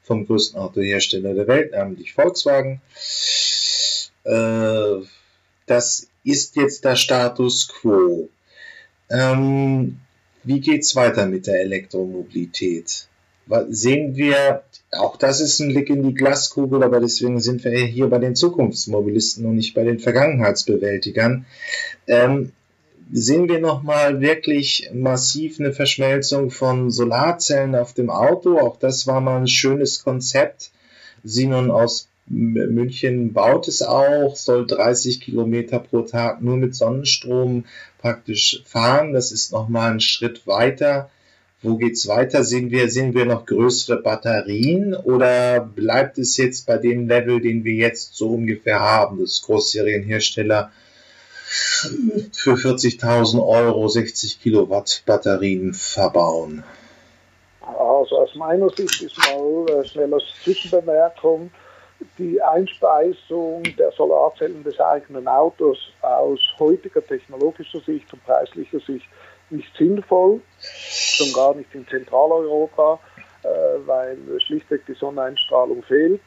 vom 0.05 0.25
größten 0.25 0.59
Autohersteller 0.59 1.33
der 1.33 1.47
Welt, 1.47 1.71
nämlich 1.71 2.13
Volkswagen. 2.13 2.81
Äh, 4.23 5.05
das 5.65 6.07
ist 6.23 6.55
jetzt 6.55 6.85
der 6.85 6.95
Status 6.95 7.67
quo. 7.67 8.29
Ähm, 9.09 9.97
wie 10.43 10.59
geht's 10.59 10.95
weiter 10.95 11.25
mit 11.25 11.47
der 11.47 11.61
Elektromobilität? 11.61 13.07
Sehen 13.69 14.15
wir, 14.15 14.63
auch 14.91 15.17
das 15.17 15.39
ist 15.39 15.59
ein 15.59 15.69
Blick 15.69 15.89
in 15.89 16.03
die 16.03 16.15
Glaskugel, 16.15 16.83
aber 16.83 16.99
deswegen 16.99 17.39
sind 17.39 17.63
wir 17.63 17.77
hier 17.85 18.07
bei 18.07 18.17
den 18.17 18.35
Zukunftsmobilisten 18.35 19.45
und 19.45 19.55
nicht 19.55 19.75
bei 19.75 19.83
den 19.83 19.99
Vergangenheitsbewältigern. 19.99 21.45
Ähm, 22.07 22.53
sehen 23.11 23.47
wir 23.49 23.59
nochmal 23.59 24.21
wirklich 24.21 24.89
massiv 24.93 25.59
eine 25.59 25.73
Verschmelzung 25.73 26.51
von 26.51 26.91
Solarzellen 26.91 27.75
auf 27.75 27.93
dem 27.93 28.09
Auto. 28.09 28.59
Auch 28.59 28.77
das 28.77 29.07
war 29.07 29.21
mal 29.21 29.37
ein 29.37 29.47
schönes 29.47 30.03
Konzept. 30.03 30.71
Sinon 31.23 31.71
aus 31.71 32.07
München 32.27 33.33
baut 33.33 33.67
es 33.67 33.83
auch, 33.83 34.35
soll 34.35 34.65
30 34.65 35.21
Kilometer 35.21 35.79
pro 35.79 36.01
Tag 36.01 36.41
nur 36.41 36.57
mit 36.57 36.73
Sonnenstrom 36.73 37.65
praktisch 37.99 38.63
fahren. 38.65 39.13
Das 39.13 39.31
ist 39.31 39.51
nochmal 39.51 39.91
ein 39.91 39.99
Schritt 39.99 40.47
weiter. 40.47 41.09
Wo 41.61 41.77
geht's 41.77 42.07
weiter? 42.07 42.43
Sehen 42.43 42.71
wir, 42.71 42.89
sehen 42.89 43.13
wir 43.13 43.25
noch 43.25 43.45
größere 43.45 44.01
Batterien 44.01 44.95
oder 44.95 45.59
bleibt 45.59 46.17
es 46.17 46.37
jetzt 46.37 46.65
bei 46.65 46.77
dem 46.77 47.07
Level, 47.07 47.41
den 47.41 47.63
wir 47.63 47.73
jetzt 47.73 48.15
so 48.15 48.29
ungefähr 48.29 48.79
haben, 48.79 49.19
dass 49.19 49.41
Großserienhersteller 49.41 50.71
für 52.31 52.53
40.000 52.53 53.45
Euro 53.45 53.87
60 53.87 54.41
Kilowatt 54.41 55.03
Batterien 55.05 55.73
verbauen? 55.73 56.63
Also 57.61 58.19
aus 58.19 58.35
meiner 58.35 58.69
Sicht 58.69 59.01
ist 59.01 59.17
mal 59.17 59.65
äh, 59.69 59.85
schnell 59.85 60.13
als 60.13 60.23
Zwischenbemerkung 60.43 61.51
die 62.17 62.41
Einspeisung 62.41 63.63
der 63.77 63.91
Solarzellen 63.91 64.63
des 64.63 64.79
eigenen 64.79 65.27
Autos 65.27 65.77
aus 66.01 66.39
heutiger 66.59 67.05
technologischer 67.05 67.79
Sicht 67.81 68.11
und 68.13 68.23
preislicher 68.25 68.79
Sicht 68.79 69.05
nicht 69.49 69.75
sinnvoll, 69.77 70.41
schon 70.59 71.33
gar 71.33 71.55
nicht 71.55 71.73
in 71.73 71.87
Zentraleuropa, 71.87 72.99
äh, 73.43 73.47
weil 73.85 74.17
schlichtweg 74.45 74.85
die 74.87 74.93
Sonneneinstrahlung 74.93 75.83
fehlt 75.83 76.21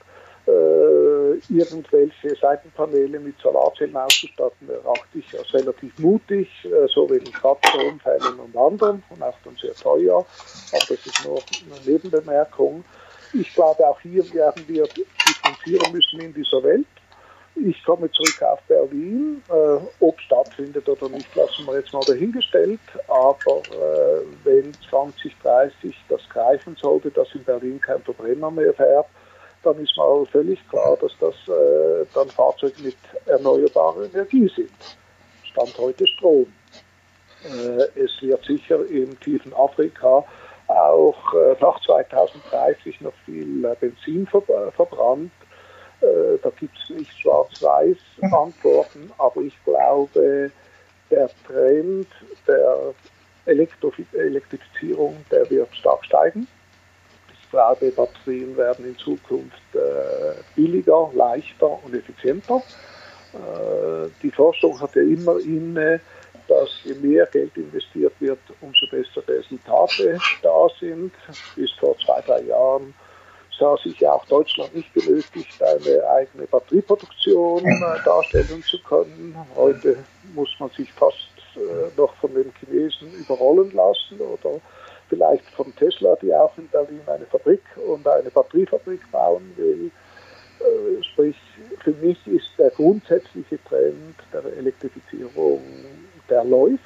äh, 0.48 1.38
irgendwelche 1.48 2.34
Seitenpaneele 2.40 3.20
mit 3.20 3.38
Solarzellen 3.38 3.96
auszustatten, 3.96 4.68
erachte 4.68 5.18
ich 5.18 5.38
als 5.38 5.52
relativ 5.52 5.98
mutig, 5.98 6.48
äh, 6.64 6.86
so 6.88 7.08
wegen 7.10 7.30
Kraftstromfällen 7.32 8.40
und 8.40 8.56
anderen 8.56 9.02
und 9.10 9.22
auch 9.22 9.34
dann 9.44 9.56
sehr 9.60 9.74
teuer. 9.74 10.24
Aber 10.72 10.84
das 10.88 10.90
ist 10.90 11.24
nur 11.24 11.38
eine 11.38 11.80
Nebenbemerkung. 11.86 12.84
Ich 13.34 13.52
glaube, 13.54 13.86
auch 13.86 14.00
hier 14.00 14.24
werden 14.32 14.64
wir 14.66 14.84
differenzieren 14.84 15.92
müssen 15.92 16.20
in 16.20 16.32
dieser 16.32 16.62
Welt. 16.62 16.86
Ich 17.54 17.82
komme 17.84 18.10
zurück 18.12 18.42
auf 18.42 18.60
Berlin. 18.68 19.42
Äh, 19.48 19.78
ob 20.00 20.20
stattfindet 20.20 20.88
oder 20.88 21.08
nicht, 21.08 21.34
lassen 21.34 21.66
wir 21.66 21.78
jetzt 21.78 21.92
mal 21.92 22.04
dahingestellt. 22.06 22.80
Aber 23.08 23.62
äh, 23.70 24.22
wenn 24.44 24.72
2030 24.88 25.94
das 26.08 26.20
greifen 26.28 26.76
sollte, 26.80 27.10
dass 27.10 27.34
in 27.34 27.44
Berlin 27.44 27.80
kein 27.80 28.00
Verbrenner 28.02 28.50
mehr 28.50 28.72
fährt, 28.74 29.06
dann 29.62 29.78
ist 29.78 29.96
mal 29.96 30.24
völlig 30.26 30.58
klar, 30.68 30.96
dass 31.00 31.12
das 31.20 31.34
äh, 31.48 32.06
dann 32.14 32.28
Fahrzeuge 32.28 32.82
mit 32.82 32.96
erneuerbarer 33.26 34.04
Energie 34.04 34.50
sind. 34.54 34.70
Stand 35.44 35.76
heute 35.78 36.06
Strom. 36.06 36.46
Äh, 37.44 38.00
es 38.00 38.20
wird 38.20 38.44
sicher 38.44 38.78
im 38.88 39.18
tiefen 39.20 39.52
Afrika 39.54 40.24
auch 40.68 41.34
äh, 41.34 41.56
nach 41.60 41.80
2030 41.84 43.00
noch 43.00 43.14
viel 43.24 43.64
äh, 43.64 43.74
Benzin 43.80 44.26
ver 44.26 44.42
äh, 44.48 44.70
verbrannt. 44.72 45.32
Äh, 46.00 46.38
da 46.42 46.50
gibt 46.50 46.76
es 46.78 46.90
nicht 46.90 47.18
schwarz-weiß 47.20 47.96
Antworten, 48.32 49.10
aber 49.18 49.40
ich 49.40 49.54
glaube, 49.64 50.50
der 51.10 51.30
Trend 51.46 52.06
der 52.46 52.94
Elektrifizierung, 53.46 55.24
der 55.30 55.48
wird 55.50 55.74
stark 55.74 56.04
steigen. 56.04 56.46
Ich 57.48 57.52
glaube, 57.52 57.90
Batterien 57.92 58.54
werden 58.58 58.84
in 58.84 58.98
Zukunft 58.98 59.62
äh, 59.72 60.34
billiger, 60.54 61.10
leichter 61.14 61.82
und 61.82 61.94
effizienter. 61.94 62.62
Äh, 63.32 64.10
die 64.22 64.30
Forschung 64.30 64.78
hat 64.78 64.94
ja 64.94 65.00
immer 65.00 65.38
inne, 65.38 65.98
dass 66.46 66.68
je 66.84 66.92
mehr 66.96 67.24
Geld 67.24 67.56
investiert 67.56 68.12
wird, 68.20 68.38
umso 68.60 68.86
bessere 68.90 69.26
Resultate 69.28 70.18
da 70.42 70.66
sind. 70.78 71.10
Bis 71.56 71.72
vor 71.72 71.96
zwei, 72.04 72.20
drei 72.20 72.42
Jahren 72.42 72.92
sah 73.58 73.78
sich 73.78 73.98
ja 73.98 74.12
auch 74.12 74.26
Deutschland 74.26 74.74
nicht 74.74 74.92
benötigt, 74.92 75.62
eine 75.62 76.06
eigene 76.06 76.46
Batterieproduktion 76.48 77.64
äh, 77.64 78.04
darstellen 78.04 78.62
zu 78.62 78.78
können. 78.82 79.34
Heute 79.56 79.96
muss 80.34 80.50
man 80.58 80.68
sich 80.76 80.92
fast 80.92 81.16
äh, 81.56 81.96
noch 81.96 82.14
von 82.16 82.34
den 82.34 82.52
Chinesen 82.60 83.10
überrollen 83.14 83.70
lassen 83.72 84.20
oder 84.20 84.60
vielleicht 85.08 85.44
von 85.50 85.74
Tesla, 85.76 86.16
die 86.22 86.32
auch 86.34 86.56
in 86.58 86.68
Berlin 86.68 87.00
eine 87.06 87.26
Fabrik 87.26 87.62
und 87.86 88.06
eine 88.06 88.30
Batteriefabrik 88.30 89.10
bauen 89.10 89.52
will. 89.56 89.90
Äh, 90.60 91.02
sprich, 91.02 91.36
für 91.82 91.92
mich 91.92 92.18
ist 92.26 92.50
der 92.58 92.70
grundsätzliche 92.70 93.62
Trend 93.64 94.16
der 94.32 94.44
Elektrifizierung, 94.56 95.62
der 96.28 96.44
läuft. 96.44 96.82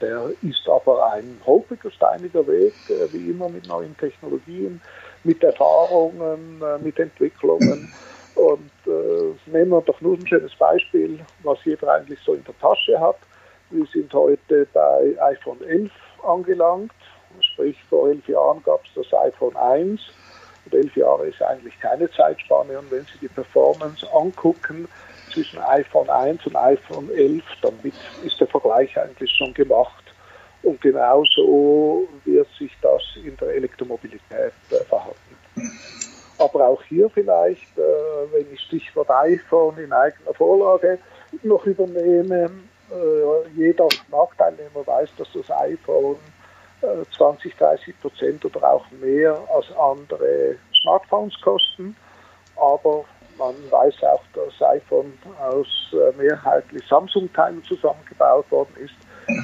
Der 0.00 0.30
ist 0.42 0.68
aber 0.68 1.12
ein 1.12 1.40
holpriger, 1.46 1.90
steiniger 1.90 2.46
Weg, 2.46 2.74
äh, 2.88 3.12
wie 3.12 3.30
immer 3.30 3.48
mit 3.48 3.66
neuen 3.66 3.96
Technologien, 3.96 4.80
mit 5.24 5.42
Erfahrungen, 5.42 6.62
äh, 6.62 6.78
mit 6.82 6.98
Entwicklungen. 6.98 7.92
Und 8.34 8.70
äh, 8.86 9.50
nehmen 9.50 9.70
wir 9.70 9.80
doch 9.82 10.00
nur 10.00 10.16
ein 10.16 10.26
schönes 10.26 10.54
Beispiel, 10.56 11.20
was 11.42 11.58
jeder 11.64 11.92
eigentlich 11.92 12.18
so 12.24 12.34
in 12.34 12.44
der 12.44 12.58
Tasche 12.58 12.98
hat. 12.98 13.16
Wir 13.70 13.86
sind 13.86 14.12
heute 14.12 14.66
bei 14.72 15.16
iPhone 15.20 15.62
11 15.62 15.90
angelangt, 16.22 16.92
sprich 17.40 17.76
vor 17.88 18.08
elf 18.08 18.26
Jahren 18.28 18.62
gab 18.62 18.80
es 18.84 18.90
das 18.94 19.20
iPhone 19.20 19.56
1 19.56 20.00
und 20.64 20.74
elf 20.74 20.96
Jahre 20.96 21.26
ist 21.26 21.42
eigentlich 21.42 21.78
keine 21.80 22.10
Zeitspanne 22.10 22.78
und 22.78 22.90
wenn 22.90 23.04
Sie 23.04 23.18
die 23.20 23.28
Performance 23.28 24.06
angucken 24.12 24.88
zwischen 25.32 25.58
iPhone 25.58 26.08
1 26.08 26.46
und 26.46 26.56
iPhone 26.56 27.10
11, 27.10 27.42
dann 27.62 27.74
ist 28.24 28.40
der 28.40 28.46
Vergleich 28.46 28.96
eigentlich 28.98 29.30
schon 29.30 29.52
gemacht. 29.52 30.04
Und 30.62 30.80
genauso 30.80 32.08
wird 32.24 32.48
sich 32.58 32.72
das 32.80 33.02
in 33.16 33.36
der 33.36 33.48
Elektromobilität 33.48 34.52
äh, 34.70 34.84
verhalten. 34.88 35.18
Aber 36.38 36.68
auch 36.68 36.82
hier 36.84 37.10
vielleicht, 37.10 37.76
äh, 37.76 37.82
wenn 38.32 38.46
ich 38.52 38.60
Stichwort 38.60 39.10
iPhone 39.10 39.76
in 39.78 39.92
eigener 39.92 40.32
Vorlage 40.32 40.98
noch 41.42 41.66
übernehme, 41.66 42.50
äh, 42.94 43.48
jeder 43.56 43.88
Marktteilnehmer 44.10 44.86
weiß, 44.86 45.10
dass 45.18 45.28
das 45.32 45.50
iPhone 45.50 46.16
20, 47.16 47.56
30 47.56 47.98
Prozent 47.98 48.44
oder 48.44 48.74
auch 48.74 48.84
mehr 49.00 49.38
als 49.54 49.64
andere 49.78 50.56
Smartphones 50.82 51.32
kosten. 51.40 51.96
Aber 52.56 53.06
man 53.38 53.54
weiß 53.70 54.02
auch, 54.02 54.22
dass 54.34 54.60
iPhone 54.68 55.14
aus 55.40 55.66
mehrheitlich 56.18 56.86
Samsung-Teilen 56.86 57.64
zusammengebaut 57.64 58.50
worden 58.50 58.74
ist. 58.84 58.94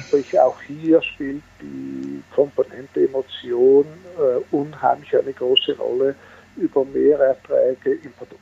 Sprich, 0.07 0.39
auch 0.39 0.59
hier 0.61 1.01
spielt 1.01 1.43
die 1.59 2.21
Komponente 2.33 3.05
Emotion 3.05 3.85
äh, 4.17 4.55
unheimlich 4.55 5.15
eine 5.15 5.33
große 5.33 5.75
Rolle 5.77 6.15
über 6.55 6.85
Mehrerträge 6.85 7.93
im 8.03 8.11
Produkt. 8.13 8.41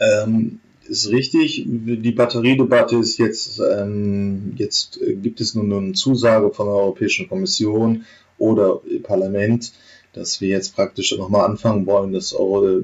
Ähm, 0.00 0.60
ist 0.88 1.10
richtig. 1.10 1.64
Die 1.66 2.12
Batteriedebatte 2.12 2.96
ist 2.96 3.18
jetzt, 3.18 3.60
ähm, 3.60 4.54
jetzt 4.56 5.00
gibt 5.02 5.40
es 5.40 5.54
nun 5.54 5.72
eine 5.72 5.92
Zusage 5.92 6.50
von 6.52 6.66
der 6.66 6.74
Europäischen 6.74 7.28
Kommission 7.28 8.04
oder 8.38 8.80
Parlament, 9.02 9.72
dass 10.12 10.40
wir 10.40 10.48
jetzt 10.48 10.74
praktisch 10.74 11.16
nochmal 11.16 11.44
anfangen 11.44 11.86
wollen, 11.86 12.12
das, 12.12 12.32
Euro, 12.32 12.80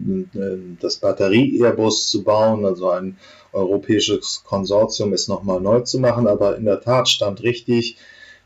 das 0.81 0.97
Batterie-Airbus 0.97 2.11
zu 2.11 2.23
bauen, 2.23 2.65
also 2.65 2.91
ein 2.91 3.17
europäisches 3.53 4.43
Konsortium 4.45 5.13
ist 5.13 5.29
nochmal 5.29 5.61
neu 5.61 5.81
zu 5.81 5.99
machen, 5.99 6.27
aber 6.27 6.57
in 6.57 6.65
der 6.65 6.81
Tat 6.81 7.09
stand 7.09 7.43
richtig, 7.43 7.97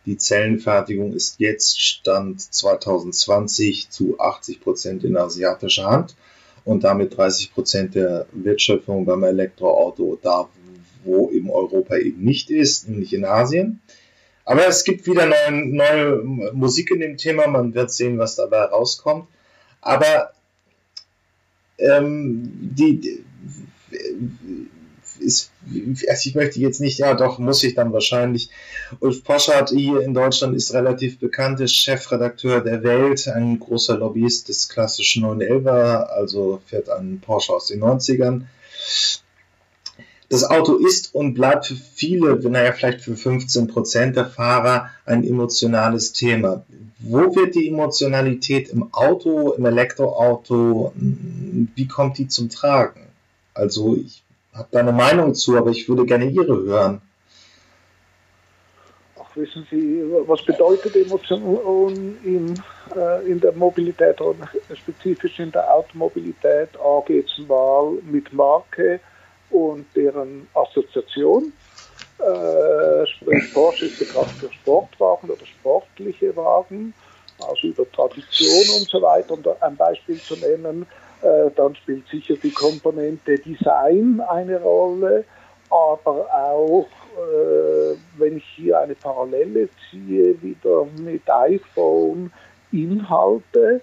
die 0.04 0.16
Zellenfertigung 0.16 1.12
ist 1.14 1.40
jetzt 1.40 1.80
Stand 1.80 2.40
2020 2.40 3.90
zu 3.90 4.18
80 4.20 4.60
Prozent 4.60 5.04
in 5.04 5.16
asiatischer 5.16 5.86
Hand 5.86 6.14
und 6.66 6.82
damit 6.82 7.16
30 7.16 7.54
Prozent 7.54 7.94
der 7.94 8.26
Wertschöpfung 8.32 9.06
beim 9.06 9.22
Elektroauto 9.22 10.18
da, 10.20 10.48
wo 11.04 11.30
eben 11.30 11.48
Europa 11.48 11.96
eben 11.96 12.22
nicht 12.22 12.50
ist, 12.50 12.88
nämlich 12.88 13.14
in 13.14 13.24
Asien. 13.24 13.80
Aber 14.44 14.66
es 14.66 14.82
gibt 14.84 15.06
wieder 15.06 15.26
neue, 15.26 15.64
neue 15.64 16.22
Musik 16.52 16.90
in 16.90 17.00
dem 17.00 17.16
Thema, 17.16 17.46
man 17.46 17.72
wird 17.72 17.92
sehen, 17.92 18.18
was 18.18 18.34
dabei 18.34 18.64
rauskommt. 18.64 19.28
Aber 19.80 20.32
ähm, 21.78 22.50
die, 22.52 23.24
ist, 25.26 25.50
also 26.08 26.28
ich 26.28 26.34
möchte 26.34 26.60
jetzt 26.60 26.80
nicht, 26.80 26.98
ja 26.98 27.14
doch, 27.14 27.38
muss 27.38 27.62
ich 27.64 27.74
dann 27.74 27.92
wahrscheinlich. 27.92 28.48
Ulf 29.00 29.24
Poschardt 29.24 29.70
hier 29.70 30.00
in 30.00 30.14
Deutschland 30.14 30.56
ist 30.56 30.72
relativ 30.72 31.18
bekannt, 31.18 31.60
ist 31.60 31.74
Chefredakteur 31.74 32.60
der 32.60 32.82
Welt, 32.82 33.26
ein 33.28 33.58
großer 33.58 33.98
Lobbyist 33.98 34.48
des 34.48 34.68
klassischen 34.68 35.24
911er, 35.24 36.04
also 36.04 36.60
fährt 36.66 36.88
einen 36.88 37.20
Porsche 37.20 37.52
aus 37.52 37.66
den 37.66 37.82
90ern. 37.82 38.44
Das 40.28 40.42
Auto 40.42 40.76
ist 40.76 41.14
und 41.14 41.34
bleibt 41.34 41.66
für 41.66 41.76
viele, 41.76 42.36
naja, 42.48 42.72
vielleicht 42.72 43.00
für 43.00 43.16
15 43.16 43.68
Prozent 43.68 44.16
der 44.16 44.26
Fahrer 44.26 44.90
ein 45.04 45.24
emotionales 45.24 46.12
Thema. 46.12 46.64
Wo 46.98 47.36
wird 47.36 47.54
die 47.54 47.68
Emotionalität 47.68 48.70
im 48.70 48.92
Auto, 48.92 49.52
im 49.52 49.66
Elektroauto, 49.66 50.92
wie 50.96 51.86
kommt 51.86 52.18
die 52.18 52.26
zum 52.26 52.48
Tragen? 52.48 53.02
Also 53.54 53.96
ich 53.96 54.22
habe 54.56 54.68
da 54.70 54.80
eine 54.80 54.92
Meinung 54.92 55.34
zu, 55.34 55.56
aber 55.56 55.70
ich 55.70 55.88
würde 55.88 56.04
gerne 56.04 56.26
Ihre 56.26 56.56
hören. 56.62 57.00
Ach, 59.18 59.36
wissen 59.36 59.66
Sie, 59.70 60.02
was 60.26 60.44
bedeutet 60.44 60.96
Emotion 60.96 62.16
in, 62.24 62.62
äh, 62.94 63.30
in 63.30 63.40
der 63.40 63.52
Mobilität 63.52 64.20
und 64.20 64.38
spezifisch 64.74 65.38
in 65.38 65.52
der 65.52 65.72
Automobilität? 65.72 66.70
A 66.78 67.02
geht 67.06 67.26
es 67.26 67.46
mal 67.46 67.92
mit 68.10 68.32
Marke 68.32 69.00
und 69.50 69.86
deren 69.94 70.48
Assoziation. 70.54 71.52
Äh, 72.18 73.06
sprich, 73.06 73.52
Porsche 73.52 73.86
ist 73.86 73.98
bekannt 73.98 74.30
für 74.32 74.50
Sportwagen 74.52 75.28
oder 75.28 75.44
sportliche 75.44 76.34
Wagen, 76.34 76.94
also 77.38 77.66
über 77.68 77.90
Tradition 77.92 78.78
und 78.78 78.88
so 78.88 79.02
weiter. 79.02 79.34
Um 79.34 79.44
ein 79.60 79.76
Beispiel 79.76 80.18
zu 80.18 80.34
nennen, 80.36 80.86
dann 81.56 81.74
spielt 81.76 82.06
sicher 82.08 82.34
die 82.42 82.52
Komponente 82.52 83.38
Design 83.38 84.20
eine 84.20 84.60
Rolle, 84.60 85.24
aber 85.70 86.28
auch, 86.32 86.86
äh, 87.16 87.96
wenn 88.18 88.36
ich 88.36 88.44
hier 88.56 88.80
eine 88.80 88.94
Parallele 88.94 89.68
ziehe, 89.90 90.40
wieder 90.42 90.86
mit 90.98 91.28
iPhone, 91.28 92.30
Inhalte, 92.72 93.80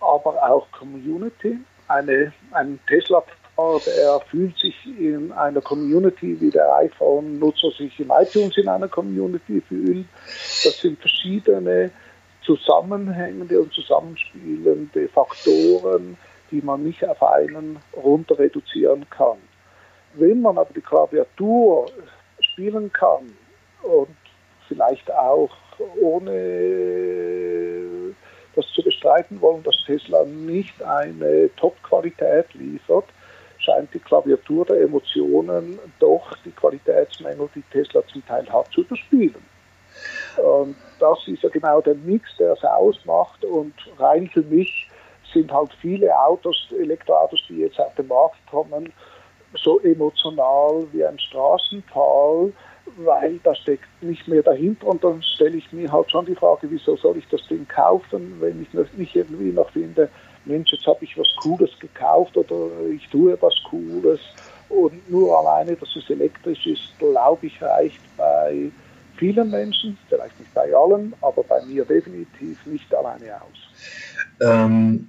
aber 0.00 0.50
auch 0.50 0.70
Community. 0.72 1.58
Eine, 1.88 2.32
ein 2.52 2.78
tesla 2.86 3.22
der 3.58 4.20
fühlt 4.30 4.56
sich 4.56 4.76
in 4.86 5.32
einer 5.32 5.60
Community, 5.60 6.40
wie 6.40 6.50
der 6.50 6.76
iPhone-Nutzer 6.76 7.72
sich 7.76 7.98
im 7.98 8.12
iTunes 8.16 8.56
in 8.56 8.68
einer 8.68 8.86
Community 8.86 9.60
fühlt. 9.68 10.06
Das 10.62 10.78
sind 10.80 11.00
verschiedene 11.00 11.90
zusammenhängende 12.44 13.60
und 13.60 13.72
zusammenspielende 13.72 15.08
Faktoren, 15.08 16.16
die 16.50 16.62
man 16.62 16.82
nicht 16.82 17.06
auf 17.06 17.22
einen 17.22 17.78
runter 17.96 18.38
reduzieren 18.38 19.08
kann. 19.10 19.38
Wenn 20.14 20.40
man 20.40 20.58
aber 20.58 20.72
die 20.74 20.80
Klaviatur 20.80 21.86
spielen 22.40 22.92
kann 22.92 23.30
und 23.82 24.16
vielleicht 24.66 25.10
auch 25.12 25.50
ohne 26.00 26.28
das 28.54 28.66
zu 28.74 28.82
bestreiten 28.82 29.40
wollen, 29.40 29.62
dass 29.62 29.76
Tesla 29.86 30.24
nicht 30.24 30.82
eine 30.82 31.50
Top-Qualität 31.56 32.52
liefert, 32.54 33.04
scheint 33.58 33.92
die 33.94 34.00
Klaviatur 34.00 34.64
der 34.66 34.80
Emotionen 34.82 35.78
doch 36.00 36.36
die 36.44 36.50
Qualitätsmängel, 36.50 37.48
die 37.54 37.62
Tesla 37.70 38.02
zum 38.06 38.26
Teil 38.26 38.48
hat, 38.52 38.72
zu 38.72 38.80
überspielen. 38.80 39.44
Und 40.36 40.76
das 40.98 41.18
ist 41.26 41.42
ja 41.42 41.48
genau 41.48 41.80
der 41.80 41.94
Mix, 41.94 42.36
der 42.38 42.52
es 42.52 42.64
ausmacht 42.64 43.44
und 43.44 43.74
rein 43.98 44.28
für 44.28 44.42
mich 44.42 44.87
sind 45.32 45.52
halt 45.52 45.72
viele 45.80 46.14
Autos, 46.18 46.68
Elektroautos, 46.78 47.40
die 47.48 47.58
jetzt 47.58 47.78
auf 47.80 47.94
den 47.94 48.08
Markt 48.08 48.38
kommen, 48.50 48.92
so 49.62 49.80
emotional 49.80 50.86
wie 50.92 51.04
ein 51.04 51.18
Straßenpfahl, 51.18 52.52
weil 52.96 53.38
da 53.42 53.54
steckt 53.54 53.88
nicht 54.02 54.28
mehr 54.28 54.42
dahinter 54.42 54.86
und 54.88 55.04
dann 55.04 55.22
stelle 55.22 55.56
ich 55.56 55.72
mir 55.72 55.90
halt 55.90 56.10
schon 56.10 56.26
die 56.26 56.34
Frage, 56.34 56.70
wieso 56.70 56.96
soll 56.96 57.16
ich 57.16 57.28
das 57.28 57.46
Ding 57.48 57.66
kaufen, 57.68 58.36
wenn 58.40 58.62
ich 58.62 58.72
nicht 58.96 59.16
irgendwie 59.16 59.52
noch 59.52 59.70
finde, 59.70 60.08
Mensch, 60.44 60.72
jetzt 60.72 60.86
habe 60.86 61.04
ich 61.04 61.18
was 61.18 61.28
Cooles 61.36 61.70
gekauft 61.78 62.36
oder 62.36 62.70
ich 62.90 63.06
tue 63.08 63.36
was 63.40 63.54
Cooles 63.68 64.20
Und 64.68 65.08
nur 65.10 65.38
alleine, 65.38 65.76
dass 65.76 65.94
es 65.96 66.08
elektrisch 66.10 66.66
ist, 66.66 66.98
glaube 66.98 67.46
ich, 67.46 67.60
reicht 67.62 68.00
bei 68.16 68.70
vielen 69.16 69.50
Menschen, 69.50 69.98
vielleicht 70.08 70.38
nicht 70.38 70.52
bei 70.54 70.74
allen, 70.74 71.14
aber 71.20 71.42
bei 71.42 71.62
mir 71.64 71.84
definitiv 71.84 72.64
nicht 72.66 72.94
alleine 72.94 73.36
aus. 73.36 73.58
Ähm, 74.40 75.08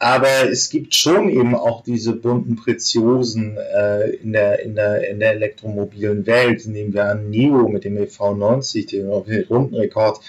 aber 0.00 0.48
es 0.50 0.70
gibt 0.70 0.94
schon 0.94 1.28
eben 1.28 1.54
auch 1.54 1.82
diese 1.82 2.14
bunten 2.14 2.56
Preziosen 2.56 3.58
äh, 3.58 4.08
in, 4.16 4.32
der, 4.32 4.60
in, 4.60 4.74
der, 4.74 5.06
in 5.10 5.20
der 5.20 5.32
elektromobilen 5.32 6.26
Welt. 6.26 6.66
Nehmen 6.66 6.94
wir 6.94 7.04
an 7.04 7.28
NIO 7.28 7.68
mit 7.68 7.84
dem 7.84 7.98
EV90, 7.98 8.90
der 8.90 9.20
den 9.20 9.44
Rundenrekord 9.44 10.20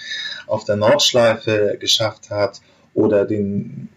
auf 0.46 0.64
der 0.64 0.76
Nordschleife 0.76 1.78
geschafft 1.80 2.28
hat, 2.28 2.60
oder 2.92 3.24
den 3.24 3.88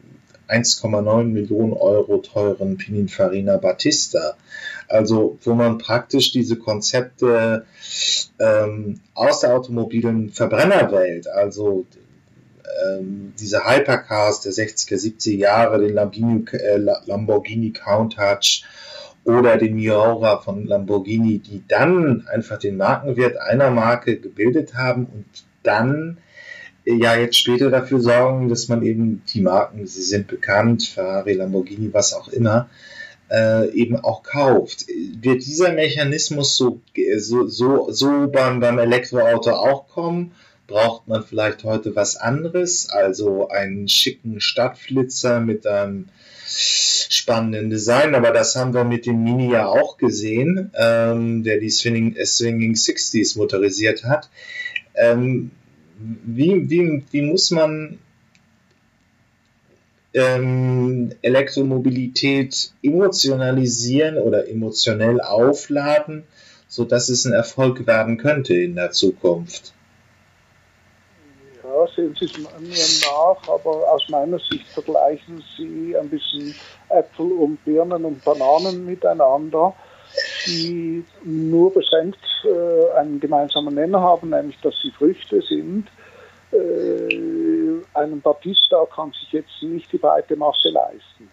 1,9 0.48 1.24
Millionen 1.26 1.74
Euro 1.74 2.20
teuren 2.20 2.78
Pininfarina 2.78 3.58
Battista. 3.58 4.38
Also 4.88 5.38
wo 5.44 5.56
man 5.56 5.78
praktisch 5.78 6.32
diese 6.32 6.56
Konzepte 6.56 7.66
ähm, 8.40 9.02
aus 9.14 9.42
der 9.42 9.54
automobilen 9.54 10.30
Verbrennerwelt, 10.30 11.28
also 11.28 11.86
ähm, 12.84 13.34
diese 13.39 13.65
Hypercars 13.65 14.41
der 14.41 14.51
60er, 14.51 14.95
70er 14.95 15.36
Jahre, 15.36 15.80
den 15.80 15.93
Lamborghini, 15.93 16.45
äh, 16.54 16.78
Lamborghini 16.78 17.71
Countach 17.71 18.63
oder 19.23 19.58
den 19.58 19.75
Miura 19.75 20.39
von 20.39 20.65
Lamborghini, 20.65 21.39
die 21.39 21.63
dann 21.67 22.28
einfach 22.28 22.60
den 22.60 22.78
Markenwert 22.78 23.38
einer 23.38 23.71
Marke 23.71 24.19
gebildet 24.19 24.75
haben 24.75 25.06
und 25.06 25.25
dann 25.63 26.17
ja 26.86 27.15
jetzt 27.15 27.39
später 27.39 27.71
dafür 27.71 27.99
sorgen, 27.99 28.49
dass 28.49 28.67
man 28.67 28.84
eben 28.84 29.23
die 29.34 29.41
Marken, 29.41 29.88
sie 29.88 30.04
sind 30.04 30.28
bekannt, 30.28 30.84
Ferrari, 30.84 31.34
Lamborghini, 31.34 31.91
was 31.91 32.13
auch 32.13 32.28
immer, 32.28 32.69
äh, 33.32 33.69
eben 33.71 33.97
auch 33.97 34.21
kauft. 34.21 34.86
Wird 34.88 35.45
dieser 35.45 35.73
Mechanismus 35.73 36.56
so, 36.56 36.82
so, 37.17 37.47
so, 37.47 37.91
so 37.91 38.28
beim, 38.28 38.60
beim 38.60 38.78
Elektroauto 38.78 39.51
auch 39.51 39.88
kommen? 39.88 40.34
Braucht 40.67 41.08
man 41.08 41.23
vielleicht 41.23 41.63
heute 41.63 41.95
was 41.95 42.17
anderes, 42.17 42.89
also 42.89 43.49
einen 43.49 43.88
schicken 43.88 44.41
Stadtflitzer 44.41 45.39
mit 45.39 45.67
einem 45.67 46.10
spannenden 46.47 47.69
Design, 47.69 48.15
aber 48.15 48.32
das 48.32 48.56
haben 48.56 48.73
wir 48.73 48.84
mit 48.84 49.06
dem 49.06 49.23
Mini 49.23 49.51
ja 49.51 49.67
auch 49.67 49.97
gesehen, 49.97 50.71
ähm, 50.75 51.43
der 51.43 51.60
die 51.60 51.69
Swinging, 51.69 52.15
Swinging 52.25 52.73
60s 52.73 53.38
motorisiert 53.38 54.04
hat. 54.04 54.30
Ähm, 54.95 55.51
wie, 55.97 56.69
wie, 56.69 57.04
wie 57.12 57.21
muss 57.21 57.51
man 57.51 57.99
ähm, 60.13 61.12
Elektromobilität 61.21 62.71
emotionalisieren 62.82 64.17
oder 64.17 64.49
emotionell 64.49 65.21
aufladen, 65.21 66.23
sodass 66.67 67.10
es 67.10 67.25
ein 67.25 67.34
Erfolg 67.34 67.86
werden 67.86 68.17
könnte 68.17 68.56
in 68.56 68.75
der 68.75 68.91
Zukunft? 68.91 69.75
Sehen 71.96 72.16
Sie 72.20 72.26
es 72.26 72.38
mir 72.38 72.48
nach, 73.08 73.48
aber 73.48 73.92
aus 73.92 74.08
meiner 74.10 74.40
Sicht 74.40 74.68
vergleichen 74.74 75.44
Sie 75.58 75.96
ein 75.98 76.10
bisschen 76.10 76.54
Äpfel 76.90 77.32
und 77.32 77.64
Birnen 77.64 78.06
und 78.06 78.24
Bananen 78.24 78.86
miteinander, 78.86 79.74
die 80.46 81.06
nur 81.24 81.74
beschränkt 81.74 82.20
äh, 82.44 82.92
einen 82.98 83.20
gemeinsamen 83.20 83.76
Nenner 83.76 84.02
haben, 84.02 84.30
nämlich 84.30 84.60
dass 84.62 84.76
sie 84.82 84.92
Früchte 84.92 85.42
sind. 85.42 85.88
Äh, 86.52 87.82
ein 87.94 88.22
Batista 88.22 88.86
kann 88.94 89.12
sich 89.12 89.32
jetzt 89.32 89.62
nicht 89.62 89.92
die 89.92 89.98
breite 89.98 90.36
Masse 90.36 90.70
leisten. 90.70 91.30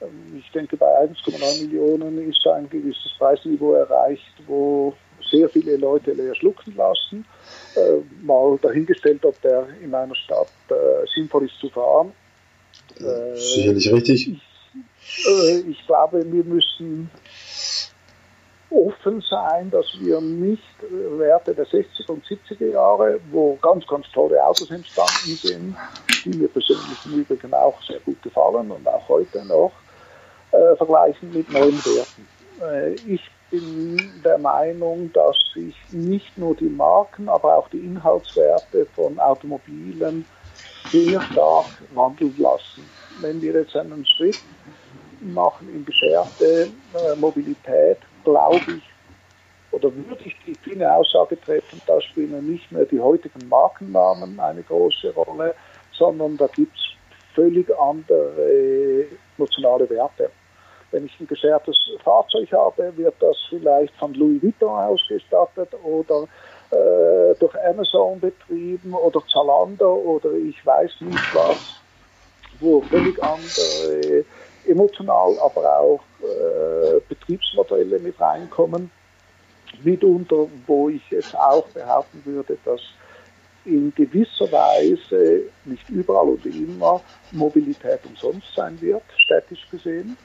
Ähm, 0.00 0.36
ich 0.38 0.50
denke, 0.52 0.76
bei 0.76 0.86
1,9 1.08 1.62
Millionen 1.62 2.30
ist 2.30 2.46
ein 2.46 2.68
gewisses 2.68 3.12
Preisniveau 3.18 3.74
erreicht, 3.74 4.32
wo 4.46 4.94
sehr 5.30 5.48
viele 5.48 5.76
Leute 5.76 6.12
leer 6.12 6.34
schlucken 6.34 6.74
lassen. 6.76 7.24
Äh, 7.76 8.02
mal 8.24 8.58
dahingestellt, 8.60 9.24
ob 9.24 9.40
der 9.42 9.68
in 9.82 9.94
einer 9.94 10.14
Stadt 10.14 10.48
äh, 10.68 11.06
sinnvoll 11.14 11.46
ist 11.46 11.58
zu 11.60 11.68
fahren. 11.68 12.12
Äh, 12.98 13.36
Sicherlich 13.36 13.92
richtig. 13.92 14.28
Ich, 14.28 15.26
äh, 15.26 15.58
ich 15.60 15.86
glaube, 15.86 16.24
wir 16.30 16.44
müssen 16.44 17.10
offen 18.70 19.22
sein, 19.28 19.70
dass 19.70 19.86
wir 19.98 20.20
nicht 20.20 20.62
Werte 21.18 21.54
der 21.54 21.66
60er 21.66 22.08
und 22.08 22.24
70er 22.24 22.70
Jahre, 22.72 23.20
wo 23.30 23.56
ganz, 23.56 23.86
ganz 23.86 24.06
tolle 24.12 24.42
Autos 24.44 24.70
entstanden 24.70 25.36
sind, 25.36 25.76
die 26.24 26.38
mir 26.38 26.48
persönlich 26.48 26.98
im 27.06 27.20
Übrigen 27.20 27.52
auch 27.52 27.82
sehr 27.82 27.98
gut 28.00 28.22
gefallen 28.22 28.70
und 28.70 28.86
auch 28.86 29.08
heute 29.08 29.44
noch, 29.44 29.72
äh, 30.52 30.76
vergleichen 30.76 31.32
mit 31.32 31.50
neuen 31.50 31.78
Werten. 31.84 32.28
Äh, 32.62 32.94
ich 33.12 33.20
bin 33.50 34.22
der 34.24 34.38
Meinung, 34.38 35.12
dass 35.12 35.36
sich 35.54 35.74
nicht 35.90 36.36
nur 36.38 36.54
die 36.54 36.68
Marken, 36.68 37.28
aber 37.28 37.58
auch 37.58 37.68
die 37.68 37.78
Inhaltswerte 37.78 38.86
von 38.94 39.18
Automobilen 39.18 40.24
sehr 40.90 41.20
stark 41.22 41.66
wandeln 41.94 42.34
lassen. 42.38 42.88
Wenn 43.20 43.42
wir 43.42 43.52
jetzt 43.52 43.76
einen 43.76 44.04
Schritt 44.06 44.36
machen 45.20 45.68
in 45.74 45.84
bescherte 45.84 46.70
äh, 46.94 47.16
Mobilität, 47.16 47.98
glaube 48.24 48.72
ich, 48.72 48.82
oder 49.72 49.94
würde 49.94 50.24
ich 50.24 50.36
die 50.46 50.56
kühne 50.56 50.92
Aussage 50.92 51.40
treffen, 51.40 51.80
da 51.86 52.00
spielen 52.00 52.50
nicht 52.50 52.70
mehr 52.72 52.84
die 52.86 53.00
heutigen 53.00 53.48
Markennamen 53.48 54.40
eine 54.40 54.62
große 54.62 55.14
Rolle, 55.14 55.54
sondern 55.92 56.36
da 56.36 56.46
gibt 56.48 56.76
es 56.76 56.82
völlig 57.34 57.70
andere 57.78 59.06
emotionale 59.36 59.88
Werte. 59.88 60.30
Wenn 60.90 61.06
ich 61.06 61.20
ein 61.20 61.26
geschertes 61.26 61.76
Fahrzeug 62.02 62.50
habe, 62.52 62.96
wird 62.96 63.14
das 63.20 63.36
vielleicht 63.48 63.94
von 63.96 64.12
Louis 64.14 64.42
Vuitton 64.42 64.70
ausgestattet 64.70 65.68
oder 65.84 66.26
äh, 66.70 67.34
durch 67.38 67.54
Amazon 67.64 68.18
betrieben 68.18 68.94
oder 68.94 69.22
Zalando 69.30 69.94
oder 69.94 70.32
ich 70.32 70.64
weiß 70.64 71.00
nicht 71.00 71.34
was, 71.34 71.80
wo 72.60 72.80
völlig 72.82 73.22
andere 73.22 74.24
emotional, 74.66 75.38
aber 75.40 75.78
auch 75.78 76.00
äh, 76.22 77.00
Betriebsmodelle 77.08 77.98
mit 77.98 78.20
reinkommen. 78.20 78.90
Mitunter, 79.82 80.46
wo 80.66 80.88
ich 80.88 81.08
jetzt 81.10 81.36
auch 81.36 81.66
behaupten 81.68 82.22
würde, 82.24 82.58
dass 82.64 82.80
in 83.64 83.92
gewisser 83.94 84.50
Weise, 84.50 85.42
nicht 85.64 85.88
überall 85.90 86.28
und 86.28 86.46
immer, 86.46 87.00
Mobilität 87.32 88.00
umsonst 88.06 88.54
sein 88.54 88.80
wird, 88.80 89.02
städtisch 89.16 89.66
gesehen. 89.70 90.16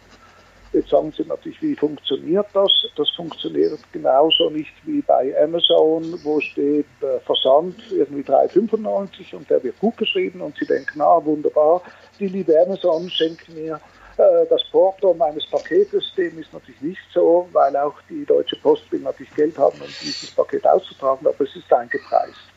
Jetzt 0.75 0.89
sagen 0.89 1.13
Sie 1.15 1.23
natürlich, 1.23 1.61
wie 1.61 1.73
funktioniert 1.73 2.47
das? 2.51 2.69
Das 2.97 3.09
funktioniert 3.11 3.79
genauso 3.93 4.49
nicht 4.49 4.73
wie 4.83 5.01
bei 5.01 5.33
Amazon, 5.41 6.19
wo 6.21 6.41
steht 6.41 6.85
äh, 7.01 7.17
Versand 7.21 7.79
irgendwie 7.91 8.23
3,95 8.23 9.37
und 9.37 9.49
der 9.49 9.63
wird 9.63 9.79
gut 9.79 9.95
geschrieben 9.95 10.41
und 10.41 10.57
Sie 10.57 10.65
denken, 10.65 10.91
na 10.95 11.23
wunderbar, 11.23 11.81
die 12.19 12.27
liebe 12.27 12.59
Amazon 12.59 13.09
schenkt 13.09 13.47
mir 13.47 13.79
äh, 14.17 14.45
das 14.49 14.65
Porto 14.69 15.13
meines 15.13 15.49
Paketes, 15.49 16.11
dem 16.17 16.37
ist 16.39 16.51
natürlich 16.51 16.81
nicht 16.81 17.07
so, 17.13 17.47
weil 17.53 17.73
auch 17.77 17.95
die 18.09 18.25
Deutsche 18.25 18.57
Post 18.57 18.91
will 18.91 18.99
natürlich 18.99 19.33
Geld 19.33 19.57
haben, 19.57 19.79
um 19.79 19.87
dieses 20.01 20.29
Paket 20.31 20.67
auszutragen, 20.67 21.25
aber 21.25 21.39
es 21.39 21.55
ist 21.55 21.71
eingepreist. 21.71 22.51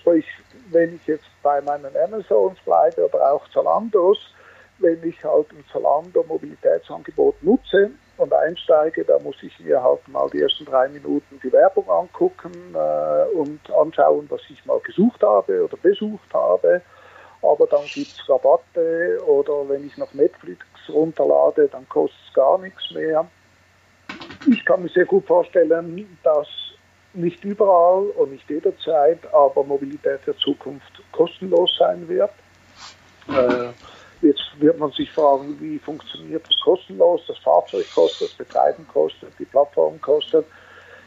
Sprich, 0.00 0.26
wenn 0.72 0.96
ich 0.96 1.06
jetzt 1.06 1.30
bei 1.44 1.60
meinen 1.60 1.96
Amazons 1.96 2.58
bleibe 2.64 3.06
oder 3.06 3.32
auch 3.32 3.48
Zalandos, 3.50 4.18
wenn 4.82 5.02
ich 5.08 5.22
halt 5.24 5.50
ein 5.52 5.64
Zalando 5.72 6.24
Mobilitätsangebot 6.28 7.42
nutze 7.42 7.90
und 8.18 8.32
einsteige, 8.32 9.04
da 9.04 9.18
muss 9.20 9.36
ich 9.42 9.58
mir 9.60 9.82
halt 9.82 10.06
mal 10.08 10.28
die 10.30 10.42
ersten 10.42 10.64
drei 10.64 10.88
Minuten 10.88 11.40
die 11.42 11.52
Werbung 11.52 11.88
angucken 11.88 12.52
äh, 12.74 13.36
und 13.36 13.60
anschauen, 13.70 14.26
was 14.28 14.42
ich 14.50 14.64
mal 14.66 14.80
gesucht 14.80 15.22
habe 15.22 15.64
oder 15.64 15.76
besucht 15.76 16.32
habe 16.34 16.82
aber 17.42 17.66
dann 17.66 17.84
gibt 17.92 18.12
es 18.12 18.28
Rabatte 18.28 19.20
oder 19.26 19.68
wenn 19.68 19.86
ich 19.86 19.96
noch 19.96 20.12
Netflix 20.14 20.64
runterlade, 20.88 21.68
dann 21.68 21.88
kostet 21.88 22.18
es 22.28 22.34
gar 22.34 22.58
nichts 22.58 22.90
mehr. 22.92 23.28
Ich 24.46 24.64
kann 24.64 24.82
mir 24.82 24.88
sehr 24.88 25.06
gut 25.06 25.26
vorstellen, 25.26 26.06
dass 26.22 26.48
nicht 27.14 27.44
überall 27.44 28.04
und 28.16 28.32
nicht 28.32 28.48
jederzeit, 28.48 29.18
aber 29.34 29.64
Mobilität 29.64 30.20
der 30.26 30.36
Zukunft 30.38 31.02
kostenlos 31.10 31.76
sein 31.78 32.08
wird. 32.08 32.30
Äh, 33.28 33.68
jetzt 34.22 34.42
wird 34.58 34.78
man 34.78 34.90
sich 34.92 35.10
fragen, 35.10 35.56
wie 35.60 35.78
funktioniert 35.78 36.46
das 36.46 36.58
kostenlos? 36.64 37.22
Das 37.26 37.38
Fahrzeug 37.38 37.86
kostet, 37.94 38.28
das 38.28 38.36
Betreiben 38.36 38.86
kostet, 38.92 39.30
die 39.38 39.44
Plattform 39.44 40.00
kostet. 40.00 40.46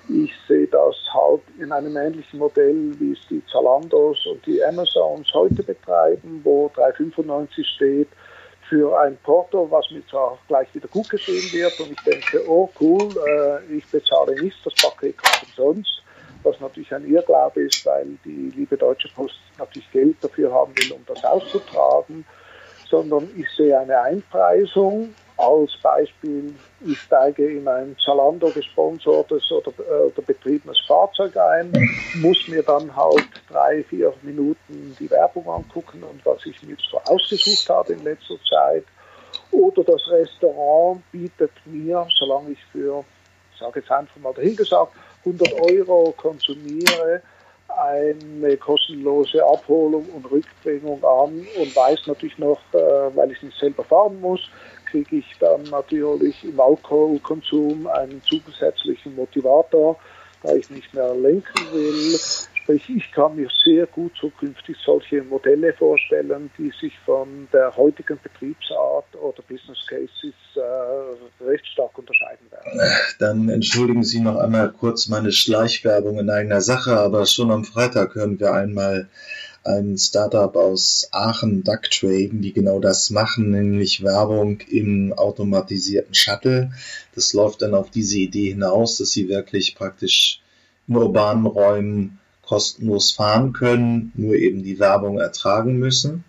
Ich 0.07 0.31
sehe 0.47 0.67
das 0.67 0.95
halt 1.13 1.41
in 1.59 1.71
einem 1.71 1.97
ähnlichen 1.97 2.37
Modell, 2.37 2.93
wie 2.99 3.13
es 3.13 3.27
die 3.27 3.43
Zalandos 3.51 4.23
und 4.27 4.45
die 4.45 4.63
Amazons 4.63 5.33
heute 5.33 5.63
betreiben, 5.63 6.41
wo 6.43 6.69
3,95 6.75 7.63
steht 7.63 8.09
für 8.69 8.99
ein 8.99 9.17
Porto, 9.23 9.69
was 9.69 9.89
mir 9.91 10.05
zwar 10.07 10.37
gleich 10.47 10.73
wieder 10.73 10.87
gut 10.87 11.09
geschrieben 11.09 11.51
wird 11.53 11.79
und 11.79 11.91
ich 11.91 12.01
denke, 12.03 12.47
oh 12.47 12.69
cool, 12.79 13.09
äh, 13.27 13.77
ich 13.77 13.85
bezahle 13.87 14.39
nichts, 14.41 14.59
das 14.63 14.73
Paket 14.75 15.17
kommt 15.17 15.43
umsonst, 15.57 16.03
was 16.43 16.59
natürlich 16.59 16.93
ein 16.93 17.07
Irrglaube 17.07 17.61
ist, 17.61 17.85
weil 17.85 18.17
die 18.23 18.51
liebe 18.55 18.77
Deutsche 18.77 19.09
Post 19.15 19.39
natürlich 19.57 19.91
Geld 19.91 20.17
dafür 20.21 20.51
haben 20.51 20.73
will, 20.77 20.93
um 20.93 21.05
das 21.07 21.23
auszutragen, 21.23 22.25
sondern 22.95 23.29
ich 23.35 23.49
sehe 23.49 23.77
eine 23.77 23.99
Einpreisung, 23.99 25.13
als 25.37 25.75
Beispiel, 25.83 26.55
ich 26.79 26.97
steige 26.97 27.45
in 27.45 27.67
ein 27.67 27.97
Zalando 28.03 28.49
gesponsertes 28.51 29.51
oder, 29.51 29.71
äh, 29.79 30.03
oder 30.05 30.21
betriebenes 30.21 30.79
Fahrzeug 30.87 31.35
ein, 31.35 31.73
muss 32.21 32.47
mir 32.47 32.63
dann 32.63 32.95
halt 32.95 33.27
drei, 33.51 33.83
vier 33.83 34.13
Minuten 34.21 34.95
die 34.97 35.11
Werbung 35.11 35.49
angucken 35.49 36.03
und 36.03 36.25
was 36.25 36.45
ich 36.45 36.63
mir 36.63 36.77
so 36.89 37.01
ausgesucht 37.05 37.69
habe 37.69 37.93
in 37.93 38.03
letzter 38.05 38.37
Zeit. 38.49 38.85
Oder 39.51 39.83
das 39.83 40.01
Restaurant 40.09 41.01
bietet 41.11 41.51
mir, 41.65 42.07
solange 42.17 42.51
ich 42.51 42.63
für, 42.71 43.03
ich 43.53 43.59
sage 43.59 43.81
jetzt 43.81 43.91
einfach 43.91 44.15
mal 44.21 44.33
dahingesagt, 44.33 44.93
100 45.25 45.51
Euro 45.69 46.13
konsumiere, 46.15 47.21
eine 47.77 48.57
kostenlose 48.57 49.43
Abholung 49.43 50.05
und 50.15 50.29
Rückbringung 50.31 51.03
an 51.03 51.45
und 51.59 51.75
weiß 51.75 52.07
natürlich 52.07 52.37
noch, 52.37 52.59
äh, 52.73 52.77
weil 53.15 53.31
ich 53.31 53.41
nicht 53.41 53.57
selber 53.57 53.83
fahren 53.83 54.19
muss, 54.21 54.41
kriege 54.85 55.17
ich 55.17 55.35
dann 55.39 55.63
natürlich 55.63 56.43
im 56.43 56.59
Alkoholkonsum 56.59 57.87
einen 57.87 58.21
zusätzlichen 58.23 59.15
Motivator, 59.15 59.97
da 60.43 60.53
ich 60.53 60.69
nicht 60.69 60.93
mehr 60.93 61.13
lenken 61.15 61.59
will. 61.73 62.19
Ich 62.67 63.11
kann 63.11 63.35
mir 63.35 63.47
sehr 63.63 63.85
gut 63.85 64.13
zukünftig 64.19 64.75
solche 64.83 65.21
Modelle 65.21 65.71
vorstellen, 65.73 66.49
die 66.57 66.71
sich 66.81 66.97
von 67.05 67.47
der 67.53 67.75
heutigen 67.75 68.17
Betriebsart 68.21 69.15
oder 69.15 69.43
Business 69.47 69.85
Cases 69.87 70.33
äh, 70.55 71.43
recht 71.43 71.67
stark 71.67 71.95
unterscheiden 71.97 72.49
werden. 72.49 72.81
Dann 73.19 73.49
entschuldigen 73.49 74.03
Sie 74.03 74.19
noch 74.19 74.37
einmal 74.37 74.71
kurz 74.71 75.07
meine 75.07 75.31
Schleichwerbung 75.31 76.17
in 76.17 76.29
eigener 76.31 76.61
Sache, 76.61 76.97
aber 76.97 77.27
schon 77.27 77.51
am 77.51 77.65
Freitag 77.65 78.15
hören 78.15 78.39
wir 78.39 78.53
einmal 78.53 79.09
ein 79.63 79.97
Startup 79.97 80.55
aus 80.55 81.07
Aachen, 81.11 81.63
Ducktraden, 81.63 82.41
die 82.41 82.53
genau 82.53 82.79
das 82.79 83.09
machen, 83.09 83.51
nämlich 83.51 84.03
Werbung 84.03 84.59
im 84.69 85.13
automatisierten 85.13 86.13
Shuttle. 86.13 86.71
Das 87.13 87.33
läuft 87.33 87.61
dann 87.61 87.73
auf 87.73 87.89
diese 87.89 88.17
Idee 88.17 88.49
hinaus, 88.49 88.97
dass 88.97 89.11
sie 89.11 89.27
wirklich 89.27 89.75
praktisch 89.75 90.41
in 90.87 90.95
urbanen 90.95 91.45
Räumen 91.45 92.19
kostenlos 92.45 93.11
fahren 93.11 93.53
können, 93.53 94.11
nur 94.15 94.35
eben 94.35 94.63
die 94.63 94.79
Werbung 94.79 95.19
ertragen 95.19 95.77
müssen. 95.77 96.23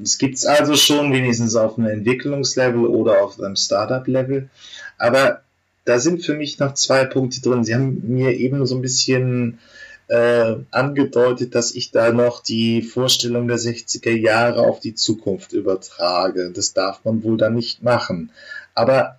Es 0.00 0.18
gibt 0.18 0.36
es 0.36 0.46
also 0.46 0.76
schon 0.76 1.12
wenigstens 1.12 1.56
auf 1.56 1.78
einem 1.78 1.88
Entwicklungslevel 1.88 2.86
oder 2.86 3.22
auf 3.22 3.40
einem 3.40 3.56
Startup-Level. 3.56 4.48
Aber 4.96 5.42
da 5.84 5.98
sind 5.98 6.24
für 6.24 6.34
mich 6.34 6.58
noch 6.58 6.74
zwei 6.74 7.04
Punkte 7.04 7.40
drin. 7.40 7.64
Sie 7.64 7.74
haben 7.74 8.02
mir 8.06 8.34
eben 8.34 8.64
so 8.66 8.76
ein 8.76 8.82
bisschen 8.82 9.58
äh, 10.08 10.56
angedeutet, 10.70 11.54
dass 11.54 11.74
ich 11.74 11.90
da 11.90 12.12
noch 12.12 12.42
die 12.42 12.82
Vorstellung 12.82 13.48
der 13.48 13.58
60er 13.58 14.14
Jahre 14.14 14.60
auf 14.62 14.80
die 14.80 14.94
Zukunft 14.94 15.52
übertrage. 15.52 16.50
Das 16.50 16.72
darf 16.72 17.04
man 17.04 17.22
wohl 17.22 17.36
dann 17.36 17.54
nicht 17.54 17.82
machen. 17.82 18.30
Aber 18.74 19.17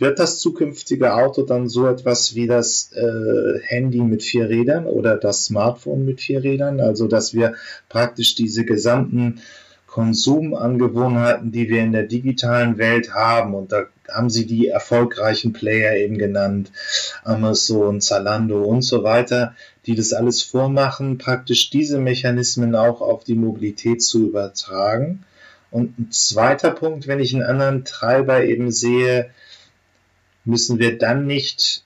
wird 0.00 0.18
das 0.18 0.38
zukünftige 0.38 1.14
Auto 1.14 1.42
dann 1.42 1.68
so 1.68 1.86
etwas 1.86 2.34
wie 2.34 2.46
das 2.46 2.90
äh, 2.92 3.60
Handy 3.62 4.00
mit 4.00 4.22
vier 4.22 4.48
Rädern 4.48 4.86
oder 4.86 5.16
das 5.16 5.44
Smartphone 5.44 6.04
mit 6.04 6.20
vier 6.20 6.42
Rädern? 6.42 6.80
Also 6.80 7.06
dass 7.06 7.34
wir 7.34 7.54
praktisch 7.88 8.34
diese 8.34 8.64
gesamten 8.64 9.40
Konsumangewohnheiten, 9.86 11.50
die 11.52 11.68
wir 11.68 11.82
in 11.82 11.92
der 11.92 12.04
digitalen 12.04 12.78
Welt 12.78 13.12
haben, 13.12 13.54
und 13.54 13.72
da 13.72 13.86
haben 14.08 14.30
Sie 14.30 14.46
die 14.46 14.68
erfolgreichen 14.68 15.52
Player 15.52 15.96
eben 15.96 16.16
genannt, 16.16 16.70
Amazon, 17.24 18.00
Zalando 18.00 18.62
und 18.62 18.82
so 18.82 19.02
weiter, 19.02 19.54
die 19.86 19.96
das 19.96 20.12
alles 20.12 20.42
vormachen, 20.42 21.18
praktisch 21.18 21.70
diese 21.70 21.98
Mechanismen 21.98 22.74
auch 22.74 23.00
auf 23.00 23.24
die 23.24 23.34
Mobilität 23.34 24.02
zu 24.02 24.28
übertragen. 24.28 25.24
Und 25.72 25.98
ein 25.98 26.10
zweiter 26.10 26.70
Punkt, 26.70 27.06
wenn 27.06 27.20
ich 27.20 27.34
einen 27.34 27.44
anderen 27.44 27.84
Treiber 27.84 28.44
eben 28.44 28.70
sehe, 28.70 29.30
müssen 30.44 30.78
wir 30.78 30.98
dann 30.98 31.26
nicht 31.26 31.84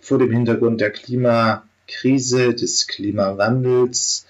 vor 0.00 0.18
dem 0.18 0.30
Hintergrund 0.30 0.80
der 0.80 0.90
Klimakrise, 0.90 2.54
des 2.54 2.86
Klimawandels, 2.86 4.26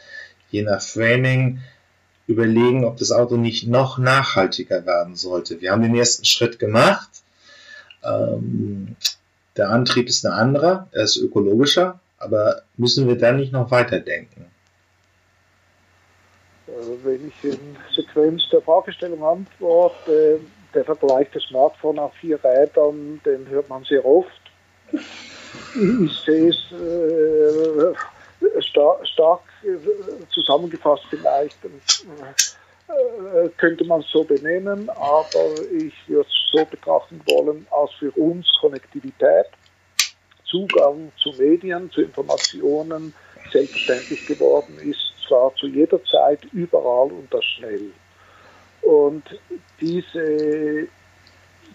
je 0.51 0.63
nach 0.63 0.81
Framing, 0.81 1.61
überlegen, 2.27 2.85
ob 2.85 2.97
das 2.97 3.13
Auto 3.13 3.37
nicht 3.37 3.69
noch 3.69 3.99
nachhaltiger 3.99 4.85
werden 4.87 5.17
sollte. 5.17 5.61
Wir 5.61 5.73
haben 5.73 5.83
den 5.83 5.95
ersten 5.95 6.25
Schritt 6.25 6.59
gemacht. 6.59 7.11
Ähm, 8.03 8.97
der 9.57 9.71
Antrieb 9.71 10.09
ist 10.09 10.27
ein 10.27 10.33
anderer, 10.33 10.89
er 10.93 11.05
ist 11.05 11.17
ökologischer, 11.17 12.01
aber 12.19 12.63
müssen 12.77 13.07
wir 13.07 13.17
da 13.17 13.33
nicht 13.33 13.53
noch 13.53 13.71
weiterdenken? 13.71 14.47
Also 16.67 16.99
wenn 17.05 17.29
ich 17.29 17.53
in 17.53 17.77
Sequenz 17.95 18.49
der 18.51 18.61
Fragestellung 18.61 19.25
antworte, 19.25 20.41
der 20.75 20.85
Vergleich 20.85 21.31
des 21.31 21.43
Smartphone 21.45 21.99
auf 21.99 22.13
vier 22.15 22.43
Rädern, 22.43 23.21
den 23.25 23.49
hört 23.49 23.69
man 23.69 23.85
sehr 23.85 24.05
oft. 24.05 24.41
Ich 24.93 26.13
sehe 26.25 26.51
es 26.51 26.73
äh, 26.73 28.63
stark, 28.63 29.07
stark 29.07 29.43
äh, 29.65 29.77
zusammengefasst 30.33 31.05
vielleicht. 31.11 31.57
Äh, 31.65 33.49
könnte 33.57 33.85
man 33.85 34.01
es 34.01 34.11
so 34.11 34.23
benennen, 34.23 34.89
aber 34.91 35.51
ich 35.73 35.95
würde 36.07 36.29
es 36.29 36.51
so 36.53 36.65
betrachten 36.65 37.21
wollen, 37.27 37.67
als 37.71 37.91
für 37.99 38.11
uns 38.13 38.47
Konnektivität 38.61 39.47
Zugang 40.45 41.11
zu 41.17 41.31
Medien, 41.37 41.91
zu 41.91 42.03
Informationen 42.03 43.13
selbstverständlich 43.53 44.27
geworden 44.27 44.79
ist, 44.79 45.13
zwar 45.27 45.55
zu 45.57 45.67
jeder 45.67 46.03
Zeit, 46.05 46.45
überall 46.53 47.11
und 47.11 47.33
das 47.33 47.45
schnell. 47.45 47.91
Und 48.83 49.25
diese, 49.81 50.89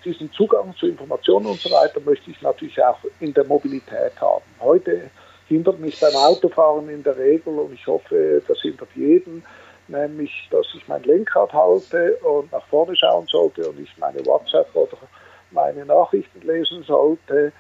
diesen 0.03 0.31
Zugang 0.31 0.73
zu 0.77 0.87
Informationen 0.87 1.47
und 1.47 1.59
so 1.59 1.69
weiter 1.71 1.99
möchte 2.01 2.31
ich 2.31 2.41
natürlich 2.41 2.81
auch 2.83 2.99
in 3.19 3.33
der 3.33 3.45
Mobilität 3.45 4.19
haben. 4.19 4.45
Heute 4.59 5.09
hindert 5.47 5.79
mich 5.79 5.99
beim 5.99 6.15
Autofahren 6.15 6.89
in 6.89 7.03
der 7.03 7.17
Regel, 7.17 7.59
und 7.59 7.73
ich 7.73 7.85
hoffe, 7.85 8.41
das 8.47 8.61
hindert 8.61 8.89
jeden, 8.95 9.43
nämlich, 9.87 10.47
dass 10.49 10.67
ich 10.75 10.87
mein 10.87 11.03
Lenkrad 11.03 11.51
halte 11.51 12.15
und 12.17 12.51
nach 12.51 12.65
vorne 12.67 12.95
schauen 12.95 13.27
sollte 13.27 13.67
und 13.67 13.79
ich 13.79 13.97
meine 13.97 14.25
WhatsApp 14.25 14.73
oder 14.73 14.97
meine 15.51 15.85
Nachrichten 15.85 16.41
lesen 16.47 16.83
sollte 16.83 17.51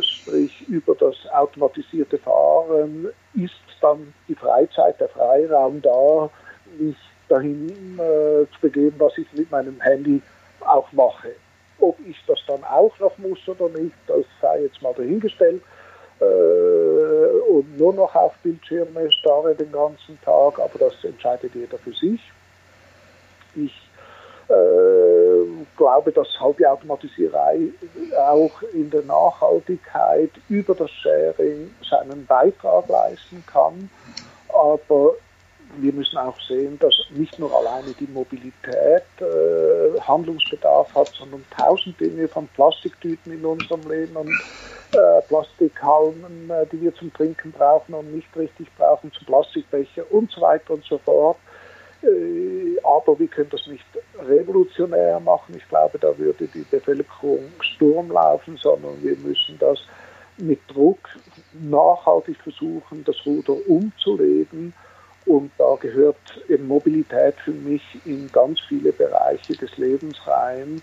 sprich 0.00 0.68
über 0.68 0.94
das 0.94 1.14
automatisierte 1.32 2.18
Fahren, 2.18 3.08
ist 3.34 3.54
dann 3.80 4.12
die 4.28 4.34
Freizeit, 4.34 5.00
der 5.00 5.08
Freiraum 5.08 5.80
da, 5.80 6.30
mich 6.78 6.96
dahin 7.30 7.68
äh, 7.98 8.46
zu 8.52 8.60
begeben, 8.60 8.96
was 8.98 9.16
ich 9.18 9.26
mit 9.32 9.50
meinem 9.50 9.80
Handy 9.80 10.20
auch 10.60 10.90
mache. 10.92 11.30
Ob 11.78 11.98
ich 12.06 12.16
das 12.26 12.38
dann 12.46 12.62
auch 12.64 12.98
noch 12.98 13.16
muss 13.18 13.38
oder 13.48 13.68
nicht, 13.68 13.94
das 14.06 14.24
sei 14.40 14.62
jetzt 14.62 14.82
mal 14.82 14.94
dahingestellt. 14.94 15.62
Äh, 16.20 16.24
und 16.24 17.78
nur 17.78 17.94
noch 17.94 18.14
auf 18.14 18.34
Bildschirme 18.42 19.10
starre 19.10 19.54
den 19.54 19.72
ganzen 19.72 20.20
Tag, 20.22 20.58
aber 20.58 20.78
das 20.78 21.02
entscheidet 21.02 21.54
jeder 21.54 21.78
für 21.78 21.92
sich. 21.92 22.20
Ich 23.54 23.72
äh, 24.48 25.64
glaube, 25.76 26.12
dass 26.12 26.28
halt 26.38 26.58
die 26.58 26.66
Automatisierei 26.66 27.68
auch 28.18 28.62
in 28.74 28.90
der 28.90 29.02
Nachhaltigkeit 29.02 30.30
über 30.48 30.74
das 30.74 30.90
Sharing 30.90 31.74
seinen 31.88 32.26
Beitrag 32.26 32.88
leisten 32.88 33.42
kann. 33.46 33.88
Aber 34.48 35.14
wir 35.78 35.92
müssen 35.92 36.18
auch 36.18 36.38
sehen, 36.40 36.78
dass 36.78 36.94
nicht 37.10 37.38
nur 37.38 37.54
alleine 37.54 37.92
die 37.98 38.06
Mobilität 38.06 39.04
äh, 39.20 40.00
Handlungsbedarf 40.00 40.94
hat, 40.94 41.12
sondern 41.18 41.44
tausend 41.56 42.00
Dinge 42.00 42.28
von 42.28 42.48
Plastiktüten 42.48 43.32
in 43.32 43.44
unserem 43.44 43.88
Leben 43.88 44.16
und 44.16 44.30
äh, 44.92 45.22
Plastikhalmen, 45.28 46.50
äh, 46.50 46.66
die 46.72 46.80
wir 46.82 46.94
zum 46.94 47.12
Trinken 47.12 47.52
brauchen 47.52 47.94
und 47.94 48.14
nicht 48.14 48.34
richtig 48.36 48.68
brauchen, 48.76 49.12
zum 49.12 49.26
Plastikbecher 49.26 50.04
und 50.10 50.30
so 50.30 50.40
weiter 50.40 50.74
und 50.74 50.84
so 50.84 50.98
fort 50.98 51.36
äh, 52.02 52.78
aber 52.82 53.18
wir 53.18 53.28
können 53.28 53.50
das 53.50 53.66
nicht 53.66 53.84
revolutionär 54.18 55.20
machen. 55.20 55.54
Ich 55.56 55.68
glaube, 55.68 55.98
da 55.98 56.16
würde 56.16 56.46
die 56.46 56.64
Bevölkerung 56.70 57.52
Sturm 57.60 58.10
laufen, 58.10 58.56
sondern 58.56 59.02
wir 59.02 59.16
müssen 59.16 59.58
das 59.58 59.80
mit 60.38 60.60
Druck 60.68 61.08
nachhaltig 61.52 62.36
versuchen, 62.42 63.04
das 63.04 63.16
Ruder 63.26 63.54
umzulegen. 63.68 64.72
Und 65.26 65.50
da 65.58 65.76
gehört 65.80 66.16
eben 66.48 66.66
Mobilität 66.66 67.34
für 67.44 67.52
mich 67.52 67.82
in 68.04 68.30
ganz 68.32 68.58
viele 68.68 68.92
Bereiche 68.92 69.54
des 69.54 69.76
Lebens 69.76 70.16
rein, 70.26 70.82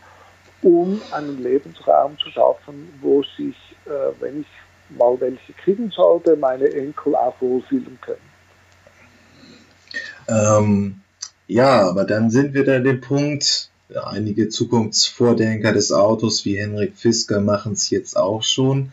um 0.61 1.01
einen 1.11 1.41
Lebensraum 1.41 2.17
zu 2.17 2.29
schaffen, 2.29 2.89
wo 3.01 3.23
sich, 3.23 3.55
äh, 3.85 4.11
wenn 4.19 4.41
ich 4.41 4.47
mal 4.97 5.19
welche 5.19 5.53
kriegen 5.53 5.91
sollte, 5.91 6.35
meine 6.35 6.71
Enkel 6.71 7.15
auch 7.15 7.35
wohlfühlen 7.41 7.99
können. 8.01 8.17
Ähm, 10.27 11.01
ja, 11.47 11.87
aber 11.89 12.05
dann 12.05 12.29
sind 12.29 12.53
wir 12.53 12.63
da 12.63 12.77
an 12.77 12.83
dem 12.83 13.01
Punkt, 13.01 13.69
einige 13.95 14.49
Zukunftsvordenker 14.49 15.73
des 15.73 15.91
Autos 15.91 16.45
wie 16.45 16.57
Henrik 16.57 16.95
Fisker 16.95 17.39
machen 17.39 17.73
es 17.73 17.89
jetzt 17.89 18.17
auch 18.17 18.43
schon. 18.43 18.91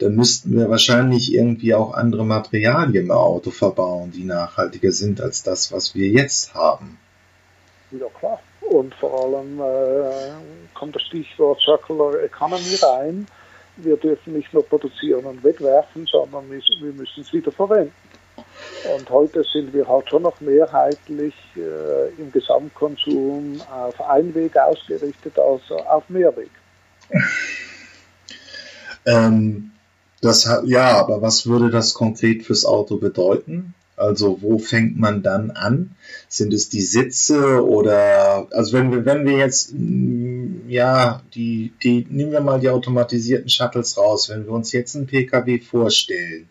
Da 0.00 0.08
müssten 0.08 0.56
wir 0.56 0.70
wahrscheinlich 0.70 1.34
irgendwie 1.34 1.74
auch 1.74 1.92
andere 1.92 2.24
Materialien 2.24 3.04
im 3.04 3.10
Auto 3.10 3.50
verbauen, 3.50 4.10
die 4.12 4.24
nachhaltiger 4.24 4.92
sind 4.92 5.20
als 5.20 5.42
das, 5.42 5.72
was 5.72 5.94
wir 5.94 6.08
jetzt 6.08 6.54
haben. 6.54 6.98
Ja, 7.90 8.06
klar. 8.18 8.40
Und 8.62 8.94
vor 8.94 9.24
allem 9.24 9.60
äh, 9.60 10.72
kommt 10.72 10.96
das 10.96 11.02
Stichwort 11.02 11.60
Circular 11.60 12.18
Economy 12.22 12.76
rein. 12.82 13.26
Wir 13.76 13.98
dürfen 13.98 14.32
nicht 14.32 14.54
nur 14.54 14.64
produzieren 14.64 15.26
und 15.26 15.44
wegwerfen, 15.44 16.06
sondern 16.06 16.50
wir 16.50 16.92
müssen 16.92 17.20
es 17.20 17.32
wieder 17.34 17.52
verwenden. 17.52 17.92
Und 18.96 19.10
heute 19.10 19.44
sind 19.44 19.74
wir 19.74 19.86
halt 19.86 20.08
schon 20.08 20.22
noch 20.22 20.40
mehrheitlich 20.40 21.34
äh, 21.56 22.08
im 22.18 22.32
Gesamtkonsum 22.32 23.60
auf 23.70 24.00
Einweg 24.00 24.56
ausgerichtet 24.56 25.38
als 25.38 25.70
auf 25.70 26.08
Mehrweg. 26.08 26.50
ähm, 29.06 29.69
das, 30.20 30.48
ja, 30.64 30.98
aber 30.98 31.22
was 31.22 31.46
würde 31.46 31.70
das 31.70 31.94
konkret 31.94 32.42
fürs 32.42 32.64
Auto 32.64 32.96
bedeuten? 32.98 33.74
Also 33.96 34.40
wo 34.40 34.58
fängt 34.58 34.98
man 34.98 35.22
dann 35.22 35.50
an? 35.50 35.94
Sind 36.28 36.54
es 36.54 36.70
die 36.70 36.80
Sitze 36.80 37.62
oder 37.62 38.46
also 38.50 38.72
wenn 38.72 38.90
wir 38.90 39.04
wenn 39.04 39.26
wir 39.26 39.36
jetzt 39.36 39.74
mm, 39.74 40.68
ja 40.68 41.20
die 41.34 41.74
die 41.82 42.06
nehmen 42.08 42.32
wir 42.32 42.40
mal 42.40 42.60
die 42.60 42.70
automatisierten 42.70 43.50
Shuttles 43.50 43.98
raus, 43.98 44.30
wenn 44.30 44.46
wir 44.46 44.52
uns 44.52 44.72
jetzt 44.72 44.96
einen 44.96 45.06
PKW 45.06 45.60
vorstellen, 45.60 46.48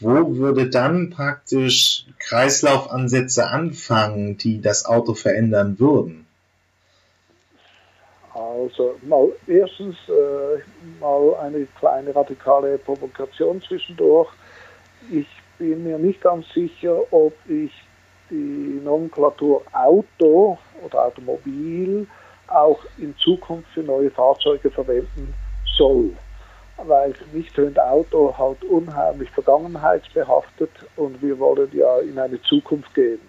wo 0.00 0.36
würde 0.36 0.68
dann 0.68 1.08
praktisch 1.08 2.04
Kreislaufansätze 2.18 3.46
anfangen, 3.46 4.36
die 4.36 4.60
das 4.60 4.84
Auto 4.84 5.14
verändern 5.14 5.78
würden? 5.78 6.26
Also 8.34 8.96
mal 9.02 9.32
erstens 9.46 9.96
äh, 10.08 10.60
mal 11.02 11.34
eine 11.36 11.66
kleine 11.78 12.14
radikale 12.14 12.78
Provokation 12.78 13.60
zwischendurch. 13.60 14.30
Ich 15.10 15.26
bin 15.58 15.84
mir 15.84 15.98
nicht 15.98 16.22
ganz 16.22 16.46
sicher, 16.54 16.96
ob 17.12 17.34
ich 17.48 17.72
die 18.30 18.80
Nomenklatur 18.82 19.62
Auto 19.72 20.58
oder 20.82 21.06
Automobil 21.06 22.06
auch 22.48 22.78
in 22.98 23.14
Zukunft 23.18 23.68
für 23.74 23.82
neue 23.82 24.10
Fahrzeuge 24.10 24.70
verwenden 24.70 25.34
soll. 25.76 26.10
Weil 26.78 27.12
für 27.14 27.36
mich 27.36 27.52
tönt 27.52 27.78
Auto 27.78 28.34
halt 28.36 28.64
unheimlich 28.64 29.30
vergangenheitsbehaftet 29.30 30.70
und 30.96 31.20
wir 31.20 31.38
wollen 31.38 31.68
ja 31.72 31.98
in 31.98 32.18
eine 32.18 32.40
Zukunft 32.42 32.94
gehen. 32.94 33.20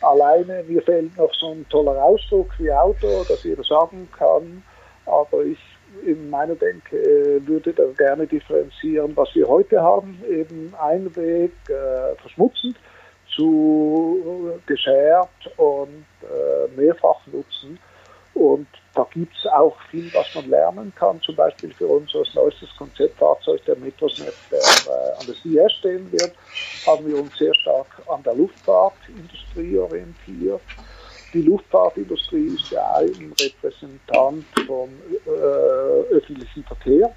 Alleine 0.00 0.64
mir 0.66 0.82
fehlt 0.82 1.16
noch 1.18 1.32
so 1.34 1.52
ein 1.52 1.66
toller 1.68 2.02
Ausdruck 2.02 2.50
wie 2.58 2.72
Auto, 2.72 3.24
dass 3.28 3.44
jeder 3.44 3.62
sagen 3.64 4.08
kann, 4.16 4.62
aber 5.04 5.44
ich 5.44 5.58
in 6.04 6.30
meiner 6.30 6.54
Denke 6.54 6.96
äh, 6.96 7.46
würde 7.46 7.72
da 7.72 7.84
gerne 7.96 8.26
differenzieren, 8.26 9.16
was 9.16 9.34
wir 9.34 9.46
heute 9.46 9.80
haben, 9.80 10.22
eben 10.28 10.72
Einweg, 10.80 11.52
äh, 11.68 12.14
verschmutzend, 12.20 12.76
zu 13.34 14.58
geschert 14.66 15.28
und 15.56 16.04
äh, 16.22 16.80
mehrfach 16.80 17.26
nutzen. 17.26 17.78
Und 18.34 18.66
da 18.94 19.06
gibt 19.12 19.36
es 19.36 19.46
auch 19.46 19.76
viel, 19.90 20.12
was 20.14 20.34
man 20.34 20.50
lernen 20.50 20.92
kann. 20.96 21.20
Zum 21.22 21.36
Beispiel 21.36 21.72
für 21.72 21.86
unser 21.86 22.22
neuestes 22.34 22.68
Konzeptfahrzeug, 22.76 23.64
der 23.64 23.76
Metrosnet, 23.76 24.34
der 24.50 24.58
äh, 24.58 25.20
an 25.20 25.26
der 25.26 25.34
CIS 25.34 25.72
stehen 25.78 26.10
wird, 26.10 26.32
haben 26.86 27.06
wir 27.06 27.18
uns 27.18 27.36
sehr 27.36 27.54
stark 27.54 27.86
an 28.08 28.22
der 28.22 28.34
Luftfahrtindustrie 28.34 29.78
orientiert 29.78 30.60
die 31.32 31.42
Luftfahrtindustrie 31.42 32.54
ist 32.54 32.70
ja 32.70 32.96
ein 32.96 33.32
Repräsentant 33.40 34.44
vom 34.66 34.90
äh, 35.26 36.14
öffentlichen 36.14 36.64
Verkehr, 36.64 37.14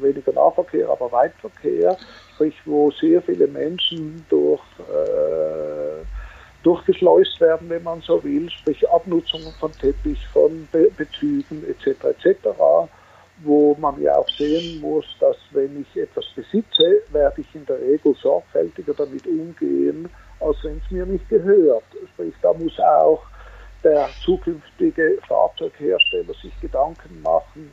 weniger 0.00 0.32
Nahverkehr, 0.32 0.88
aber 0.88 1.10
Weitverkehr, 1.12 1.96
sprich 2.34 2.54
wo 2.64 2.90
sehr 2.90 3.22
viele 3.22 3.46
Menschen 3.46 4.24
durch, 4.28 4.60
äh, 4.80 6.04
durchgeschleust 6.64 7.40
werden, 7.40 7.68
wenn 7.70 7.82
man 7.84 8.00
so 8.00 8.22
will, 8.24 8.50
sprich 8.50 8.88
Abnutzungen 8.88 9.52
von 9.60 9.72
Teppich, 9.78 10.26
von 10.32 10.68
Be 10.72 10.90
Bezügen 10.96 11.64
etc. 11.68 12.04
etc., 12.04 12.48
wo 13.44 13.76
man 13.80 14.00
ja 14.00 14.16
auch 14.16 14.28
sehen 14.28 14.80
muss, 14.80 15.06
dass 15.18 15.36
wenn 15.52 15.80
ich 15.80 16.00
etwas 16.00 16.26
besitze, 16.34 17.02
werde 17.10 17.40
ich 17.40 17.54
in 17.54 17.66
der 17.66 17.80
Regel 17.80 18.14
sorgfältiger 18.20 18.94
damit 18.94 19.26
umgehen, 19.26 20.08
als 20.38 20.56
wenn 20.62 20.80
es 20.84 20.90
mir 20.90 21.06
nicht 21.06 21.28
gehört. 21.28 21.84
Sprich, 22.12 22.34
da 22.42 22.52
muss 22.52 22.78
auch 22.78 23.22
der 23.84 24.08
zukünftige 24.24 25.18
Fahrzeughersteller 25.26 26.34
sich 26.34 26.58
Gedanken 26.60 27.22
machen 27.22 27.72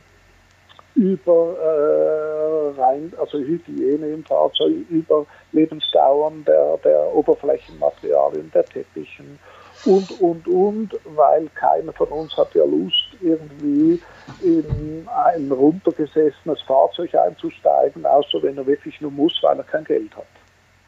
über 0.94 1.56
äh, 1.56 2.80
rein, 2.80 3.12
also 3.18 3.38
Hygiene 3.38 4.08
im 4.08 4.24
Fahrzeug, 4.24 4.72
über 4.88 5.24
Lebensdauern 5.52 6.44
der, 6.44 6.78
der 6.78 7.14
Oberflächenmaterialien, 7.14 8.50
der 8.52 8.64
Teppichen 8.64 9.38
und, 9.86 10.20
und, 10.20 10.46
und, 10.46 10.98
weil 11.04 11.48
keiner 11.54 11.92
von 11.92 12.08
uns 12.08 12.36
hat 12.36 12.54
ja 12.54 12.64
Lust, 12.64 13.06
irgendwie 13.22 14.00
in 14.42 15.08
ein 15.08 15.50
runtergesessenes 15.50 16.60
Fahrzeug 16.62 17.14
einzusteigen, 17.14 18.04
außer 18.04 18.42
wenn 18.42 18.58
er 18.58 18.66
wirklich 18.66 19.00
nur 19.00 19.10
muss, 19.10 19.38
weil 19.42 19.56
er 19.56 19.64
kein 19.64 19.84
Geld 19.84 20.14
hat. 20.14 20.26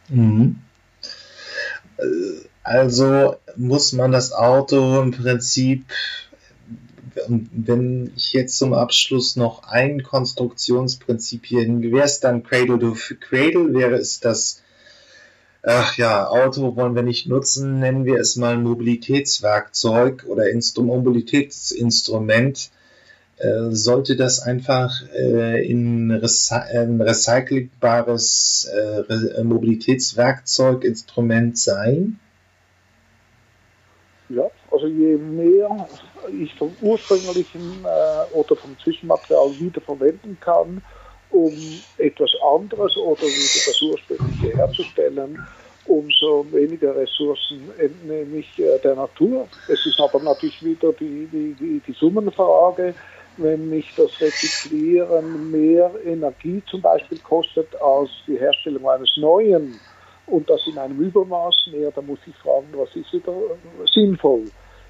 Mhm. 0.09 0.57
Äh, 1.99 2.49
also 2.63 3.37
muss 3.57 3.93
man 3.93 4.13
das 4.13 4.33
Auto 4.33 5.01
im 5.01 5.11
Prinzip, 5.11 5.85
wenn 7.29 8.13
ich 8.17 8.33
jetzt 8.33 8.59
zum 8.59 8.73
Abschluss 8.73 9.37
noch 9.37 9.65
ein 9.65 10.03
Konstruktionsprinzip 10.03 11.45
hier 11.45 11.67
wäre 11.67 12.05
es 12.05 12.21
dann 12.21 12.43
Cradle 12.43 12.79
to 12.79 12.97
Cradle, 13.21 13.75
wäre 13.75 13.97
es 13.97 14.21
das, 14.21 14.63
ach 15.63 15.97
ja, 15.97 16.29
Auto 16.29 16.77
wollen 16.77 16.95
wir 16.95 17.03
nicht 17.03 17.27
nutzen, 17.27 17.81
nennen 17.81 18.05
wir 18.05 18.21
es 18.21 18.37
mal 18.37 18.57
Mobilitätswerkzeug 18.57 20.25
oder 20.27 20.49
Instru 20.51 20.85
Mobilitätsinstrument. 20.85 22.71
Äh, 23.39 23.71
sollte 23.73 24.17
das 24.17 24.41
einfach 24.41 25.03
äh, 25.15 25.67
in 25.69 26.13
ein 26.13 27.01
recycelbares 27.01 28.71
äh, 28.73 29.43
Mobilitätswerkzeuginstrument 29.43 31.59
sein? 31.59 32.21
Also 34.83 34.93
je 34.93 35.17
mehr 35.17 35.89
ich 36.33 36.53
vom 36.57 36.75
ursprünglichen 36.81 37.85
äh, 37.85 38.35
oder 38.35 38.57
vom 38.57 38.77
Zwischenmaterial 38.83 39.53
wiederverwenden 39.61 40.37
kann, 40.41 40.83
um 41.31 41.53
etwas 41.99 42.31
anderes 42.53 42.97
oder 42.97 43.23
wieder 43.23 43.63
das 43.65 43.81
ursprüngliche 43.81 44.57
herzustellen, 44.57 45.39
umso 45.87 46.45
weniger 46.51 46.97
Ressourcen 46.97 47.71
entnehme 47.79 48.39
ich 48.39 48.59
äh, 48.59 48.77
der 48.81 48.97
Natur. 48.97 49.47
Es 49.69 49.87
ist 49.87 50.01
aber 50.01 50.21
natürlich 50.21 50.61
wieder 50.65 50.93
die, 50.95 51.29
die, 51.31 51.55
die, 51.55 51.81
die 51.87 51.93
Summenfrage, 51.93 52.93
wenn 53.37 53.69
mich 53.69 53.95
das 53.97 54.21
Rezyklieren 54.21 55.53
mehr 55.53 55.93
Energie 56.05 56.61
zum 56.69 56.81
Beispiel 56.81 57.21
kostet 57.21 57.69
als 57.81 58.11
die 58.27 58.37
Herstellung 58.37 58.89
eines 58.89 59.17
neuen 59.17 59.79
und 60.27 60.51
das 60.51 60.67
in 60.67 60.77
einem 60.77 60.99
Übermaß 60.99 61.69
mehr, 61.71 61.93
da 61.93 62.03
muss 62.03 62.19
ich 62.27 62.35
fragen, 62.35 62.67
was 62.73 62.97
ist 62.97 63.13
wieder 63.13 63.33
sinnvoll? 63.87 64.47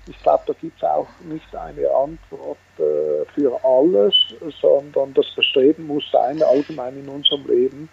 Ich 0.09 0.21
glaube, 0.23 0.43
da 0.47 0.53
gibt 0.55 0.77
es 0.79 0.83
auch 0.83 1.07
nicht 1.21 1.55
eine 1.55 1.89
Antwort 1.89 2.59
äh, 2.79 3.25
für 3.35 3.59
alles, 3.65 4.15
sondern 4.61 5.15
das 5.15 5.27
Bestreben 5.37 5.87
muss 5.87 6.05
sein, 6.11 6.43
allgemein 6.43 6.99
in 6.99 7.09
unserem 7.09 7.47
Leben. 7.47 7.89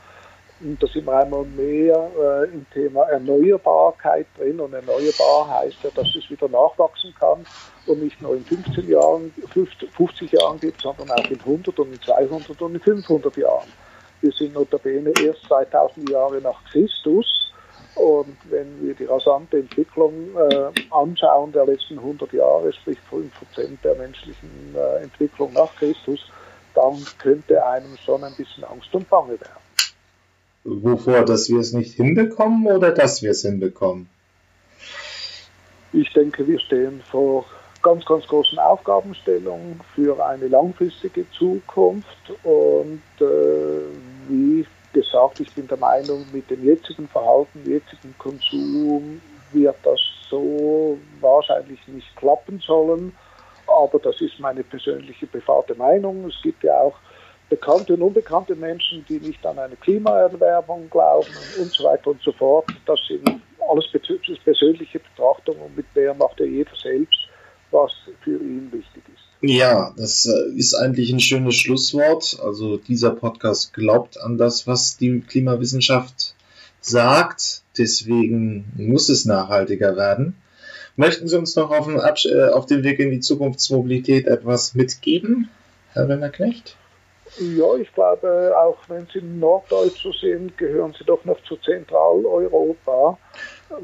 Und 0.61 0.81
da 0.81 0.87
sind 0.87 1.05
wir 1.05 1.17
einmal 1.17 1.45
mehr 1.45 2.09
äh, 2.19 2.45
im 2.51 2.65
Thema 2.71 3.03
Erneuerbarkeit 3.03 4.27
drin. 4.37 4.59
Und 4.59 4.73
erneuerbar 4.73 5.61
heißt 5.61 5.77
ja, 5.83 5.89
dass 5.95 6.07
es 6.15 6.29
wieder 6.29 6.49
nachwachsen 6.49 7.13
kann 7.17 7.45
und 7.85 8.03
nicht 8.03 8.21
nur 8.21 8.35
in 8.35 8.43
15 8.43 8.89
Jahren, 8.89 9.33
50 9.95 10.31
Jahren 10.31 10.59
gibt, 10.59 10.81
sondern 10.81 11.11
auch 11.11 11.29
in 11.29 11.39
100 11.39 11.79
und 11.79 11.93
in 11.93 12.01
200 12.01 12.61
und 12.61 12.75
in 12.75 12.81
500 12.81 13.37
Jahren. 13.37 13.69
Wir 14.21 14.31
sind 14.31 14.53
notabene 14.53 15.11
erst 15.11 15.43
2000 15.47 16.09
Jahre 16.09 16.41
nach 16.41 16.61
Christus. 16.65 17.48
Und 17.99 18.37
wenn 18.49 18.81
wir 18.81 18.93
die 18.93 19.03
rasante 19.03 19.59
Entwicklung 19.59 20.13
äh, 20.37 20.71
anschauen 20.89 21.51
der 21.51 21.65
letzten 21.65 21.97
100 21.97 22.31
Jahre, 22.31 22.71
sprich 22.71 22.97
5% 23.11 23.81
der 23.83 23.95
menschlichen 23.95 24.49
äh, 24.73 25.03
Entwicklung 25.03 25.51
nach 25.51 25.75
Christus, 25.75 26.21
dann 26.73 26.95
könnte 27.17 27.65
einem 27.65 27.97
schon 27.97 28.23
ein 28.23 28.33
bisschen 28.35 28.63
Angst 28.63 28.87
und 28.95 29.09
Bange 29.09 29.31
werden. 29.31 29.59
Wovor, 30.63 31.25
dass 31.25 31.49
wir 31.49 31.59
es 31.59 31.73
nicht 31.73 31.93
hinbekommen 31.93 32.67
oder 32.67 32.91
dass 32.91 33.21
wir 33.21 33.31
es 33.31 33.41
hinbekommen? 33.41 34.07
Ich 35.91 36.13
denke, 36.13 36.47
wir 36.47 36.59
stehen 36.59 37.01
vor 37.01 37.43
ganz, 37.81 38.05
ganz 38.05 38.25
großen 38.27 38.59
Aufgabenstellungen 38.59 39.81
für 39.93 40.25
eine 40.25 40.47
langfristige 40.47 41.29
Zukunft 41.31 42.31
und 42.43 43.01
äh, 43.19 43.81
wie 44.29 44.65
gesagt, 44.93 45.39
ich 45.39 45.53
bin 45.53 45.67
der 45.67 45.77
Meinung, 45.77 46.25
mit 46.31 46.49
dem 46.49 46.63
jetzigen 46.63 47.07
Verhalten, 47.07 47.63
jetzigen 47.65 48.15
Konsum 48.17 49.21
wird 49.51 49.75
das 49.83 49.99
so 50.29 50.97
wahrscheinlich 51.19 51.79
nicht 51.87 52.15
klappen 52.15 52.59
sollen. 52.59 53.15
Aber 53.67 53.99
das 53.99 54.19
ist 54.21 54.39
meine 54.39 54.63
persönliche 54.63 55.27
private 55.27 55.75
Meinung. 55.75 56.25
Es 56.27 56.41
gibt 56.41 56.63
ja 56.63 56.79
auch 56.81 56.95
bekannte 57.49 57.93
und 57.93 58.01
unbekannte 58.01 58.55
Menschen, 58.55 59.05
die 59.07 59.19
nicht 59.19 59.45
an 59.45 59.59
eine 59.59 59.75
Klimaerwärmung 59.75 60.89
glauben 60.89 61.27
und 61.59 61.71
so 61.71 61.83
weiter 61.83 62.11
und 62.11 62.21
so 62.21 62.31
fort. 62.31 62.65
Das 62.85 62.99
sind 63.07 63.41
alles 63.67 63.85
persönliche 64.43 64.99
Betrachtungen 64.99 65.61
und 65.61 65.77
mit 65.77 65.85
der 65.95 66.13
macht 66.13 66.39
ja 66.39 66.45
jeder 66.45 66.75
selbst 66.75 67.29
was 67.71 67.91
für 68.23 68.37
ihn 68.37 68.71
wichtig 68.71 69.03
ist. 69.13 69.18
Ja, 69.41 69.93
das 69.95 70.25
äh, 70.25 70.57
ist 70.57 70.73
eigentlich 70.73 71.11
ein 71.11 71.21
schönes 71.21 71.55
Schlusswort. 71.55 72.39
Also 72.43 72.77
dieser 72.77 73.11
Podcast 73.11 73.73
glaubt 73.73 74.19
an 74.19 74.37
das, 74.37 74.67
was 74.67 74.97
die 74.97 75.21
Klimawissenschaft 75.21 76.35
sagt. 76.81 77.61
Deswegen 77.77 78.65
muss 78.75 79.07
es 79.07 79.23
nachhaltiger 79.25 79.95
werden. 79.95 80.35
Möchten 80.97 81.29
Sie 81.29 81.37
uns 81.37 81.55
noch 81.55 81.71
auf 81.71 81.85
dem, 81.85 81.97
Absch 81.97 82.25
äh, 82.25 82.49
auf 82.49 82.65
dem 82.65 82.83
Weg 82.83 82.99
in 82.99 83.11
die 83.11 83.21
Zukunftsmobilität 83.21 84.27
etwas 84.27 84.75
mitgeben, 84.75 85.49
Herr 85.93 86.09
Rennerknecht? 86.09 86.75
Ja, 87.37 87.75
ich 87.79 87.93
glaube, 87.93 88.53
auch 88.57 88.77
wenn 88.89 89.07
Sie 89.13 89.21
Norddeutscher 89.21 90.11
sind, 90.19 90.57
gehören 90.57 90.93
Sie 90.97 91.05
doch 91.05 91.23
noch 91.23 91.41
zu 91.43 91.55
Zentraleuropa. 91.57 93.17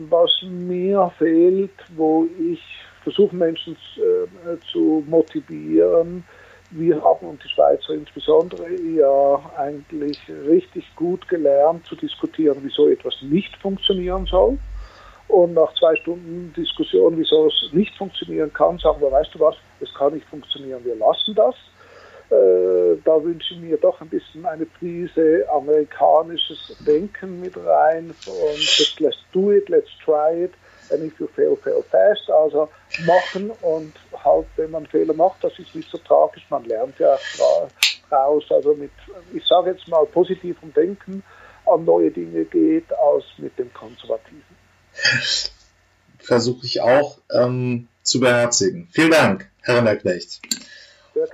Was 0.09 0.31
mir 0.43 1.09
fehlt, 1.17 1.71
wo 1.95 2.27
ich 2.51 2.59
versuche, 3.05 3.35
Menschen 3.35 3.77
äh, 3.97 4.57
zu 4.71 5.03
motivieren, 5.07 6.25
wir 6.71 7.01
haben 7.01 7.27
und 7.27 7.43
die 7.43 7.47
Schweizer 7.49 7.93
insbesondere 7.93 8.67
ja 8.73 9.51
eigentlich 9.55 10.19
richtig 10.47 10.83
gut 10.95 11.27
gelernt 11.29 11.85
zu 11.85 11.95
diskutieren, 11.95 12.57
wieso 12.63 12.89
etwas 12.89 13.13
nicht 13.21 13.55
funktionieren 13.57 14.25
soll. 14.25 14.57
Und 15.27 15.53
nach 15.53 15.73
zwei 15.75 15.95
Stunden 15.95 16.53
Diskussion, 16.57 17.17
wieso 17.17 17.47
es 17.47 17.69
nicht 17.71 17.95
funktionieren 17.95 18.51
kann, 18.51 18.77
sagen 18.79 18.99
wir, 19.01 19.11
weißt 19.11 19.33
du 19.35 19.39
was, 19.39 19.55
es 19.79 19.93
kann 19.93 20.13
nicht 20.13 20.27
funktionieren, 20.27 20.83
wir 20.83 20.95
lassen 20.95 21.35
das. 21.35 21.55
Äh, 22.29 22.97
da 23.05 23.23
wünsche 23.23 23.53
ich 23.53 23.59
mir 23.59 23.77
doch 23.77 24.01
ein 24.01 24.09
bisschen 24.09 24.45
eine 24.45 24.65
Prise 24.65 25.45
amerikanisches 25.51 26.75
Denken 26.85 27.39
mit 27.39 27.55
rein 27.55 28.13
und 28.25 28.99
let's 28.99 29.19
do 29.31 29.51
it, 29.51 29.69
let's 29.69 29.91
try 30.03 30.45
it 30.45 30.51
and 30.91 31.03
if 31.03 31.19
you 31.19 31.27
fail, 31.27 31.55
fail 31.55 31.83
fast. 31.83 32.29
Also 32.29 32.69
machen 33.05 33.51
und 33.61 33.93
halt, 34.23 34.47
wenn 34.55 34.71
man 34.71 34.85
Fehler 34.85 35.13
macht, 35.13 35.43
das 35.43 35.57
ist 35.59 35.75
nicht 35.75 35.89
so 35.89 35.97
tragisch, 35.97 36.45
man 36.49 36.65
lernt 36.65 36.97
ja 36.99 37.17
raus. 38.11 38.43
Also 38.49 38.73
mit, 38.73 38.91
ich 39.33 39.45
sage 39.45 39.71
jetzt 39.71 39.87
mal, 39.87 40.05
positivem 40.05 40.73
Denken 40.73 41.23
an 41.65 41.85
neue 41.85 42.11
Dinge 42.11 42.45
geht, 42.45 42.91
als 42.93 43.23
mit 43.37 43.57
dem 43.57 43.73
konservativen. 43.73 44.43
Versuche 46.19 46.65
ich 46.65 46.81
auch 46.81 47.17
ähm, 47.31 47.87
zu 48.03 48.19
beherzigen. 48.19 48.87
Vielen 48.91 49.11
Dank, 49.11 49.49
Herr 49.61 49.95
Knecht. 49.95 50.41
Sehr 51.13 51.27
gerne. 51.27 51.31